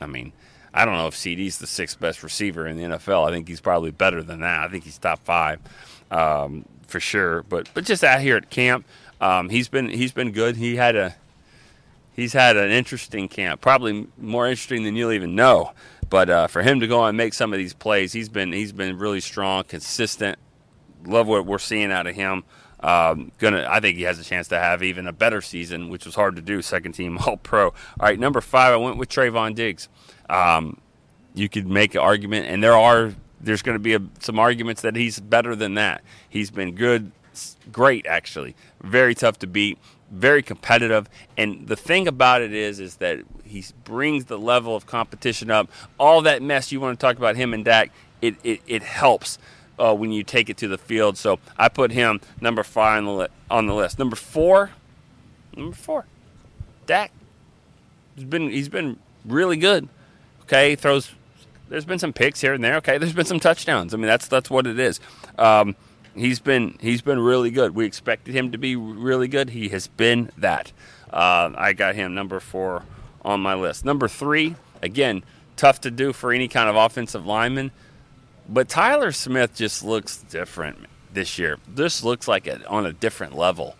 I 0.00 0.06
mean, 0.06 0.32
I 0.76 0.84
don't 0.84 0.94
know 0.94 1.06
if 1.06 1.14
CeeDee's 1.14 1.58
the 1.58 1.66
sixth 1.66 1.98
best 1.98 2.22
receiver 2.22 2.66
in 2.66 2.76
the 2.76 2.82
NFL. 2.84 3.26
I 3.26 3.32
think 3.32 3.48
he's 3.48 3.60
probably 3.62 3.90
better 3.90 4.22
than 4.22 4.40
that. 4.40 4.60
I 4.60 4.68
think 4.68 4.84
he's 4.84 4.98
top 4.98 5.24
five 5.24 5.58
um, 6.10 6.66
for 6.86 7.00
sure. 7.00 7.42
But 7.44 7.70
but 7.72 7.84
just 7.84 8.04
out 8.04 8.20
here 8.20 8.36
at 8.36 8.50
camp, 8.50 8.84
um, 9.20 9.48
he's 9.48 9.68
been 9.68 9.88
he's 9.88 10.12
been 10.12 10.32
good. 10.32 10.56
He 10.56 10.76
had 10.76 10.94
a 10.94 11.16
he's 12.12 12.34
had 12.34 12.56
an 12.56 12.70
interesting 12.70 13.26
camp, 13.28 13.60
probably 13.60 14.06
more 14.18 14.46
interesting 14.46 14.84
than 14.84 14.96
you'll 14.96 15.12
even 15.12 15.34
know. 15.34 15.72
But 16.08 16.30
uh, 16.30 16.46
for 16.46 16.62
him 16.62 16.80
to 16.80 16.86
go 16.86 17.04
and 17.04 17.16
make 17.16 17.34
some 17.34 17.52
of 17.52 17.58
these 17.58 17.74
plays, 17.74 18.12
he's 18.12 18.28
been 18.28 18.52
he's 18.52 18.72
been 18.72 18.98
really 18.98 19.20
strong, 19.20 19.64
consistent. 19.64 20.38
Love 21.06 21.26
what 21.26 21.46
we're 21.46 21.58
seeing 21.58 21.90
out 21.90 22.06
of 22.06 22.14
him. 22.14 22.44
Um, 22.80 23.32
gonna, 23.38 23.66
I 23.68 23.80
think 23.80 23.96
he 23.96 24.02
has 24.02 24.18
a 24.18 24.24
chance 24.24 24.48
to 24.48 24.58
have 24.58 24.82
even 24.82 25.06
a 25.06 25.12
better 25.12 25.40
season, 25.40 25.88
which 25.88 26.04
was 26.04 26.14
hard 26.14 26.36
to 26.36 26.42
do. 26.42 26.60
Second 26.62 26.92
team 26.92 27.18
All 27.26 27.38
Pro. 27.38 27.68
All 27.68 27.74
right, 28.00 28.18
number 28.18 28.40
five, 28.40 28.72
I 28.72 28.76
went 28.76 28.98
with 28.98 29.08
Trevon 29.08 29.54
Diggs. 29.54 29.88
Um, 30.28 30.80
you 31.34 31.48
could 31.48 31.66
make 31.68 31.94
an 31.94 32.00
argument, 32.00 32.46
and 32.46 32.62
there 32.62 32.76
are 32.76 33.12
there's 33.40 33.62
going 33.62 33.74
to 33.74 33.80
be 33.80 33.94
a, 33.94 34.00
some 34.20 34.38
arguments 34.38 34.82
that 34.82 34.96
he's 34.96 35.20
better 35.20 35.54
than 35.54 35.74
that. 35.74 36.02
He's 36.28 36.50
been 36.50 36.74
good, 36.74 37.12
great 37.70 38.06
actually, 38.06 38.56
very 38.82 39.14
tough 39.14 39.38
to 39.40 39.46
beat, 39.46 39.78
very 40.10 40.42
competitive. 40.42 41.08
And 41.36 41.68
the 41.68 41.76
thing 41.76 42.08
about 42.08 42.42
it 42.42 42.52
is, 42.52 42.80
is 42.80 42.96
that 42.96 43.20
he 43.44 43.64
brings 43.84 44.24
the 44.24 44.38
level 44.38 44.74
of 44.74 44.86
competition 44.86 45.50
up. 45.50 45.70
All 45.98 46.22
that 46.22 46.42
mess 46.42 46.72
you 46.72 46.80
want 46.80 46.98
to 46.98 47.06
talk 47.06 47.16
about 47.16 47.36
him 47.36 47.54
and 47.54 47.64
Dak, 47.64 47.90
it 48.22 48.36
it, 48.42 48.60
it 48.66 48.82
helps. 48.82 49.38
Uh, 49.78 49.94
when 49.94 50.10
you 50.10 50.24
take 50.24 50.48
it 50.48 50.56
to 50.56 50.68
the 50.68 50.78
field, 50.78 51.18
so 51.18 51.38
I 51.58 51.68
put 51.68 51.92
him 51.92 52.18
number 52.40 52.62
five 52.62 52.96
on 52.96 53.04
the, 53.04 53.12
li- 53.12 53.28
on 53.50 53.66
the 53.66 53.74
list. 53.74 53.98
Number 53.98 54.16
four, 54.16 54.70
number 55.54 55.76
four, 55.76 56.06
Dak. 56.86 57.12
He's 58.14 58.24
been 58.24 58.48
he's 58.48 58.70
been 58.70 58.98
really 59.26 59.58
good. 59.58 59.90
Okay, 60.46 60.76
throws. 60.76 61.10
There's 61.68 61.84
been 61.84 61.98
some 61.98 62.12
picks 62.12 62.40
here 62.40 62.54
and 62.54 62.62
there. 62.62 62.76
Okay, 62.76 62.98
there's 62.98 63.12
been 63.12 63.26
some 63.26 63.40
touchdowns. 63.40 63.92
I 63.94 63.96
mean, 63.96 64.06
that's 64.06 64.28
that's 64.28 64.50
what 64.50 64.66
it 64.66 64.78
is. 64.78 65.00
Um, 65.38 65.76
he's 66.14 66.40
been 66.40 66.76
he's 66.80 67.02
been 67.02 67.18
really 67.18 67.50
good. 67.50 67.74
We 67.74 67.84
expected 67.84 68.34
him 68.34 68.52
to 68.52 68.58
be 68.58 68.76
really 68.76 69.28
good. 69.28 69.50
He 69.50 69.68
has 69.70 69.86
been 69.86 70.30
that. 70.38 70.72
Uh, 71.12 71.50
I 71.56 71.72
got 71.72 71.94
him 71.94 72.14
number 72.14 72.40
four 72.40 72.82
on 73.24 73.40
my 73.40 73.54
list. 73.54 73.84
Number 73.84 74.08
three, 74.08 74.54
again, 74.82 75.22
tough 75.56 75.80
to 75.82 75.90
do 75.90 76.12
for 76.12 76.32
any 76.32 76.48
kind 76.48 76.68
of 76.68 76.76
offensive 76.76 77.26
lineman, 77.26 77.70
but 78.48 78.68
Tyler 78.68 79.12
Smith 79.12 79.54
just 79.54 79.84
looks 79.84 80.18
different 80.18 80.78
this 81.12 81.38
year. 81.38 81.58
This 81.66 82.04
looks 82.04 82.28
like 82.28 82.46
it 82.46 82.64
on 82.66 82.86
a 82.86 82.92
different 82.92 83.36
level. 83.36 83.76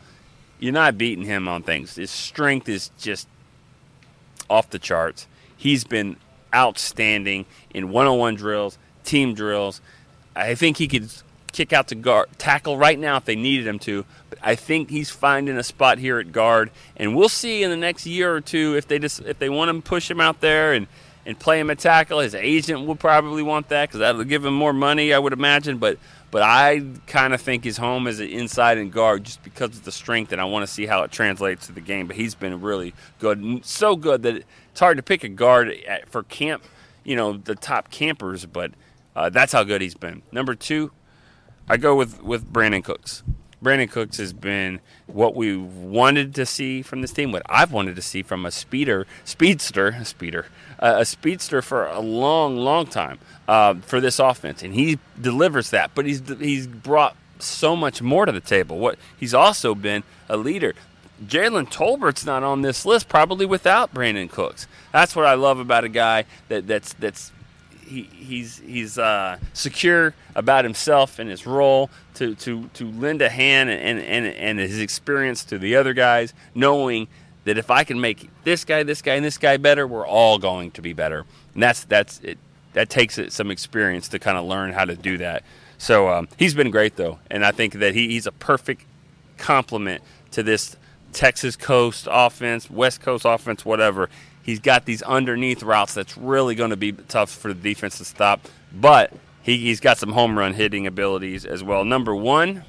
You're 0.58 0.72
not 0.72 0.96
beating 0.96 1.24
him 1.24 1.48
on 1.48 1.62
things. 1.62 1.96
His 1.96 2.10
strength 2.10 2.68
is 2.68 2.90
just 2.98 3.28
off 4.48 4.70
the 4.70 4.78
charts. 4.78 5.26
He's 5.56 5.84
been 5.84 6.16
outstanding 6.56 7.44
in 7.70 7.90
one-on-one 7.90 8.34
drills, 8.34 8.78
team 9.04 9.34
drills. 9.34 9.82
I 10.34 10.54
think 10.54 10.78
he 10.78 10.88
could 10.88 11.10
kick 11.52 11.72
out 11.72 11.88
to 11.88 11.94
guard, 11.94 12.28
tackle 12.38 12.76
right 12.76 12.98
now 12.98 13.16
if 13.16 13.24
they 13.24 13.36
needed 13.36 13.66
him 13.66 13.78
to. 13.80 14.04
But 14.30 14.38
I 14.42 14.54
think 14.54 14.90
he's 14.90 15.10
finding 15.10 15.56
a 15.56 15.62
spot 15.62 15.98
here 15.98 16.18
at 16.18 16.32
guard, 16.32 16.70
and 16.96 17.14
we'll 17.14 17.28
see 17.28 17.62
in 17.62 17.70
the 17.70 17.76
next 17.76 18.06
year 18.06 18.34
or 18.34 18.40
two 18.40 18.74
if 18.76 18.88
they 18.88 18.98
just 18.98 19.20
if 19.20 19.38
they 19.38 19.48
want 19.48 19.74
to 19.74 19.88
push 19.88 20.10
him 20.10 20.20
out 20.20 20.40
there 20.40 20.72
and 20.72 20.86
and 21.24 21.38
play 21.38 21.58
him 21.58 21.70
at 21.70 21.78
tackle. 21.78 22.20
His 22.20 22.34
agent 22.34 22.86
will 22.86 22.96
probably 22.96 23.42
want 23.42 23.68
that 23.68 23.88
because 23.88 24.00
that'll 24.00 24.24
give 24.24 24.44
him 24.44 24.54
more 24.54 24.72
money, 24.72 25.12
I 25.12 25.18
would 25.18 25.32
imagine. 25.32 25.78
But 25.78 25.98
but 26.36 26.42
I 26.42 26.82
kind 27.06 27.32
of 27.32 27.40
think 27.40 27.64
his 27.64 27.78
home 27.78 28.06
is 28.06 28.20
an 28.20 28.28
inside 28.28 28.76
and 28.76 28.92
guard 28.92 29.24
just 29.24 29.42
because 29.42 29.70
of 29.70 29.84
the 29.84 29.90
strength, 29.90 30.32
and 30.32 30.38
I 30.38 30.44
want 30.44 30.64
to 30.64 30.70
see 30.70 30.84
how 30.84 31.02
it 31.02 31.10
translates 31.10 31.68
to 31.68 31.72
the 31.72 31.80
game. 31.80 32.06
But 32.08 32.16
he's 32.16 32.34
been 32.34 32.60
really 32.60 32.92
good, 33.20 33.64
so 33.64 33.96
good 33.96 34.22
that 34.24 34.44
it's 34.70 34.78
hard 34.78 34.98
to 34.98 35.02
pick 35.02 35.24
a 35.24 35.30
guard 35.30 35.72
for 36.10 36.24
camp, 36.24 36.62
you 37.04 37.16
know, 37.16 37.38
the 37.38 37.54
top 37.54 37.90
campers. 37.90 38.44
But 38.44 38.72
uh, 39.16 39.30
that's 39.30 39.54
how 39.54 39.64
good 39.64 39.80
he's 39.80 39.94
been. 39.94 40.20
Number 40.30 40.54
two, 40.54 40.90
I 41.70 41.78
go 41.78 41.96
with 41.96 42.22
with 42.22 42.52
Brandin 42.52 42.84
Cooks. 42.84 43.22
Brandin 43.62 43.90
Cooks 43.90 44.18
has 44.18 44.32
been 44.32 44.80
what 45.06 45.34
we 45.34 45.56
wanted 45.56 46.34
to 46.34 46.44
see 46.44 46.82
from 46.82 47.00
this 47.00 47.12
team, 47.12 47.32
what 47.32 47.42
I've 47.46 47.72
wanted 47.72 47.96
to 47.96 48.02
see 48.02 48.22
from 48.22 48.44
a 48.44 48.50
speeder, 48.50 49.06
speedster, 49.24 49.88
a 49.88 50.04
speeder, 50.04 50.46
uh, 50.78 50.96
a 50.98 51.04
speedster 51.04 51.62
for 51.62 51.86
a 51.86 52.00
long, 52.00 52.56
long 52.56 52.86
time 52.86 53.18
uh, 53.48 53.74
for 53.74 54.00
this 54.00 54.18
offense, 54.18 54.62
and 54.62 54.74
he 54.74 54.98
delivers 55.20 55.70
that. 55.70 55.92
But 55.94 56.06
he's 56.06 56.22
he's 56.38 56.66
brought 56.66 57.16
so 57.38 57.74
much 57.76 58.02
more 58.02 58.26
to 58.26 58.32
the 58.32 58.40
table. 58.40 58.78
What 58.78 58.98
he's 59.16 59.34
also 59.34 59.74
been 59.74 60.02
a 60.28 60.36
leader. 60.36 60.74
Jalen 61.24 61.70
Tolbert's 61.70 62.26
not 62.26 62.42
on 62.42 62.60
this 62.60 62.84
list, 62.84 63.08
probably 63.08 63.46
without 63.46 63.94
Brandin 63.94 64.30
Cooks. 64.30 64.66
That's 64.92 65.16
what 65.16 65.24
I 65.24 65.32
love 65.32 65.58
about 65.58 65.84
a 65.84 65.88
guy 65.88 66.24
that 66.48 66.66
that's 66.66 66.92
that's 66.94 67.32
he, 67.86 68.02
he's 68.02 68.58
he's 68.58 68.98
uh, 68.98 69.38
secure 69.52 70.14
about 70.34 70.64
himself 70.64 71.18
and 71.18 71.30
his 71.30 71.46
role 71.46 71.90
to, 72.14 72.34
to, 72.36 72.68
to 72.74 72.90
lend 72.92 73.22
a 73.22 73.28
hand 73.28 73.70
and, 73.70 74.00
and, 74.00 74.26
and 74.26 74.58
his 74.58 74.80
experience 74.80 75.44
to 75.44 75.58
the 75.58 75.76
other 75.76 75.94
guys, 75.94 76.34
knowing 76.54 77.08
that 77.44 77.58
if 77.58 77.70
I 77.70 77.84
can 77.84 78.00
make 78.00 78.28
this 78.44 78.64
guy, 78.64 78.82
this 78.82 79.02
guy, 79.02 79.14
and 79.14 79.24
this 79.24 79.38
guy 79.38 79.56
better, 79.56 79.86
we're 79.86 80.06
all 80.06 80.38
going 80.38 80.70
to 80.72 80.82
be 80.82 80.92
better. 80.92 81.24
And 81.54 81.62
that's 81.62 81.84
that's 81.84 82.20
it. 82.20 82.38
That 82.72 82.90
takes 82.90 83.16
it, 83.16 83.32
some 83.32 83.50
experience 83.50 84.08
to 84.08 84.18
kind 84.18 84.36
of 84.36 84.44
learn 84.44 84.72
how 84.72 84.84
to 84.84 84.94
do 84.94 85.18
that. 85.18 85.42
So 85.78 86.08
um, 86.08 86.28
he's 86.38 86.54
been 86.54 86.70
great 86.70 86.96
though, 86.96 87.18
and 87.30 87.44
I 87.44 87.52
think 87.52 87.74
that 87.74 87.94
he, 87.94 88.08
he's 88.08 88.26
a 88.26 88.32
perfect 88.32 88.84
complement 89.38 90.02
to 90.32 90.42
this 90.42 90.76
Texas 91.12 91.56
Coast 91.56 92.08
offense, 92.10 92.70
West 92.70 93.00
Coast 93.00 93.24
offense, 93.24 93.64
whatever 93.64 94.10
he's 94.46 94.60
got 94.60 94.84
these 94.84 95.02
underneath 95.02 95.62
routes 95.62 95.92
that's 95.92 96.16
really 96.16 96.54
going 96.54 96.70
to 96.70 96.76
be 96.76 96.92
tough 96.92 97.30
for 97.30 97.52
the 97.52 97.60
defense 97.60 97.98
to 97.98 98.04
stop. 98.04 98.46
But 98.72 99.12
he, 99.42 99.68
has 99.68 99.80
got 99.80 99.98
some 99.98 100.12
home 100.12 100.38
run 100.38 100.54
hitting 100.54 100.86
abilities 100.86 101.44
as 101.44 101.62
well. 101.62 101.84
Number 101.84 102.14
one, 102.14 102.64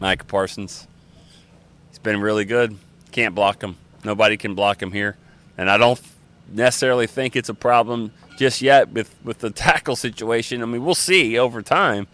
Micah 0.00 0.24
Parsons. 0.24 0.86
He's 1.90 1.98
been 1.98 2.20
really 2.20 2.44
good. 2.44 2.78
Can't 3.10 3.34
block 3.34 3.62
him. 3.62 3.76
Nobody 4.04 4.36
can 4.36 4.54
block 4.54 4.80
him 4.80 4.92
here. 4.92 5.16
And 5.58 5.68
I 5.68 5.76
don't 5.76 6.00
necessarily 6.48 7.06
think 7.06 7.36
it's 7.36 7.48
a 7.48 7.54
problem 7.54 8.12
just 8.36 8.62
yet 8.62 8.90
with, 8.90 9.14
with 9.24 9.40
the 9.40 9.50
tackle 9.50 9.96
situation. 9.96 10.62
I 10.62 10.66
mean, 10.66 10.84
we'll 10.84 10.94
see 10.94 11.38
over 11.38 11.60
time. 11.60 12.06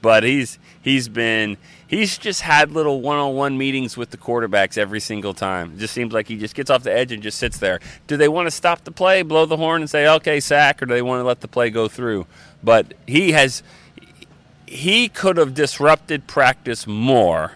But 0.00 0.22
he's 0.22 0.58
he's 0.82 1.08
been 1.08 1.56
he's 1.86 2.18
just 2.18 2.42
had 2.42 2.70
little 2.72 3.00
one-on-one 3.00 3.56
meetings 3.56 3.96
with 3.96 4.10
the 4.10 4.16
quarterbacks 4.16 4.76
every 4.78 5.00
single 5.00 5.34
time. 5.34 5.72
It 5.74 5.78
just 5.78 5.94
seems 5.94 6.12
like 6.12 6.28
he 6.28 6.36
just 6.36 6.54
gets 6.54 6.70
off 6.70 6.82
the 6.82 6.92
edge 6.92 7.12
and 7.12 7.22
just 7.22 7.38
sits 7.38 7.58
there. 7.58 7.80
Do 8.06 8.16
they 8.16 8.28
want 8.28 8.46
to 8.46 8.50
stop 8.50 8.84
the 8.84 8.90
play, 8.90 9.22
blow 9.22 9.46
the 9.46 9.56
horn, 9.56 9.82
and 9.82 9.90
say 9.90 10.06
okay 10.06 10.40
sack, 10.40 10.82
or 10.82 10.86
do 10.86 10.94
they 10.94 11.02
want 11.02 11.20
to 11.20 11.24
let 11.24 11.40
the 11.40 11.48
play 11.48 11.70
go 11.70 11.88
through? 11.88 12.26
But 12.62 12.94
he 13.06 13.32
has 13.32 13.62
he 14.66 15.08
could 15.08 15.36
have 15.36 15.54
disrupted 15.54 16.26
practice 16.26 16.86
more 16.86 17.52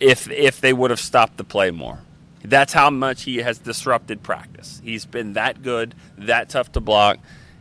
if 0.00 0.30
if 0.30 0.60
they 0.60 0.72
would 0.72 0.90
have 0.90 1.00
stopped 1.00 1.36
the 1.36 1.44
play 1.44 1.70
more. 1.70 2.00
That's 2.42 2.72
how 2.72 2.90
much 2.90 3.24
he 3.24 3.38
has 3.38 3.58
disrupted 3.58 4.22
practice. 4.22 4.80
He's 4.84 5.04
been 5.04 5.34
that 5.34 5.62
good, 5.62 5.94
that 6.16 6.48
tough 6.48 6.72
to 6.72 6.80
block, 6.80 7.18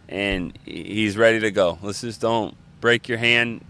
and 0.07 0.57
he's 0.65 1.17
ready 1.17 1.39
to 1.39 1.51
go. 1.51 1.79
Let's 1.81 2.01
just 2.01 2.21
don't 2.21 2.55
break 2.81 3.07
your 3.07 3.17
hand 3.17 3.63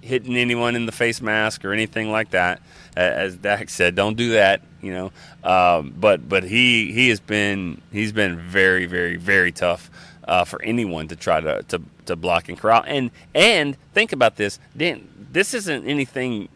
hitting 0.00 0.36
anyone 0.36 0.76
in 0.76 0.86
the 0.86 0.92
face 0.92 1.20
mask 1.20 1.64
or 1.64 1.72
anything 1.72 2.10
like 2.10 2.30
that. 2.30 2.62
As 2.96 3.36
Dak 3.36 3.68
said, 3.68 3.94
don't 3.94 4.16
do 4.16 4.30
that. 4.30 4.62
You 4.80 4.92
know, 4.92 5.12
um, 5.42 5.92
but 5.98 6.28
but 6.28 6.44
he 6.44 6.92
he 6.92 7.08
has 7.08 7.18
been 7.20 7.80
he's 7.92 8.12
been 8.12 8.38
very 8.38 8.86
very 8.86 9.16
very 9.16 9.52
tough 9.52 9.90
uh, 10.26 10.44
for 10.44 10.62
anyone 10.62 11.08
to 11.08 11.16
try 11.16 11.40
to, 11.40 11.62
to 11.64 11.82
to 12.06 12.16
block 12.16 12.48
and 12.48 12.58
corral. 12.58 12.84
And 12.86 13.10
and 13.34 13.76
think 13.92 14.12
about 14.12 14.36
this, 14.36 14.58
Dan. 14.76 15.08
This 15.32 15.54
isn't 15.54 15.86
anything. 15.86 16.48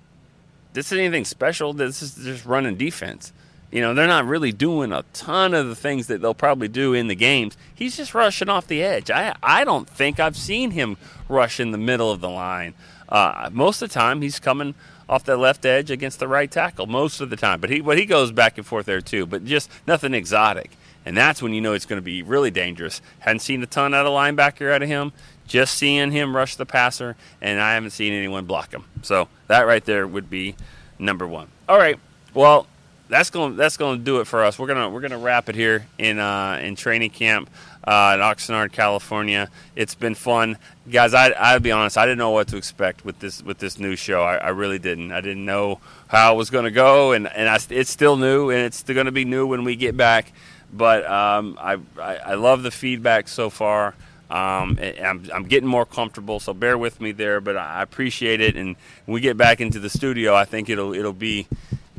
This 0.72 0.86
isn't 0.92 1.04
anything 1.04 1.24
special. 1.24 1.72
This 1.72 2.02
is 2.02 2.14
just 2.14 2.46
running 2.46 2.76
defense. 2.76 3.32
You 3.70 3.80
know, 3.80 3.94
they're 3.94 4.08
not 4.08 4.26
really 4.26 4.50
doing 4.50 4.92
a 4.92 5.04
ton 5.12 5.54
of 5.54 5.68
the 5.68 5.76
things 5.76 6.08
that 6.08 6.20
they'll 6.20 6.34
probably 6.34 6.68
do 6.68 6.92
in 6.92 7.06
the 7.06 7.14
games. 7.14 7.56
He's 7.72 7.96
just 7.96 8.14
rushing 8.14 8.48
off 8.48 8.66
the 8.66 8.82
edge. 8.82 9.10
I 9.10 9.34
I 9.42 9.64
don't 9.64 9.88
think 9.88 10.18
I've 10.18 10.36
seen 10.36 10.72
him 10.72 10.96
rush 11.28 11.60
in 11.60 11.70
the 11.70 11.78
middle 11.78 12.10
of 12.10 12.20
the 12.20 12.28
line. 12.28 12.74
Uh, 13.08 13.48
most 13.52 13.80
of 13.82 13.88
the 13.88 13.94
time, 13.94 14.22
he's 14.22 14.38
coming 14.38 14.74
off 15.08 15.24
the 15.24 15.36
left 15.36 15.64
edge 15.64 15.90
against 15.90 16.18
the 16.18 16.28
right 16.28 16.50
tackle. 16.50 16.86
Most 16.86 17.20
of 17.20 17.30
the 17.30 17.36
time, 17.36 17.60
but 17.60 17.70
he 17.70 17.80
but 17.80 17.96
he 17.96 18.06
goes 18.06 18.32
back 18.32 18.58
and 18.58 18.66
forth 18.66 18.86
there 18.86 19.00
too. 19.00 19.24
But 19.24 19.44
just 19.44 19.70
nothing 19.86 20.14
exotic, 20.14 20.76
and 21.06 21.16
that's 21.16 21.40
when 21.40 21.52
you 21.52 21.60
know 21.60 21.72
it's 21.72 21.86
going 21.86 21.98
to 21.98 22.04
be 22.04 22.22
really 22.22 22.50
dangerous. 22.50 23.00
Hadn't 23.20 23.40
seen 23.40 23.62
a 23.62 23.66
ton 23.66 23.94
out 23.94 24.06
of 24.06 24.12
linebacker 24.12 24.72
out 24.72 24.82
of 24.82 24.88
him. 24.88 25.12
Just 25.46 25.74
seeing 25.74 26.12
him 26.12 26.36
rush 26.36 26.54
the 26.54 26.66
passer, 26.66 27.16
and 27.40 27.60
I 27.60 27.74
haven't 27.74 27.90
seen 27.90 28.12
anyone 28.12 28.46
block 28.46 28.72
him. 28.72 28.84
So 29.02 29.28
that 29.48 29.62
right 29.62 29.84
there 29.84 30.06
would 30.06 30.30
be 30.30 30.54
number 30.96 31.26
one. 31.26 31.48
All 31.68 31.78
right. 31.78 31.98
Well, 32.34 32.68
that's 33.10 33.28
going 33.28 33.56
that's 33.56 33.76
going 33.76 33.98
to 33.98 34.04
do 34.04 34.20
it 34.20 34.26
for 34.26 34.44
us. 34.44 34.58
We're 34.58 34.68
gonna 34.68 34.88
we're 34.88 35.00
gonna 35.00 35.18
wrap 35.18 35.48
it 35.48 35.54
here 35.54 35.86
in 35.98 36.18
uh, 36.18 36.58
in 36.62 36.76
training 36.76 37.10
camp 37.10 37.50
uh, 37.84 38.12
in 38.14 38.20
Oxnard, 38.20 38.72
California. 38.72 39.50
It's 39.74 39.94
been 39.94 40.14
fun, 40.14 40.56
guys. 40.90 41.12
I 41.12 41.30
I'll 41.30 41.60
be 41.60 41.72
honest, 41.72 41.98
I 41.98 42.06
didn't 42.06 42.18
know 42.18 42.30
what 42.30 42.48
to 42.48 42.56
expect 42.56 43.04
with 43.04 43.18
this 43.18 43.42
with 43.42 43.58
this 43.58 43.78
new 43.78 43.96
show. 43.96 44.22
I, 44.22 44.36
I 44.36 44.48
really 44.50 44.78
didn't. 44.78 45.12
I 45.12 45.20
didn't 45.20 45.44
know 45.44 45.80
how 46.08 46.34
it 46.34 46.36
was 46.36 46.50
going 46.50 46.64
to 46.64 46.70
go, 46.70 47.12
and 47.12 47.26
and 47.26 47.48
I, 47.48 47.58
it's 47.70 47.90
still 47.90 48.16
new, 48.16 48.50
and 48.50 48.60
it's 48.60 48.82
going 48.82 49.06
to 49.06 49.12
be 49.12 49.24
new 49.24 49.46
when 49.46 49.64
we 49.64 49.76
get 49.76 49.96
back. 49.96 50.32
But 50.72 51.04
um, 51.10 51.58
I, 51.60 51.78
I 51.98 52.16
I 52.16 52.34
love 52.34 52.62
the 52.62 52.70
feedback 52.70 53.26
so 53.28 53.50
far. 53.50 53.96
Um, 54.30 54.78
I'm, 54.80 55.28
I'm 55.34 55.42
getting 55.42 55.68
more 55.68 55.84
comfortable, 55.84 56.38
so 56.38 56.54
bear 56.54 56.78
with 56.78 57.00
me 57.00 57.10
there. 57.10 57.40
But 57.40 57.56
I 57.56 57.82
appreciate 57.82 58.40
it, 58.40 58.54
and 58.54 58.76
when 59.04 59.14
we 59.14 59.20
get 59.20 59.36
back 59.36 59.60
into 59.60 59.80
the 59.80 59.90
studio, 59.90 60.32
I 60.32 60.44
think 60.44 60.68
it'll 60.68 60.94
it'll 60.94 61.12
be 61.12 61.48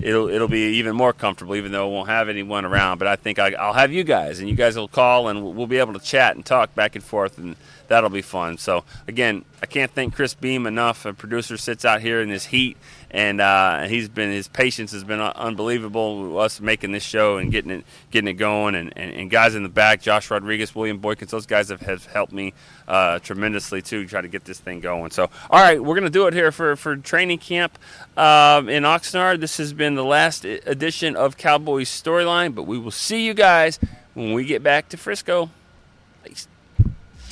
it'll 0.03 0.29
it'll 0.29 0.47
be 0.47 0.77
even 0.77 0.95
more 0.95 1.13
comfortable, 1.13 1.55
even 1.55 1.71
though 1.71 1.87
it 1.87 1.91
won't 1.91 2.09
have 2.09 2.29
anyone 2.29 2.65
around. 2.65 2.97
But 2.97 3.07
I 3.07 3.15
think 3.15 3.39
I, 3.39 3.49
will 3.49 3.73
have 3.73 3.91
you 3.91 4.03
guys, 4.03 4.39
and 4.39 4.49
you 4.49 4.55
guys 4.55 4.75
will 4.75 4.87
call, 4.87 5.27
and 5.27 5.55
we'll 5.55 5.67
be 5.67 5.77
able 5.77 5.93
to 5.93 5.99
chat 5.99 6.35
and 6.35 6.45
talk 6.45 6.73
back 6.75 6.95
and 6.95 7.03
forth, 7.03 7.37
and 7.37 7.55
that'll 7.91 8.09
be 8.09 8.21
fun. 8.21 8.57
So 8.57 8.85
again, 9.05 9.43
I 9.61 9.65
can't 9.65 9.91
thank 9.91 10.15
Chris 10.15 10.33
Beam 10.33 10.65
enough. 10.65 11.05
A 11.05 11.13
producer 11.13 11.57
sits 11.57 11.83
out 11.83 11.99
here 11.99 12.21
in 12.21 12.29
this 12.29 12.45
heat, 12.45 12.77
and 13.11 13.41
uh, 13.41 13.83
he's 13.83 14.07
been 14.07 14.31
his 14.31 14.47
patience 14.47 14.93
has 14.93 15.03
been 15.03 15.19
unbelievable. 15.19 16.39
Us 16.39 16.61
making 16.61 16.93
this 16.93 17.03
show 17.03 17.37
and 17.37 17.51
getting 17.51 17.69
it 17.69 17.85
getting 18.09 18.29
it 18.29 18.35
going, 18.35 18.75
and, 18.75 18.93
and, 18.97 19.13
and 19.13 19.29
guys 19.29 19.55
in 19.55 19.63
the 19.63 19.69
back, 19.69 20.01
Josh 20.01 20.31
Rodriguez, 20.31 20.73
William 20.73 21.01
Boykins, 21.01 21.29
those 21.29 21.45
guys 21.45 21.67
have, 21.67 21.81
have 21.81 22.05
helped 22.05 22.31
me 22.31 22.53
uh, 22.87 23.19
tremendously 23.19 23.81
too, 23.81 24.07
try 24.07 24.21
to 24.21 24.29
get 24.29 24.45
this 24.45 24.59
thing 24.59 24.79
going. 24.79 25.11
So 25.11 25.29
all 25.49 25.59
right, 25.59 25.83
we're 25.83 25.95
gonna 25.95 26.09
do 26.09 26.27
it 26.27 26.33
here 26.33 26.53
for 26.53 26.77
for 26.77 26.95
training 26.95 27.39
camp 27.39 27.77
um, 28.15 28.69
in 28.69 28.83
Oxnard. 28.83 29.41
This 29.41 29.57
has 29.57 29.73
been 29.73 29.95
the 29.95 30.05
last 30.05 30.45
edition 30.45 31.17
of 31.17 31.35
Cowboys 31.35 31.89
Storyline, 31.89 32.55
but 32.55 32.63
we 32.63 32.79
will 32.79 32.89
see 32.89 33.25
you 33.25 33.33
guys 33.33 33.79
when 34.13 34.31
we 34.33 34.45
get 34.45 34.63
back 34.63 34.87
to 34.89 34.97
Frisco. 34.97 35.49
Peace. 36.23 36.47